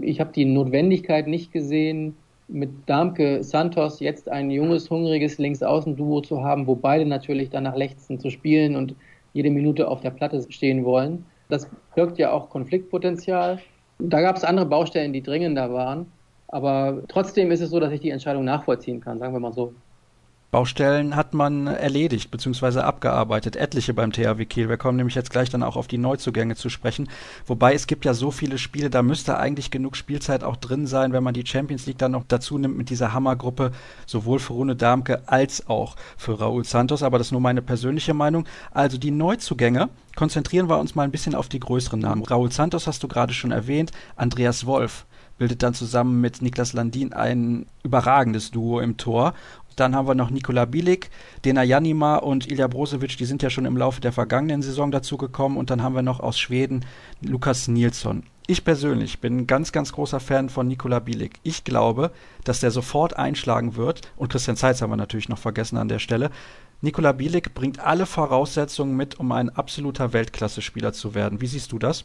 Ich 0.00 0.18
habe 0.18 0.32
die 0.32 0.44
Notwendigkeit 0.44 1.28
nicht 1.28 1.52
gesehen, 1.52 2.16
mit 2.48 2.70
Darmke 2.86 3.42
Santos 3.42 4.00
jetzt 4.00 4.28
ein 4.28 4.50
junges, 4.50 4.88
hungriges 4.90 5.38
Linksaußen-Duo 5.38 6.20
zu 6.20 6.42
haben, 6.42 6.66
wo 6.66 6.74
beide 6.74 7.04
natürlich 7.04 7.50
danach 7.50 7.76
lechzen 7.76 8.20
zu 8.20 8.30
spielen 8.30 8.76
und 8.76 8.94
jede 9.32 9.50
Minute 9.50 9.88
auf 9.88 10.00
der 10.00 10.10
Platte 10.10 10.44
stehen 10.50 10.84
wollen. 10.84 11.24
Das 11.48 11.68
birgt 11.94 12.18
ja 12.18 12.32
auch 12.32 12.50
Konfliktpotenzial. 12.50 13.58
Da 13.98 14.20
gab 14.20 14.36
es 14.36 14.44
andere 14.44 14.66
Baustellen, 14.66 15.12
die 15.12 15.22
dringender 15.22 15.72
waren. 15.72 16.06
Aber 16.48 17.02
trotzdem 17.08 17.50
ist 17.50 17.60
es 17.60 17.70
so, 17.70 17.80
dass 17.80 17.92
ich 17.92 18.00
die 18.00 18.10
Entscheidung 18.10 18.44
nachvollziehen 18.44 19.00
kann, 19.00 19.18
sagen 19.18 19.32
wir 19.32 19.40
mal 19.40 19.52
so. 19.52 19.74
Baustellen 20.50 21.16
hat 21.16 21.34
man 21.34 21.66
erledigt 21.66 22.30
bzw. 22.30 22.80
abgearbeitet, 22.80 23.56
etliche 23.56 23.92
beim 23.94 24.12
THW 24.12 24.44
Kiel. 24.44 24.68
Wir 24.68 24.76
kommen 24.76 24.96
nämlich 24.96 25.16
jetzt 25.16 25.30
gleich 25.30 25.50
dann 25.50 25.64
auch 25.64 25.76
auf 25.76 25.88
die 25.88 25.98
Neuzugänge 25.98 26.54
zu 26.54 26.68
sprechen. 26.68 27.08
Wobei 27.46 27.74
es 27.74 27.86
gibt 27.86 28.04
ja 28.04 28.14
so 28.14 28.30
viele 28.30 28.56
Spiele, 28.56 28.88
da 28.88 29.02
müsste 29.02 29.38
eigentlich 29.38 29.72
genug 29.72 29.96
Spielzeit 29.96 30.44
auch 30.44 30.56
drin 30.56 30.86
sein, 30.86 31.12
wenn 31.12 31.24
man 31.24 31.34
die 31.34 31.46
Champions 31.46 31.86
League 31.86 31.98
dann 31.98 32.12
noch 32.12 32.24
dazu 32.28 32.58
nimmt 32.58 32.76
mit 32.76 32.90
dieser 32.90 33.12
Hammergruppe, 33.12 33.72
sowohl 34.06 34.38
für 34.38 34.52
Rune 34.52 34.76
Darmke 34.76 35.22
als 35.26 35.68
auch 35.68 35.96
für 36.16 36.38
Raúl 36.38 36.64
Santos. 36.64 37.02
Aber 37.02 37.18
das 37.18 37.28
ist 37.28 37.32
nur 37.32 37.40
meine 37.40 37.62
persönliche 37.62 38.14
Meinung. 38.14 38.46
Also 38.70 38.98
die 38.98 39.10
Neuzugänge, 39.10 39.88
konzentrieren 40.14 40.68
wir 40.68 40.78
uns 40.78 40.94
mal 40.94 41.02
ein 41.02 41.10
bisschen 41.10 41.34
auf 41.34 41.48
die 41.48 41.60
größeren 41.60 42.00
Namen. 42.00 42.24
Raúl 42.24 42.52
Santos 42.52 42.86
hast 42.86 43.02
du 43.02 43.08
gerade 43.08 43.34
schon 43.34 43.50
erwähnt, 43.50 43.90
Andreas 44.14 44.64
Wolf 44.64 45.06
bildet 45.38 45.62
dann 45.62 45.74
zusammen 45.74 46.20
mit 46.20 46.42
Niklas 46.42 46.72
Landin 46.72 47.12
ein 47.12 47.66
überragendes 47.82 48.50
Duo 48.50 48.80
im 48.80 48.96
Tor. 48.96 49.34
Dann 49.76 49.94
haben 49.94 50.08
wir 50.08 50.14
noch 50.14 50.30
Nikola 50.30 50.64
Bilic, 50.64 51.10
Dena 51.44 51.62
Janima 51.62 52.16
und 52.16 52.50
Ilja 52.50 52.66
Brozovic, 52.66 53.16
die 53.18 53.26
sind 53.26 53.42
ja 53.42 53.50
schon 53.50 53.66
im 53.66 53.76
Laufe 53.76 54.00
der 54.00 54.12
vergangenen 54.12 54.62
Saison 54.62 54.90
dazugekommen. 54.90 55.58
Und 55.58 55.70
dann 55.70 55.82
haben 55.82 55.94
wir 55.94 56.02
noch 56.02 56.20
aus 56.20 56.38
Schweden 56.38 56.84
Lukas 57.20 57.68
Nilsson. 57.68 58.24
Ich 58.48 58.64
persönlich 58.64 59.20
bin 59.20 59.38
ein 59.38 59.46
ganz, 59.46 59.72
ganz 59.72 59.92
großer 59.92 60.20
Fan 60.20 60.48
von 60.48 60.68
Nikola 60.68 61.00
Bilic. 61.00 61.40
Ich 61.42 61.64
glaube, 61.64 62.12
dass 62.44 62.60
der 62.60 62.70
sofort 62.70 63.16
einschlagen 63.16 63.76
wird. 63.76 64.02
Und 64.16 64.30
Christian 64.30 64.56
Zeitz 64.56 64.80
haben 64.80 64.90
wir 64.90 64.96
natürlich 64.96 65.28
noch 65.28 65.38
vergessen 65.38 65.76
an 65.76 65.88
der 65.88 65.98
Stelle. 65.98 66.30
Nikola 66.80 67.12
Bilic 67.12 67.54
bringt 67.54 67.80
alle 67.80 68.06
Voraussetzungen 68.06 68.96
mit, 68.96 69.18
um 69.18 69.32
ein 69.32 69.50
absoluter 69.50 70.12
Weltklasse-Spieler 70.12 70.92
zu 70.92 71.14
werden. 71.14 71.40
Wie 71.40 71.46
siehst 71.48 71.72
du 71.72 71.78
das? 71.78 72.04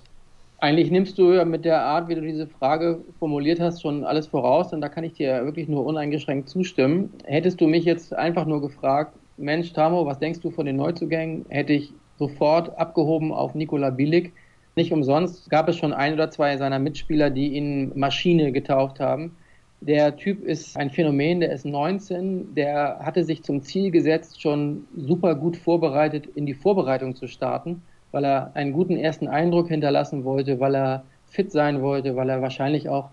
Eigentlich 0.64 0.92
nimmst 0.92 1.18
du 1.18 1.34
ja 1.34 1.44
mit 1.44 1.66
der 1.66 1.82
Art, 1.82 2.08
wie 2.08 2.14
du 2.14 2.22
diese 2.22 2.46
Frage 2.46 3.04
formuliert 3.18 3.60
hast, 3.60 3.82
schon 3.82 4.04
alles 4.04 4.28
voraus 4.28 4.72
und 4.74 4.82
da 4.82 4.90
kann 4.90 5.04
ich 5.04 5.14
dir 5.14 5.44
wirklich 5.44 5.68
nur 5.68 5.84
uneingeschränkt 5.88 6.50
zustimmen. 6.50 7.12
Hättest 7.26 7.60
du 7.62 7.68
mich 7.68 7.84
jetzt 7.84 8.14
einfach 8.14 8.46
nur 8.46 8.62
gefragt, 8.62 9.18
Mensch, 9.38 9.74
Tamo, 9.74 10.06
was 10.06 10.20
denkst 10.20 10.40
du 10.42 10.52
von 10.52 10.68
den 10.68 10.76
Neuzugängen, 10.76 11.48
hätte 11.50 11.74
ich 11.74 11.92
sofort 12.20 12.78
abgehoben 12.78 13.32
auf 13.32 13.56
Nikola 13.56 13.90
Bilic. 13.90 14.34
Nicht 14.76 14.94
umsonst 14.94 15.50
gab 15.50 15.68
es 15.68 15.78
schon 15.78 15.94
ein 15.94 16.14
oder 16.14 16.30
zwei 16.30 16.56
seiner 16.58 16.78
Mitspieler, 16.78 17.32
die 17.32 17.56
ihn 17.56 17.92
Maschine 17.96 18.52
getauft 18.52 19.00
haben. 19.00 19.36
Der 19.80 20.16
Typ 20.16 20.44
ist 20.44 20.78
ein 20.78 20.92
Phänomen, 20.92 21.40
der 21.40 21.54
ist 21.54 21.66
19, 21.66 22.54
der 22.54 23.00
hatte 23.00 23.24
sich 23.24 23.42
zum 23.42 23.64
Ziel 23.64 23.90
gesetzt, 23.90 24.40
schon 24.40 24.86
super 24.96 25.34
gut 25.34 25.58
vorbereitet 25.58 26.28
in 26.36 26.46
die 26.46 26.54
Vorbereitung 26.54 27.16
zu 27.16 27.26
starten 27.26 27.82
weil 28.12 28.26
er 28.26 28.52
einen 28.56 28.74
guten 28.74 28.98
ersten 28.98 29.28
Eindruck 29.28 29.70
hinterlassen 29.70 30.24
wollte, 30.24 30.60
weil 30.60 30.76
er 30.76 31.04
fit 31.30 31.52
sein 31.52 31.82
wollte, 31.82 32.16
weil 32.16 32.30
er 32.30 32.42
wahrscheinlich 32.42 32.90
auch 32.90 33.10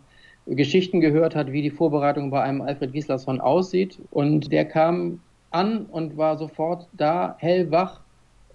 Geschichten 0.47 1.01
gehört 1.01 1.35
hat, 1.35 1.53
wie 1.53 1.63
die 1.63 1.71
Vorbereitung 1.71 2.31
bei 2.31 2.43
einem 2.43 2.63
Alfred 2.63 2.93
Gislason 2.93 3.41
aussieht. 3.41 3.99
Und 4.11 4.51
der 4.51 4.65
kam 4.65 5.21
an 5.51 5.87
und 5.87 6.17
war 6.17 6.37
sofort 6.37 6.89
da, 6.93 7.37
hellwach. 7.39 8.01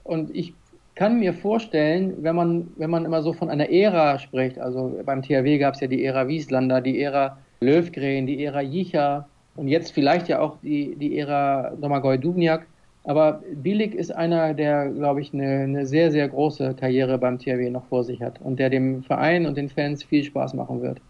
Und 0.03 0.35
ich 0.35 0.53
kann 0.95 1.19
mir 1.19 1.33
vorstellen, 1.33 2.15
wenn 2.21 2.35
man, 2.35 2.67
wenn 2.77 2.89
man 2.89 3.05
immer 3.05 3.21
so 3.23 3.33
von 3.33 3.49
einer 3.49 3.69
Ära 3.69 4.19
spricht, 4.19 4.59
also 4.59 4.99
beim 5.05 5.21
THW 5.21 5.57
gab 5.57 5.75
es 5.75 5.81
ja 5.81 5.87
die 5.87 6.03
Ära 6.03 6.27
Wieslander, 6.27 6.81
die 6.81 7.01
Ära 7.01 7.37
Löwgren, 7.61 8.27
die 8.27 8.43
Ära 8.43 8.61
Jicha 8.61 9.27
und 9.55 9.67
jetzt 9.67 9.91
vielleicht 9.91 10.27
ja 10.27 10.39
auch 10.39 10.57
die, 10.61 10.95
die 10.95 11.17
Ära 11.17 11.71
Domagoj 11.79 12.17
Dubniak, 12.17 12.65
aber 13.03 13.41
Bielig 13.53 13.95
ist 13.95 14.15
einer, 14.15 14.53
der, 14.53 14.89
glaube 14.89 15.21
ich, 15.21 15.33
eine, 15.33 15.63
eine, 15.63 15.85
sehr, 15.85 16.11
sehr 16.11 16.27
große 16.29 16.73
Karriere 16.75 17.17
beim 17.17 17.37
THW 17.37 17.69
noch 17.69 17.85
vor 17.87 18.03
sich 18.03 18.21
hat 18.21 18.39
und 18.41 18.59
der 18.59 18.69
dem 18.69 19.03
Verein 19.03 19.45
und 19.45 19.57
den 19.57 19.69
Fans 19.69 20.03
viel 20.03 20.23
Spaß 20.23 20.53
machen 20.53 20.81
wird. 20.81 21.01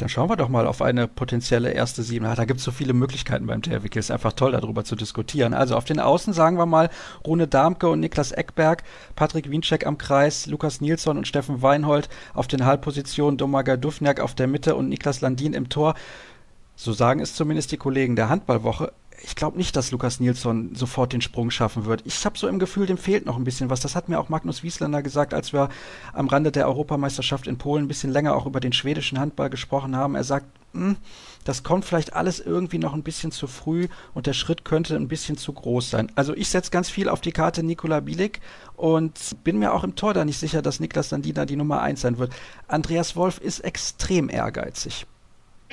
Dann 0.00 0.08
schauen 0.08 0.30
wir 0.30 0.36
doch 0.36 0.48
mal 0.48 0.66
auf 0.66 0.80
eine 0.80 1.06
potenzielle 1.06 1.72
erste 1.72 2.02
Sieben. 2.02 2.24
Da 2.24 2.44
gibt 2.46 2.60
es 2.60 2.64
so 2.64 2.70
viele 2.70 2.94
Möglichkeiten 2.94 3.46
beim 3.46 3.60
THW. 3.60 3.86
Es 3.90 4.06
ist 4.06 4.10
einfach 4.10 4.32
toll, 4.32 4.52
darüber 4.52 4.82
zu 4.82 4.96
diskutieren. 4.96 5.52
Also 5.52 5.76
auf 5.76 5.84
den 5.84 6.00
Außen 6.00 6.32
sagen 6.32 6.56
wir 6.56 6.64
mal 6.64 6.88
Rune 7.26 7.46
Darmke 7.46 7.88
und 7.88 8.00
Niklas 8.00 8.32
Eckberg, 8.32 8.82
Patrick 9.14 9.50
Wiencheck 9.50 9.86
am 9.86 9.98
Kreis, 9.98 10.46
Lukas 10.46 10.80
Nilsson 10.80 11.18
und 11.18 11.28
Steffen 11.28 11.60
Weinhold 11.60 12.08
auf 12.32 12.46
den 12.46 12.64
Halbpositionen, 12.64 13.36
Domaga 13.36 13.76
Dufniak 13.76 14.20
auf 14.20 14.34
der 14.34 14.46
Mitte 14.46 14.74
und 14.74 14.88
Niklas 14.88 15.20
Landin 15.20 15.52
im 15.52 15.68
Tor. 15.68 15.94
So 16.76 16.94
sagen 16.94 17.20
es 17.20 17.34
zumindest 17.34 17.70
die 17.72 17.76
Kollegen 17.76 18.16
der 18.16 18.30
Handballwoche 18.30 18.92
ich 19.22 19.36
glaube 19.36 19.58
nicht, 19.58 19.76
dass 19.76 19.90
Lukas 19.90 20.20
Nilsson 20.20 20.74
sofort 20.74 21.12
den 21.12 21.20
Sprung 21.20 21.50
schaffen 21.50 21.84
wird. 21.84 22.02
Ich 22.04 22.24
habe 22.24 22.38
so 22.38 22.48
im 22.48 22.58
Gefühl, 22.58 22.86
dem 22.86 22.98
fehlt 22.98 23.26
noch 23.26 23.36
ein 23.36 23.44
bisschen 23.44 23.70
was. 23.70 23.80
Das 23.80 23.94
hat 23.94 24.08
mir 24.08 24.18
auch 24.18 24.28
Magnus 24.28 24.62
Wiesländer 24.62 25.02
gesagt, 25.02 25.34
als 25.34 25.52
wir 25.52 25.68
am 26.12 26.28
Rande 26.28 26.52
der 26.52 26.66
Europameisterschaft 26.66 27.46
in 27.46 27.58
Polen 27.58 27.84
ein 27.84 27.88
bisschen 27.88 28.12
länger 28.12 28.34
auch 28.34 28.46
über 28.46 28.60
den 28.60 28.72
schwedischen 28.72 29.18
Handball 29.18 29.50
gesprochen 29.50 29.96
haben. 29.96 30.14
Er 30.14 30.24
sagt, 30.24 30.46
hm, 30.72 30.96
das 31.44 31.62
kommt 31.62 31.84
vielleicht 31.84 32.14
alles 32.14 32.40
irgendwie 32.40 32.78
noch 32.78 32.94
ein 32.94 33.02
bisschen 33.02 33.32
zu 33.32 33.46
früh 33.46 33.88
und 34.14 34.26
der 34.26 34.32
Schritt 34.32 34.64
könnte 34.64 34.96
ein 34.96 35.08
bisschen 35.08 35.36
zu 35.36 35.52
groß 35.52 35.90
sein. 35.90 36.12
Also 36.14 36.34
ich 36.34 36.48
setze 36.48 36.70
ganz 36.70 36.88
viel 36.88 37.08
auf 37.08 37.20
die 37.20 37.32
Karte 37.32 37.62
Nikola 37.62 38.00
Bielik 38.00 38.40
und 38.76 39.12
bin 39.44 39.58
mir 39.58 39.72
auch 39.74 39.84
im 39.84 39.96
Tor 39.96 40.14
da 40.14 40.24
nicht 40.24 40.38
sicher, 40.38 40.62
dass 40.62 40.80
Niklas 40.80 41.10
Landina 41.10 41.44
die 41.44 41.56
Nummer 41.56 41.82
eins 41.82 42.02
sein 42.02 42.18
wird. 42.18 42.32
Andreas 42.68 43.16
Wolf 43.16 43.38
ist 43.38 43.60
extrem 43.60 44.28
ehrgeizig. 44.28 45.06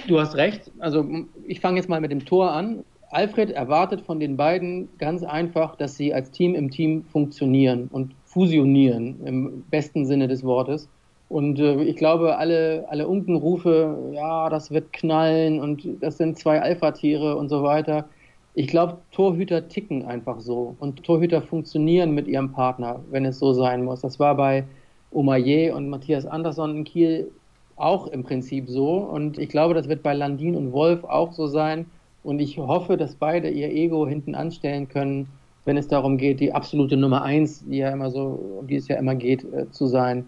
Du 0.07 0.19
hast 0.19 0.35
recht. 0.35 0.71
Also 0.79 1.07
ich 1.47 1.59
fange 1.59 1.77
jetzt 1.77 1.89
mal 1.89 2.01
mit 2.01 2.11
dem 2.11 2.25
Tor 2.25 2.51
an. 2.51 2.83
Alfred 3.09 3.51
erwartet 3.51 4.01
von 4.01 4.19
den 4.19 4.35
beiden 4.35 4.89
ganz 4.97 5.23
einfach, 5.23 5.75
dass 5.75 5.95
sie 5.95 6.13
als 6.13 6.31
Team 6.31 6.55
im 6.55 6.69
Team 6.69 7.03
funktionieren 7.05 7.89
und 7.91 8.13
fusionieren 8.25 9.25
im 9.25 9.63
besten 9.69 10.05
Sinne 10.05 10.27
des 10.27 10.43
Wortes. 10.43 10.89
Und 11.29 11.59
äh, 11.59 11.83
ich 11.83 11.95
glaube, 11.95 12.37
alle, 12.37 12.85
alle 12.89 13.07
Unkenrufe, 13.07 14.11
ja, 14.13 14.49
das 14.49 14.71
wird 14.71 14.93
knallen 14.93 15.59
und 15.59 15.87
das 16.01 16.17
sind 16.17 16.37
zwei 16.37 16.61
Alpha-Tiere 16.61 17.35
und 17.35 17.49
so 17.49 17.63
weiter. 17.63 18.05
Ich 18.53 18.67
glaube, 18.67 18.97
Torhüter 19.11 19.67
ticken 19.67 20.05
einfach 20.05 20.39
so 20.39 20.75
und 20.79 21.03
Torhüter 21.03 21.41
funktionieren 21.41 22.11
mit 22.11 22.27
ihrem 22.27 22.51
Partner, 22.51 23.01
wenn 23.11 23.25
es 23.25 23.39
so 23.39 23.53
sein 23.53 23.83
muss. 23.83 24.01
Das 24.01 24.19
war 24.19 24.35
bei 24.35 24.63
Omaye 25.11 25.71
und 25.71 25.89
Matthias 25.89 26.25
Andersson 26.25 26.77
in 26.77 26.83
Kiel 26.83 27.31
auch 27.75 28.07
im 28.07 28.23
Prinzip 28.23 28.67
so. 28.67 28.97
Und 28.97 29.37
ich 29.37 29.49
glaube, 29.49 29.73
das 29.73 29.87
wird 29.87 30.03
bei 30.03 30.13
Landin 30.13 30.55
und 30.55 30.71
Wolf 30.71 31.03
auch 31.03 31.33
so 31.33 31.47
sein. 31.47 31.85
Und 32.27 32.39
ich 32.39 32.57
hoffe, 32.57 32.97
dass 32.97 33.15
beide 33.15 33.49
ihr 33.49 33.69
Ego 33.71 34.05
hinten 34.05 34.35
anstellen 34.35 34.89
können, 34.89 35.29
wenn 35.63 35.77
es 35.77 35.87
darum 35.87 36.17
geht, 36.17 36.41
die 36.41 36.51
absolute 36.51 36.97
Nummer 36.97 37.21
eins, 37.21 37.63
die 37.65 37.77
ja 37.77 37.89
immer 37.89 38.11
so, 38.11 38.57
um 38.59 38.67
die 38.67 38.75
es 38.75 38.89
ja 38.89 38.97
immer 38.97 39.15
geht, 39.15 39.45
äh, 39.45 39.71
zu 39.71 39.87
sein. 39.87 40.27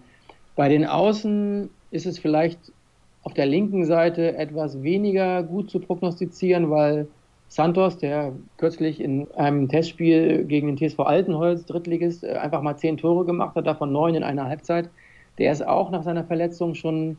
Bei 0.56 0.70
den 0.70 0.86
Außen 0.86 1.68
ist 1.90 2.06
es 2.06 2.18
vielleicht 2.18 2.72
auf 3.22 3.34
der 3.34 3.44
linken 3.44 3.84
Seite 3.84 4.34
etwas 4.38 4.82
weniger 4.82 5.42
gut 5.42 5.68
zu 5.70 5.78
prognostizieren, 5.78 6.70
weil 6.70 7.06
Santos, 7.48 7.98
der 7.98 8.32
kürzlich 8.56 8.98
in 8.98 9.30
einem 9.32 9.68
Testspiel 9.68 10.46
gegen 10.46 10.74
den 10.74 10.78
TSV 10.78 11.00
Altenholz, 11.00 11.66
Drittligist, 11.66 12.24
äh, 12.24 12.32
einfach 12.32 12.62
mal 12.62 12.78
zehn 12.78 12.96
Tore 12.96 13.26
gemacht 13.26 13.56
hat, 13.56 13.66
davon 13.66 13.92
neun 13.92 14.14
in 14.14 14.22
einer 14.22 14.46
Halbzeit, 14.46 14.88
der 15.36 15.52
ist 15.52 15.66
auch 15.66 15.90
nach 15.90 16.02
seiner 16.02 16.24
Verletzung 16.24 16.74
schon 16.74 17.18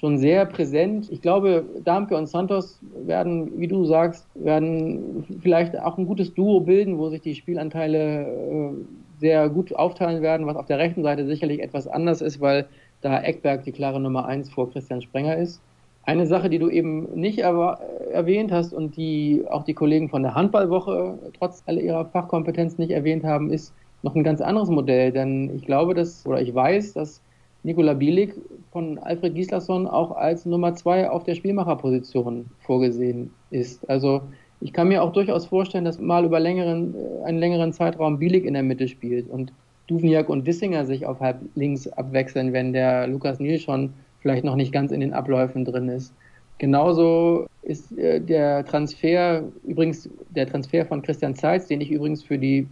schon 0.00 0.16
sehr 0.16 0.46
präsent. 0.46 1.08
Ich 1.12 1.20
glaube, 1.20 1.62
Darmke 1.84 2.16
und 2.16 2.26
Santos 2.26 2.80
werden, 3.04 3.60
wie 3.60 3.68
du 3.68 3.84
sagst, 3.84 4.26
werden 4.34 5.24
vielleicht 5.42 5.78
auch 5.78 5.98
ein 5.98 6.06
gutes 6.06 6.32
Duo 6.32 6.60
bilden, 6.60 6.96
wo 6.96 7.10
sich 7.10 7.20
die 7.20 7.34
Spielanteile 7.34 8.22
äh, 8.22 8.72
sehr 9.18 9.50
gut 9.50 9.76
aufteilen 9.76 10.22
werden, 10.22 10.46
was 10.46 10.56
auf 10.56 10.64
der 10.64 10.78
rechten 10.78 11.02
Seite 11.02 11.26
sicherlich 11.26 11.62
etwas 11.62 11.86
anders 11.86 12.22
ist, 12.22 12.40
weil 12.40 12.66
da 13.02 13.20
Eckberg 13.20 13.64
die 13.64 13.72
klare 13.72 14.00
Nummer 14.00 14.24
eins 14.24 14.50
vor 14.50 14.70
Christian 14.70 15.02
Sprenger 15.02 15.36
ist. 15.36 15.60
Eine 16.04 16.26
Sache, 16.26 16.48
die 16.48 16.58
du 16.58 16.70
eben 16.70 17.08
nicht 17.14 17.38
erwähnt 17.38 18.52
hast 18.52 18.72
und 18.72 18.96
die 18.96 19.44
auch 19.50 19.64
die 19.64 19.74
Kollegen 19.74 20.08
von 20.08 20.22
der 20.22 20.34
Handballwoche 20.34 21.18
trotz 21.38 21.62
all 21.66 21.78
ihrer 21.78 22.06
Fachkompetenz 22.06 22.78
nicht 22.78 22.90
erwähnt 22.90 23.22
haben, 23.22 23.52
ist 23.52 23.74
noch 24.02 24.14
ein 24.14 24.24
ganz 24.24 24.40
anderes 24.40 24.70
Modell. 24.70 25.12
Denn 25.12 25.54
ich 25.54 25.66
glaube, 25.66 25.92
dass, 25.92 26.26
oder 26.26 26.40
ich 26.40 26.54
weiß, 26.54 26.94
dass 26.94 27.20
Nikola 27.62 27.94
Bielik 27.94 28.34
von 28.72 28.98
Alfred 28.98 29.34
Gislason 29.34 29.86
auch 29.86 30.12
als 30.12 30.46
Nummer 30.46 30.74
zwei 30.74 31.10
auf 31.10 31.24
der 31.24 31.34
Spielmacherposition 31.34 32.46
vorgesehen 32.60 33.30
ist. 33.50 33.88
Also 33.88 34.22
ich 34.60 34.72
kann 34.72 34.88
mir 34.88 35.02
auch 35.02 35.12
durchaus 35.12 35.46
vorstellen, 35.46 35.84
dass 35.84 35.98
mal 35.98 36.24
über 36.24 36.40
längeren, 36.40 36.94
äh, 36.94 37.24
einen 37.24 37.38
längeren 37.38 37.72
Zeitraum 37.72 38.18
Bielik 38.18 38.44
in 38.44 38.54
der 38.54 38.62
Mitte 38.62 38.88
spielt 38.88 39.28
und 39.28 39.52
Duvniak 39.86 40.28
und 40.28 40.46
Wissinger 40.46 40.84
sich 40.84 41.06
auf 41.06 41.20
halb 41.20 41.40
links 41.54 41.88
abwechseln, 41.88 42.52
wenn 42.52 42.72
der 42.72 43.08
Lukas 43.08 43.40
Niel 43.40 43.58
schon 43.58 43.92
vielleicht 44.20 44.44
noch 44.44 44.54
nicht 44.54 44.72
ganz 44.72 44.92
in 44.92 45.00
den 45.00 45.12
Abläufen 45.12 45.64
drin 45.64 45.88
ist. 45.88 46.14
Genauso 46.58 47.46
ist 47.62 47.96
äh, 47.98 48.20
der 48.20 48.64
Transfer, 48.64 49.42
übrigens 49.64 50.08
der 50.30 50.46
Transfer 50.46 50.84
von 50.86 51.02
Christian 51.02 51.34
Zeitz, 51.34 51.66
den 51.66 51.80
ich 51.80 51.90
übrigens 51.90 52.22
für 52.22 52.38
die 52.38 52.68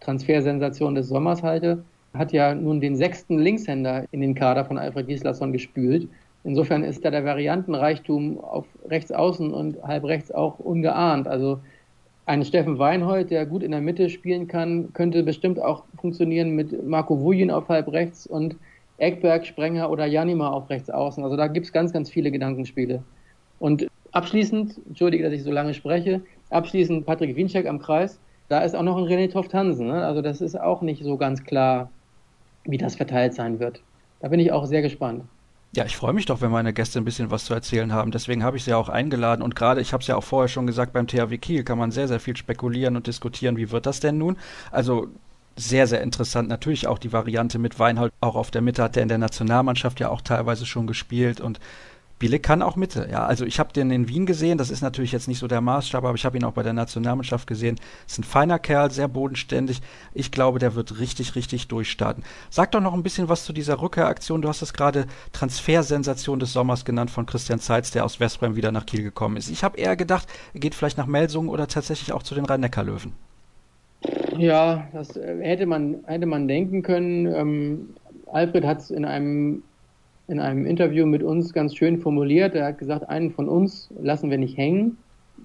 Transfersensation 0.00 0.94
des 0.94 1.08
Sommers 1.08 1.42
halte, 1.42 1.82
hat 2.16 2.32
ja 2.32 2.54
nun 2.54 2.80
den 2.80 2.96
sechsten 2.96 3.38
Linkshänder 3.38 4.04
in 4.10 4.20
den 4.20 4.34
Kader 4.34 4.64
von 4.64 4.78
Alfred 4.78 5.06
Gislason 5.08 5.52
gespült. 5.52 6.08
Insofern 6.44 6.84
ist 6.84 7.04
da 7.04 7.10
der 7.10 7.24
Variantenreichtum 7.24 8.38
auf 8.38 8.66
rechts 8.88 9.10
außen 9.12 9.52
und 9.52 9.82
halb 9.82 10.04
rechts 10.04 10.30
auch 10.30 10.58
ungeahnt. 10.58 11.26
Also 11.26 11.60
ein 12.26 12.44
Steffen 12.44 12.78
Weinhold, 12.78 13.30
der 13.30 13.46
gut 13.46 13.62
in 13.62 13.70
der 13.70 13.80
Mitte 13.80 14.08
spielen 14.10 14.46
kann, 14.46 14.92
könnte 14.92 15.22
bestimmt 15.22 15.60
auch 15.60 15.84
funktionieren 15.98 16.50
mit 16.50 16.86
Marco 16.86 17.20
Wujin 17.20 17.50
auf 17.50 17.68
halb 17.68 17.88
rechts 17.92 18.26
und 18.26 18.56
Eckberg, 18.98 19.44
Sprenger 19.46 19.90
oder 19.90 20.06
Janima 20.06 20.50
auf 20.50 20.70
rechts 20.70 20.90
außen. 20.90 21.24
Also 21.24 21.36
da 21.36 21.48
gibt 21.48 21.66
es 21.66 21.72
ganz, 21.72 21.92
ganz 21.92 22.10
viele 22.10 22.30
Gedankenspiele. 22.30 23.02
Und 23.58 23.86
abschließend, 24.12 24.80
entschuldige, 24.86 25.24
dass 25.24 25.32
ich 25.32 25.42
so 25.42 25.50
lange 25.50 25.74
spreche, 25.74 26.22
Abschließend 26.50 27.04
Patrick 27.04 27.34
Winczek 27.34 27.66
am 27.66 27.80
Kreis. 27.80 28.20
Da 28.48 28.60
ist 28.60 28.76
auch 28.76 28.82
noch 28.82 28.96
ein 28.96 29.04
René 29.04 29.28
Toft 29.30 29.52
Hansen. 29.54 29.88
Ne? 29.88 30.04
Also 30.06 30.22
das 30.22 30.40
ist 30.40 30.60
auch 30.60 30.82
nicht 30.82 31.02
so 31.02 31.16
ganz 31.16 31.42
klar, 31.42 31.90
wie 32.64 32.78
das 32.78 32.96
verteilt 32.96 33.34
sein 33.34 33.58
wird. 33.58 33.80
Da 34.20 34.28
bin 34.28 34.40
ich 34.40 34.52
auch 34.52 34.66
sehr 34.66 34.82
gespannt. 34.82 35.24
Ja, 35.76 35.84
ich 35.84 35.96
freue 35.96 36.12
mich 36.12 36.26
doch, 36.26 36.40
wenn 36.40 36.52
meine 36.52 36.72
Gäste 36.72 37.00
ein 37.00 37.04
bisschen 37.04 37.32
was 37.32 37.46
zu 37.46 37.54
erzählen 37.54 37.92
haben. 37.92 38.12
Deswegen 38.12 38.44
habe 38.44 38.56
ich 38.56 38.64
sie 38.64 38.70
ja 38.70 38.76
auch 38.76 38.88
eingeladen. 38.88 39.42
Und 39.42 39.56
gerade, 39.56 39.80
ich 39.80 39.92
habe 39.92 40.02
es 40.02 40.06
ja 40.06 40.14
auch 40.14 40.22
vorher 40.22 40.48
schon 40.48 40.68
gesagt, 40.68 40.92
beim 40.92 41.08
THW 41.08 41.36
Kiel 41.38 41.64
kann 41.64 41.78
man 41.78 41.90
sehr, 41.90 42.06
sehr 42.06 42.20
viel 42.20 42.36
spekulieren 42.36 42.94
und 42.94 43.08
diskutieren. 43.08 43.56
Wie 43.56 43.72
wird 43.72 43.86
das 43.86 43.98
denn 43.98 44.16
nun? 44.16 44.36
Also 44.70 45.08
sehr, 45.56 45.88
sehr 45.88 46.00
interessant. 46.00 46.48
Natürlich 46.48 46.86
auch 46.86 46.98
die 46.98 47.12
Variante 47.12 47.58
mit 47.58 47.78
Weinhold 47.80 48.12
auch 48.20 48.36
auf 48.36 48.52
der 48.52 48.62
Mitte 48.62 48.84
hat 48.84 48.94
der 48.94 49.02
in 49.02 49.08
der 49.08 49.18
Nationalmannschaft 49.18 49.98
ja 49.98 50.10
auch 50.10 50.20
teilweise 50.20 50.64
schon 50.64 50.86
gespielt 50.86 51.40
und 51.40 51.58
Biele 52.24 52.38
kann 52.38 52.62
auch 52.62 52.74
Mitte, 52.74 53.06
ja. 53.12 53.26
Also 53.26 53.44
ich 53.44 53.58
habe 53.58 53.74
den 53.74 53.90
in 53.90 54.08
Wien 54.08 54.24
gesehen, 54.24 54.56
das 54.56 54.70
ist 54.70 54.80
natürlich 54.80 55.12
jetzt 55.12 55.28
nicht 55.28 55.38
so 55.38 55.46
der 55.46 55.60
Maßstab, 55.60 56.02
aber 56.04 56.14
ich 56.14 56.24
habe 56.24 56.38
ihn 56.38 56.44
auch 56.44 56.54
bei 56.54 56.62
der 56.62 56.72
Nationalmannschaft 56.72 57.46
gesehen. 57.46 57.78
Ist 58.06 58.18
ein 58.18 58.24
feiner 58.24 58.58
Kerl, 58.58 58.90
sehr 58.90 59.08
bodenständig. 59.08 59.82
Ich 60.14 60.32
glaube, 60.32 60.58
der 60.58 60.74
wird 60.74 60.98
richtig, 60.98 61.34
richtig 61.34 61.68
durchstarten. 61.68 62.24
Sag 62.48 62.72
doch 62.72 62.80
noch 62.80 62.94
ein 62.94 63.02
bisschen 63.02 63.28
was 63.28 63.44
zu 63.44 63.52
dieser 63.52 63.82
Rückkehraktion. 63.82 64.40
Du 64.40 64.48
hast 64.48 64.62
es 64.62 64.72
gerade 64.72 65.04
Transfersensation 65.32 66.38
des 66.40 66.54
Sommers 66.54 66.86
genannt 66.86 67.10
von 67.10 67.26
Christian 67.26 67.58
Zeitz, 67.58 67.90
der 67.90 68.06
aus 68.06 68.20
Westbrem 68.20 68.56
wieder 68.56 68.72
nach 68.72 68.86
Kiel 68.86 69.02
gekommen 69.02 69.36
ist. 69.36 69.50
Ich 69.50 69.62
habe 69.62 69.76
eher 69.76 69.94
gedacht, 69.94 70.26
er 70.54 70.60
geht 70.60 70.74
vielleicht 70.74 70.96
nach 70.96 71.04
Melsungen 71.04 71.50
oder 71.50 71.68
tatsächlich 71.68 72.14
auch 72.14 72.22
zu 72.22 72.34
den 72.34 72.46
Rhein-Neckar-Löwen. 72.46 73.12
Ja, 74.38 74.88
das 74.94 75.14
äh, 75.18 75.36
hätte 75.42 75.66
man, 75.66 75.96
hätte 76.06 76.24
man 76.24 76.48
denken 76.48 76.80
können. 76.82 77.26
Ähm, 77.26 77.88
Alfred 78.32 78.64
hat 78.64 78.78
es 78.78 78.90
in 78.90 79.04
einem 79.04 79.62
in 80.26 80.40
einem 80.40 80.66
Interview 80.66 81.06
mit 81.06 81.22
uns 81.22 81.52
ganz 81.52 81.74
schön 81.74 81.98
formuliert. 81.98 82.54
Er 82.54 82.66
hat 82.66 82.78
gesagt, 82.78 83.08
einen 83.08 83.30
von 83.30 83.48
uns 83.48 83.90
lassen 84.00 84.30
wir 84.30 84.38
nicht 84.38 84.56
hängen. 84.56 84.96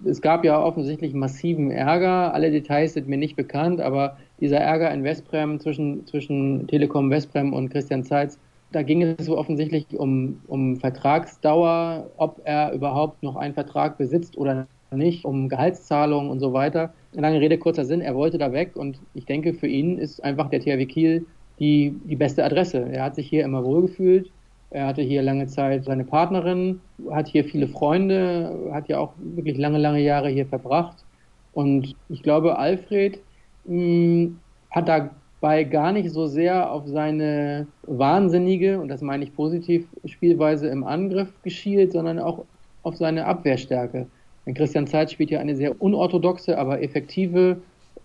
Es 0.06 0.22
gab 0.22 0.46
ja 0.46 0.64
offensichtlich 0.64 1.14
massiven 1.14 1.72
Ärger. 1.72 2.34
Alle 2.34 2.52
Details 2.52 2.94
sind 2.94 3.08
mir 3.08 3.18
nicht 3.18 3.36
bekannt, 3.36 3.82
aber 3.82 4.18
dieser 4.40 4.58
Ärger 4.58 4.92
in 4.94 5.04
Westbrem 5.04 5.60
zwischen, 5.60 6.06
zwischen 6.06 6.68
Telekom 6.68 7.10
Westbrem 7.10 7.54
und 7.54 7.70
Christian 7.70 8.04
Zeitz, 8.04 8.40
da 8.72 8.84
ging 8.84 9.02
es 9.02 9.26
so 9.26 9.38
offensichtlich 9.38 9.86
um, 9.98 10.40
um 10.48 10.78
Vertragsdauer, 10.78 12.08
ob 12.18 12.40
er 12.44 12.72
überhaupt 12.72 13.24
noch 13.24 13.36
einen 13.36 13.56
Vertrag 13.56 13.98
besitzt 13.98 14.38
oder 14.38 14.68
nicht, 14.92 15.26
um 15.26 15.50
Gehaltszahlungen 15.50 16.30
und 16.30 16.40
so 16.40 16.54
weiter. 16.54 16.94
Lange 17.14 17.42
Rede, 17.42 17.58
kurzer 17.58 17.84
Sinn, 17.86 18.02
er 18.02 18.16
wollte 18.16 18.38
da 18.38 18.54
weg 18.54 18.76
und 18.76 19.00
ich 19.14 19.26
denke, 19.26 19.54
für 19.54 19.68
ihn 19.68 19.98
ist 19.98 20.24
einfach 20.24 20.50
der 20.50 20.62
THW 20.62 20.86
Kiel 20.86 21.26
die, 21.60 21.96
die 22.06 22.16
beste 22.16 22.44
Adresse. 22.44 22.88
Er 22.92 23.04
hat 23.04 23.16
sich 23.16 23.28
hier 23.28 23.44
immer 23.44 23.64
wohlgefühlt, 23.64 24.32
er 24.72 24.86
hatte 24.86 25.02
hier 25.02 25.22
lange 25.22 25.48
Zeit 25.48 25.86
seine 25.86 26.04
Partnerin, 26.04 26.80
hat 27.10 27.28
hier 27.28 27.44
viele 27.44 27.68
Freunde, 27.68 28.70
hat 28.72 28.88
ja 28.88 29.00
auch 29.00 29.14
wirklich 29.18 29.58
lange, 29.58 29.80
lange 29.80 30.02
Jahre 30.02 30.30
hier 30.30 30.46
verbracht. 30.46 30.98
Und 31.54 31.96
ich 32.10 32.22
glaube, 32.22 32.58
Alfred 32.58 33.20
mh, 33.66 33.74
hm, 33.74 34.40
hat 34.70 34.88
dabei 34.88 35.64
gar 35.64 35.92
nicht 35.92 36.12
so 36.12 36.28
sehr 36.28 36.72
auf 36.72 36.86
seine 36.86 37.66
wahnsinnige, 37.84 38.80
und 38.80 38.90
das 38.90 39.02
meine 39.02 39.24
ich 39.24 39.36
positiv, 39.36 39.88
Spielweise 40.06 40.68
im 40.68 40.84
Angriff 40.84 41.30
geschielt, 41.44 41.92
sondern 41.92 42.20
auch 42.20 42.46
auf 42.84 42.96
seine 42.96 43.26
Abwehrstärke. 43.26 44.06
Denn 44.46 44.54
Christian 44.54 44.86
Zeit 44.86 45.12
spielt 45.12 45.32
ja 45.32 45.40
eine 45.40 45.56
sehr 45.56 45.82
unorthodoxe, 45.82 46.58
aber 46.58 46.82
effektive 46.84 47.58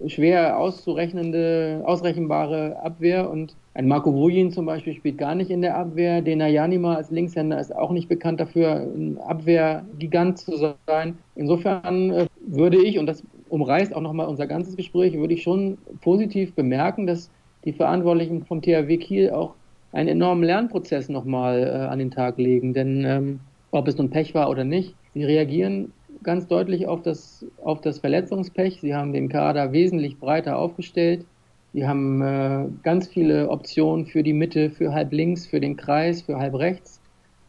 schwer 0.07 0.59
auszurechnende, 0.59 1.83
ausrechenbare 1.85 2.81
Abwehr 2.83 3.31
und 3.31 3.55
ein 3.75 3.89
Marco 3.89 4.13
Vujin 4.15 4.53
zum 4.53 4.67
Beispiel 4.67 4.95
spielt 4.95 5.19
gar 5.19 5.35
nicht 5.35 5.51
in 5.51 5.61
der 5.61 5.77
Abwehr. 5.77 6.23
Dena 6.23 6.47
Janima 6.47 6.95
als 6.95 7.11
Linkshänder 7.11 7.59
ist 7.59 7.75
auch 7.75 7.91
nicht 7.91 8.09
bekannt 8.09 8.39
dafür, 8.39 8.77
ein 8.77 9.19
Abwehrgigant 9.19 10.39
zu 10.39 10.57
sein. 10.87 11.19
Insofern 11.35 12.11
äh, 12.11 12.27
würde 12.47 12.77
ich, 12.79 12.99
und 12.99 13.07
das 13.07 13.25
umreißt 13.49 13.95
auch 13.95 14.01
nochmal 14.01 14.29
unser 14.29 14.47
ganzes 14.47 14.77
Gespräch, 14.77 15.15
würde 15.19 15.35
ich 15.35 15.43
schon 15.43 15.79
positiv 16.03 16.55
bemerken, 16.55 17.07
dass 17.07 17.31
die 17.65 17.73
Verantwortlichen 17.73 18.45
vom 18.45 18.63
THW 18.63 18.97
Kiel 18.99 19.31
auch 19.31 19.55
einen 19.93 20.09
enormen 20.09 20.45
Lernprozess 20.45 21.09
nochmal 21.09 21.63
äh, 21.63 21.87
an 21.87 21.99
den 21.99 22.11
Tag 22.11 22.39
legen. 22.39 22.75
Denn 22.75 23.05
ähm, 23.05 23.41
ob 23.71 23.89
es 23.89 23.97
nun 23.97 24.11
Pech 24.11 24.35
war 24.35 24.51
oder 24.51 24.65
nicht, 24.65 24.95
sie 25.15 25.25
reagieren 25.25 25.93
ganz 26.25 26.47
deutlich 26.47 26.89
auf 26.89 27.03
das, 27.03 27.47
auf 27.63 27.81
das 27.81 27.99
Verletzungspech. 27.99 28.81
Sie 28.81 28.95
haben 28.95 29.13
den 29.13 29.29
Kader 29.29 29.73
wesentlich 29.73 30.19
breiter 30.19 30.59
aufgestellt. 30.59 31.25
Sie 31.73 31.87
haben 31.87 32.23
äh, 32.23 32.67
ganz 32.83 33.09
viele 33.09 33.51
Optionen 33.51 34.07
für 34.07 34.23
die 34.23 34.33
Mitte, 34.33 34.71
für 34.71 34.93
halb 34.93 35.13
links, 35.13 35.47
für 35.47 35.61
den 35.61 35.77
Kreis, 35.77 36.23
für 36.23 36.39
halb 36.39 36.55
rechts. 36.55 37.01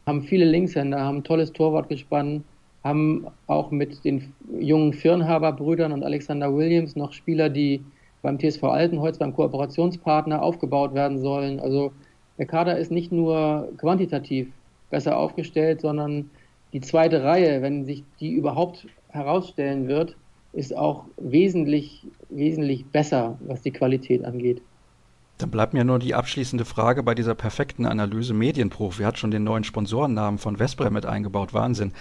Haben 0.05 0.23
viele 0.23 0.45
Linkshänder, 0.45 0.99
haben 0.99 1.17
ein 1.17 1.23
tolles 1.23 1.51
Torwart 1.53 1.89
gespannt, 1.89 2.43
haben 2.83 3.27
auch 3.47 3.71
mit 3.71 4.03
den 4.03 4.33
jungen 4.59 4.93
Firnhaber-Brüdern 4.93 5.91
und 5.91 6.03
Alexander 6.03 6.55
Williams 6.55 6.95
noch 6.95 7.13
Spieler, 7.13 7.49
die 7.49 7.83
beim 8.21 8.39
TSV 8.39 8.63
Altenholz, 8.63 9.17
beim 9.17 9.33
Kooperationspartner 9.33 10.41
aufgebaut 10.41 10.93
werden 10.93 11.19
sollen. 11.19 11.59
Also 11.59 11.91
der 12.37 12.45
Kader 12.47 12.77
ist 12.77 12.91
nicht 12.91 13.11
nur 13.11 13.69
quantitativ 13.77 14.47
besser 14.89 15.17
aufgestellt, 15.17 15.81
sondern 15.81 16.29
die 16.75 16.81
zweite 16.81 17.23
Reihe, 17.23 17.61
wenn 17.61 17.85
sich 17.85 18.03
die 18.19 18.33
überhaupt 18.33 18.85
herausstellen 19.07 19.87
wird, 19.87 20.17
ist 20.51 20.75
auch 20.75 21.05
wesentlich, 21.15 22.05
wesentlich 22.27 22.85
besser, 22.87 23.39
was 23.47 23.61
die 23.61 23.71
Qualität 23.71 24.25
angeht. 24.25 24.61
Dann 25.37 25.51
bleibt 25.51 25.73
mir 25.73 25.85
nur 25.85 25.99
die 25.99 26.13
abschließende 26.13 26.65
Frage 26.65 27.01
bei 27.01 27.15
dieser 27.15 27.33
perfekten 27.33 27.85
Analyse 27.85 28.33
Medienprofi. 28.33 29.03
Hat 29.03 29.17
schon 29.17 29.31
den 29.31 29.45
neuen 29.45 29.63
Sponsorennamen 29.63 30.37
von 30.37 30.57
Vesprem 30.57 30.91
mit 30.91 31.05
eingebaut. 31.05 31.53
Wahnsinn. 31.53 31.93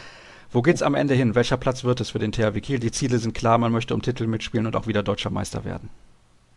Wo 0.51 0.61
geht's 0.61 0.83
am 0.83 0.97
Ende 0.97 1.15
hin? 1.15 1.37
Welcher 1.37 1.57
Platz 1.57 1.85
wird 1.85 2.01
es 2.01 2.11
für 2.11 2.19
den 2.19 2.33
THW 2.33 2.61
Kiel? 2.61 2.81
Die 2.81 2.91
Ziele 2.91 3.19
sind 3.19 3.33
klar, 3.33 3.59
man 3.59 3.71
möchte 3.71 3.95
um 3.95 4.03
Titel 4.03 4.27
mitspielen 4.27 4.67
und 4.67 4.75
auch 4.75 4.89
wieder 4.89 5.05
deutscher 5.05 5.31
Meister 5.31 5.65
werden. 5.65 5.89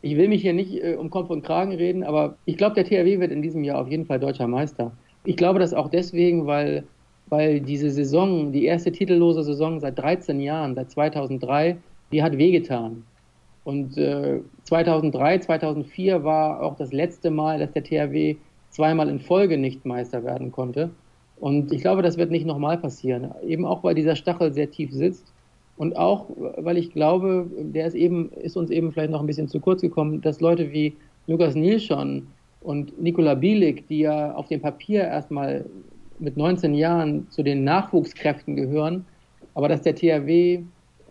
Ich 0.02 0.18
will 0.18 0.28
mich 0.28 0.42
hier 0.42 0.54
nicht 0.54 0.84
äh, 0.84 0.96
um 0.96 1.12
Kopf 1.12 1.30
und 1.30 1.44
Kragen 1.44 1.76
reden, 1.76 2.04
aber 2.04 2.36
ich 2.46 2.58
glaube, 2.58 2.74
der 2.74 2.86
THW 2.86 3.20
wird 3.20 3.32
in 3.32 3.44
diesem 3.44 3.64
Jahr 3.64 3.78
auf 3.78 3.90
jeden 3.90 4.08
Fall 4.08 4.20
deutscher 4.20 4.48
Meister. 4.48 4.92
Ich 5.24 5.38
glaube 5.38 5.60
das 5.60 5.76
auch 5.76 5.92
deswegen, 5.92 6.48
weil 6.48 6.84
weil 7.30 7.60
diese 7.60 7.90
Saison, 7.90 8.52
die 8.52 8.66
erste 8.66 8.92
titellose 8.92 9.44
Saison 9.44 9.80
seit 9.80 9.98
13 9.98 10.40
Jahren, 10.40 10.76
seit 10.76 10.92
2003, 10.92 11.78
die 12.12 12.24
hat 12.24 12.38
wehgetan. 12.38 13.04
Und 13.64 13.98
äh, 13.98 14.40
2003, 14.64 15.40
2004 15.40 16.24
war 16.24 16.64
auch 16.64 16.76
das 16.78 16.94
letzte 16.94 17.30
Mal, 17.32 17.60
dass 17.60 17.72
der 17.74 17.84
THW 17.84 18.38
zweimal 18.70 19.10
in 19.10 19.20
Folge 19.20 19.58
nicht 19.58 19.86
Meister 19.86 20.24
werden 20.24 20.52
konnte. 20.52 20.90
Und 21.40 21.72
ich 21.72 21.82
glaube, 21.82 22.02
das 22.02 22.18
wird 22.18 22.32
nicht 22.32 22.46
nochmal 22.46 22.78
passieren. 22.78 23.32
Eben 23.46 23.66
auch, 23.66 23.84
weil 23.84 23.96
dieser 23.96 24.16
Stachel 24.16 24.54
sehr 24.54 24.72
tief 24.72 24.92
sitzt. 24.92 25.34
Und 25.76 25.96
auch, 25.96 26.26
weil 26.58 26.78
ich 26.78 26.92
glaube, 26.92 27.46
der 27.60 27.88
ist 27.88 27.94
eben, 27.94 28.32
ist 28.32 28.58
uns 28.58 28.72
eben 28.72 28.92
vielleicht 28.92 29.12
noch 29.12 29.20
ein 29.20 29.28
bisschen 29.28 29.48
zu 29.48 29.60
kurz 29.60 29.82
gekommen, 29.82 30.22
dass 30.22 30.42
Leute 30.42 30.72
wie 30.72 30.96
Lukas 31.28 31.54
Nilsson 31.54 32.28
und 32.62 33.00
Nikola 33.02 33.36
Bielik, 33.36 33.88
die 33.88 34.00
ja 34.00 34.34
auf 34.34 34.48
dem 34.48 34.62
Papier 34.62 35.02
erstmal 35.04 35.66
mit 36.20 36.38
19 36.38 36.74
Jahren 36.74 37.30
zu 37.30 37.44
den 37.44 37.64
Nachwuchskräften 37.64 38.56
gehören, 38.56 39.06
aber 39.54 39.68
dass 39.70 39.82
der 39.82 39.96
THW 39.96 40.64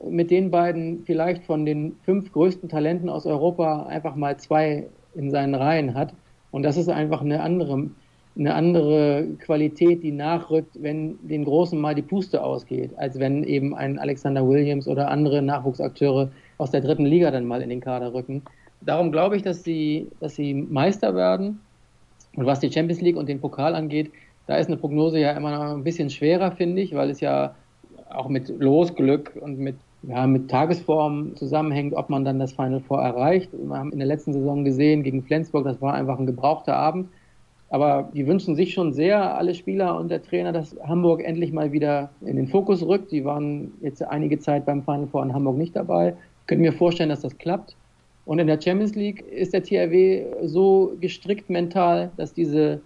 mit 0.09 0.31
den 0.31 0.51
beiden 0.51 1.03
vielleicht 1.05 1.45
von 1.45 1.65
den 1.65 1.97
fünf 2.05 2.33
größten 2.33 2.69
Talenten 2.69 3.09
aus 3.09 3.27
Europa 3.27 3.85
einfach 3.87 4.15
mal 4.15 4.37
zwei 4.37 4.87
in 5.15 5.31
seinen 5.31 5.55
Reihen 5.55 5.95
hat. 5.95 6.13
Und 6.51 6.63
das 6.63 6.77
ist 6.77 6.89
einfach 6.89 7.23
eine 7.23 7.41
andere, 7.41 7.91
eine 8.39 8.55
andere 8.55 9.27
Qualität, 9.39 10.03
die 10.03 10.13
nachrückt, 10.13 10.81
wenn 10.81 11.19
den 11.23 11.45
Großen 11.45 11.79
mal 11.81 11.95
die 11.95 12.03
Puste 12.03 12.43
ausgeht, 12.43 12.93
als 12.97 13.19
wenn 13.19 13.43
eben 13.45 13.75
ein 13.75 13.99
Alexander 13.99 14.47
Williams 14.47 14.87
oder 14.87 15.11
andere 15.11 15.43
Nachwuchsakteure 15.43 16.31
aus 16.59 16.71
der 16.71 16.83
dritten 16.83 17.07
Liga 17.07 17.31
dann 17.31 17.47
mal 17.47 17.63
in 17.63 17.71
den 17.71 17.81
Kader 17.81 18.13
rücken. 18.13 18.43
Darum 18.83 19.11
glaube 19.11 19.37
ich, 19.37 19.43
dass 19.43 19.65
sie, 19.65 20.09
dass 20.21 20.37
sie 20.37 20.55
Meister 20.55 21.15
werden. 21.15 21.61
Und 22.37 22.45
was 22.45 22.61
die 22.61 22.71
Champions 22.71 23.01
League 23.01 23.17
und 23.17 23.29
den 23.29 23.41
Pokal 23.41 23.75
angeht, 23.75 24.11
da 24.47 24.57
ist 24.57 24.69
eine 24.69 24.77
Prognose 24.77 25.19
ja 25.19 25.33
immer 25.33 25.51
noch 25.51 25.77
ein 25.77 25.85
bisschen 25.85 26.11
schwerer, 26.11 26.53
finde 26.53 26.83
ich, 26.83 26.95
weil 26.95 27.11
es 27.11 27.21
ja 27.21 27.55
auch 28.11 28.29
mit 28.29 28.49
Losglück 28.49 29.33
und 29.41 29.59
mit, 29.59 29.77
ja, 30.03 30.27
mit 30.27 30.49
Tagesform 30.49 31.35
zusammenhängt, 31.35 31.95
ob 31.95 32.09
man 32.09 32.25
dann 32.25 32.39
das 32.39 32.53
Final 32.53 32.81
Four 32.81 33.03
erreicht. 33.03 33.51
Wir 33.53 33.77
haben 33.77 33.93
in 33.93 33.99
der 33.99 34.07
letzten 34.07 34.33
Saison 34.33 34.65
gesehen 34.65 35.03
gegen 35.03 35.23
Flensburg, 35.23 35.65
das 35.65 35.81
war 35.83 35.95
einfach 35.95 36.19
ein 36.19 36.27
gebrauchter 36.27 36.77
Abend. 36.77 37.09
Aber 37.69 38.11
die 38.15 38.29
wünschen 38.29 38.55
sich 38.55 38.75
schon 38.75 38.93
sehr, 38.93 39.37
alle 39.37 39.53
Spieler 39.55 39.99
und 39.99 40.09
der 40.09 40.23
Trainer, 40.23 40.53
dass 40.53 40.77
Hamburg 40.87 41.25
endlich 41.25 41.53
mal 41.53 41.73
wieder 41.73 42.11
in 42.21 42.37
den 42.37 42.47
Fokus 42.47 42.87
rückt. 42.87 43.11
Die 43.11 43.25
waren 43.25 43.73
jetzt 43.81 44.03
einige 44.03 44.39
Zeit 44.39 44.65
beim 44.67 44.85
Final 44.85 45.09
Four 45.09 45.25
in 45.25 45.35
Hamburg 45.35 45.57
nicht 45.57 45.75
dabei. 45.75 46.15
Ich 46.43 46.47
könnte 46.47 46.63
mir 46.63 46.73
vorstellen, 46.73 47.09
dass 47.09 47.23
das 47.23 47.37
klappt. 47.39 47.75
Und 48.25 48.39
in 48.39 48.47
der 48.47 48.61
Champions 48.61 48.95
League 48.95 49.25
ist 49.33 49.53
der 49.53 49.65
TRW 49.65 50.27
so 50.45 50.93
gestrickt 51.01 51.51
mental, 51.51 52.11
dass 52.17 52.33
diese 52.33 52.81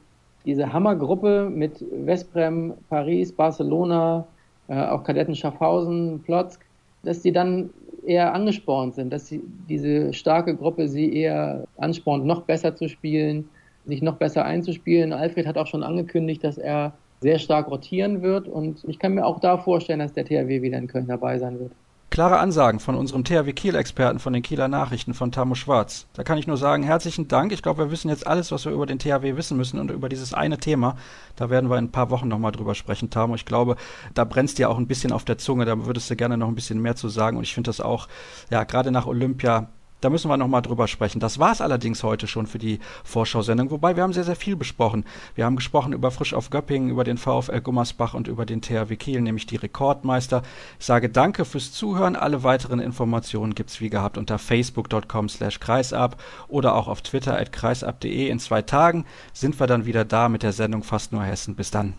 diese 0.45 0.73
Hammergruppe 0.73 1.51
mit 1.51 1.85
Westbrem, 1.91 2.75
Paris, 2.89 3.33
Barcelona, 3.33 4.27
äh, 4.69 4.75
auch 4.75 5.05
Kadetten 5.05 5.35
Schaffhausen, 5.35 6.21
Plotzk, 6.23 6.61
dass 7.03 7.21
die 7.21 7.33
dann 7.33 7.71
eher 8.07 8.33
angespornt 8.35 8.95
sind, 8.95 9.13
dass 9.13 9.27
sie, 9.27 9.43
diese 9.69 10.13
starke 10.13 10.55
Gruppe 10.57 10.89
sie 10.89 11.15
eher 11.15 11.65
anspornt, 11.77 12.25
noch 12.25 12.43
besser 12.43 12.75
zu 12.75 12.89
spielen, 12.89 13.49
sich 13.85 14.03
noch 14.03 14.17
besser 14.17 14.45
einzuspielen. 14.45 15.13
Alfred 15.13 15.47
hat 15.47 15.59
auch 15.59 15.67
schon 15.67 15.83
angekündigt, 15.83 16.43
dass 16.45 16.59
er 16.59 16.93
sehr 17.21 17.39
stark 17.39 17.71
rotieren 17.71 18.23
wird 18.23 18.49
und 18.49 18.83
ich 18.89 18.99
kann 18.99 19.15
mir 19.15 19.27
auch 19.27 19.41
da 19.41 19.59
vorstellen, 19.59 19.99
dass 19.99 20.15
der 20.15 20.25
THW 20.25 20.63
wieder 20.63 20.79
in 20.79 20.87
Köln 20.87 21.07
dabei 21.07 21.39
sein 21.39 21.59
wird. 21.59 21.73
Klare 22.11 22.41
Ansagen 22.41 22.81
von 22.81 22.97
unserem 22.97 23.23
THW 23.23 23.53
Kiel-Experten 23.53 24.19
von 24.19 24.33
den 24.33 24.43
Kieler 24.43 24.67
Nachrichten 24.67 25.15
von 25.15 25.31
Tamo 25.31 25.55
Schwarz. 25.55 26.09
Da 26.13 26.25
kann 26.25 26.39
ich 26.39 26.49
nur 26.49 26.57
sagen, 26.57 26.83
herzlichen 26.83 27.29
Dank. 27.29 27.53
Ich 27.53 27.63
glaube, 27.63 27.85
wir 27.85 27.93
wissen 27.93 28.09
jetzt 28.09 28.27
alles, 28.27 28.51
was 28.51 28.65
wir 28.65 28.73
über 28.73 28.85
den 28.85 28.99
THW 28.99 29.37
wissen 29.37 29.57
müssen 29.57 29.79
und 29.79 29.93
über 29.93 30.09
dieses 30.09 30.35
eine 30.35 30.59
Thema. 30.59 30.97
Da 31.37 31.51
werden 31.51 31.71
wir 31.71 31.79
in 31.79 31.85
ein 31.85 31.93
paar 31.93 32.11
Wochen 32.11 32.27
nochmal 32.27 32.51
drüber 32.51 32.75
sprechen, 32.75 33.11
Tamo. 33.11 33.37
Ich 33.37 33.45
glaube, 33.45 33.77
da 34.13 34.25
brennt 34.25 34.59
dir 34.59 34.71
auch 34.71 34.79
ein 34.79 34.89
bisschen 34.89 35.13
auf 35.13 35.25
der 35.25 35.39
Zunge. 35.39 35.67
Da 35.67 35.87
würdest 35.87 36.11
du 36.11 36.17
gerne 36.17 36.37
noch 36.37 36.49
ein 36.49 36.57
bisschen 36.57 36.83
mehr 36.83 36.97
zu 36.97 37.09
sagen. 37.09 37.37
Und 37.37 37.45
ich 37.45 37.55
finde 37.55 37.69
das 37.69 37.81
auch, 37.81 38.09
ja, 38.51 38.65
gerade 38.65 38.91
nach 38.91 39.07
Olympia 39.07 39.69
da 40.01 40.11
müssen 40.11 40.29
wir 40.29 40.37
nochmal 40.37 40.63
drüber 40.63 40.89
sprechen. 40.89 41.21
Das 41.21 41.39
war 41.39 41.53
es 41.53 41.61
allerdings 41.61 42.03
heute 42.03 42.27
schon 42.27 42.47
für 42.47 42.59
die 42.59 42.79
Vorschau-Sendung, 43.05 43.71
wobei 43.71 43.97
wir 43.97 44.03
haben 44.03 44.13
sehr, 44.13 44.25
sehr 44.25 44.37
viel 44.37 44.57
besprochen. 44.57 45.05
Wir 45.35 45.45
haben 45.45 45.57
gesprochen 45.57 45.93
über 45.93 46.11
Frisch 46.11 46.35
auf 46.35 46.51
Göppingen, 46.51 46.91
über 46.91 47.05
den 47.05 47.19
VfL 47.19 47.61
Gummersbach 47.61 48.15
und 48.15 48.29
über 48.29 48.47
den 48.47 48.63
THW 48.63 48.97
Kiel, 48.97 49.21
nämlich 49.21 49.47
die 49.47 49.57
Rekordmeister. 49.57 50.43
Ich 50.79 50.87
sage 50.87 51.09
danke 51.09 51.45
fürs 51.45 51.73
Zuhören. 51.73 52.17
Alle 52.17 52.43
weiteren 52.43 52.81
Informationen 52.81 53.55
gibt's 53.55 53.81
wie 53.81 53.91
gehabt 53.91 54.19
unter 54.19 54.39
facebook.com 54.39 55.29
slash 55.29 55.61
kreisab 55.61 56.23
oder 56.49 56.75
auch 56.75 56.89
auf 56.89 57.03
Twitter 57.03 57.39
at 57.39 57.53
kreisab.de. 57.53 58.29
In 58.29 58.39
zwei 58.39 58.63
Tagen 58.63 59.05
sind 59.33 59.59
wir 59.61 59.67
dann 59.67 59.87
wieder 59.87 60.05
da 60.05 60.29
mit 60.29 60.43
der 60.43 60.53
Sendung 60.53 60.83
Fast 60.83 61.13
nur 61.13 61.23
Hessen. 61.23 61.57
Bis 61.57 61.71
dann. 61.71 61.95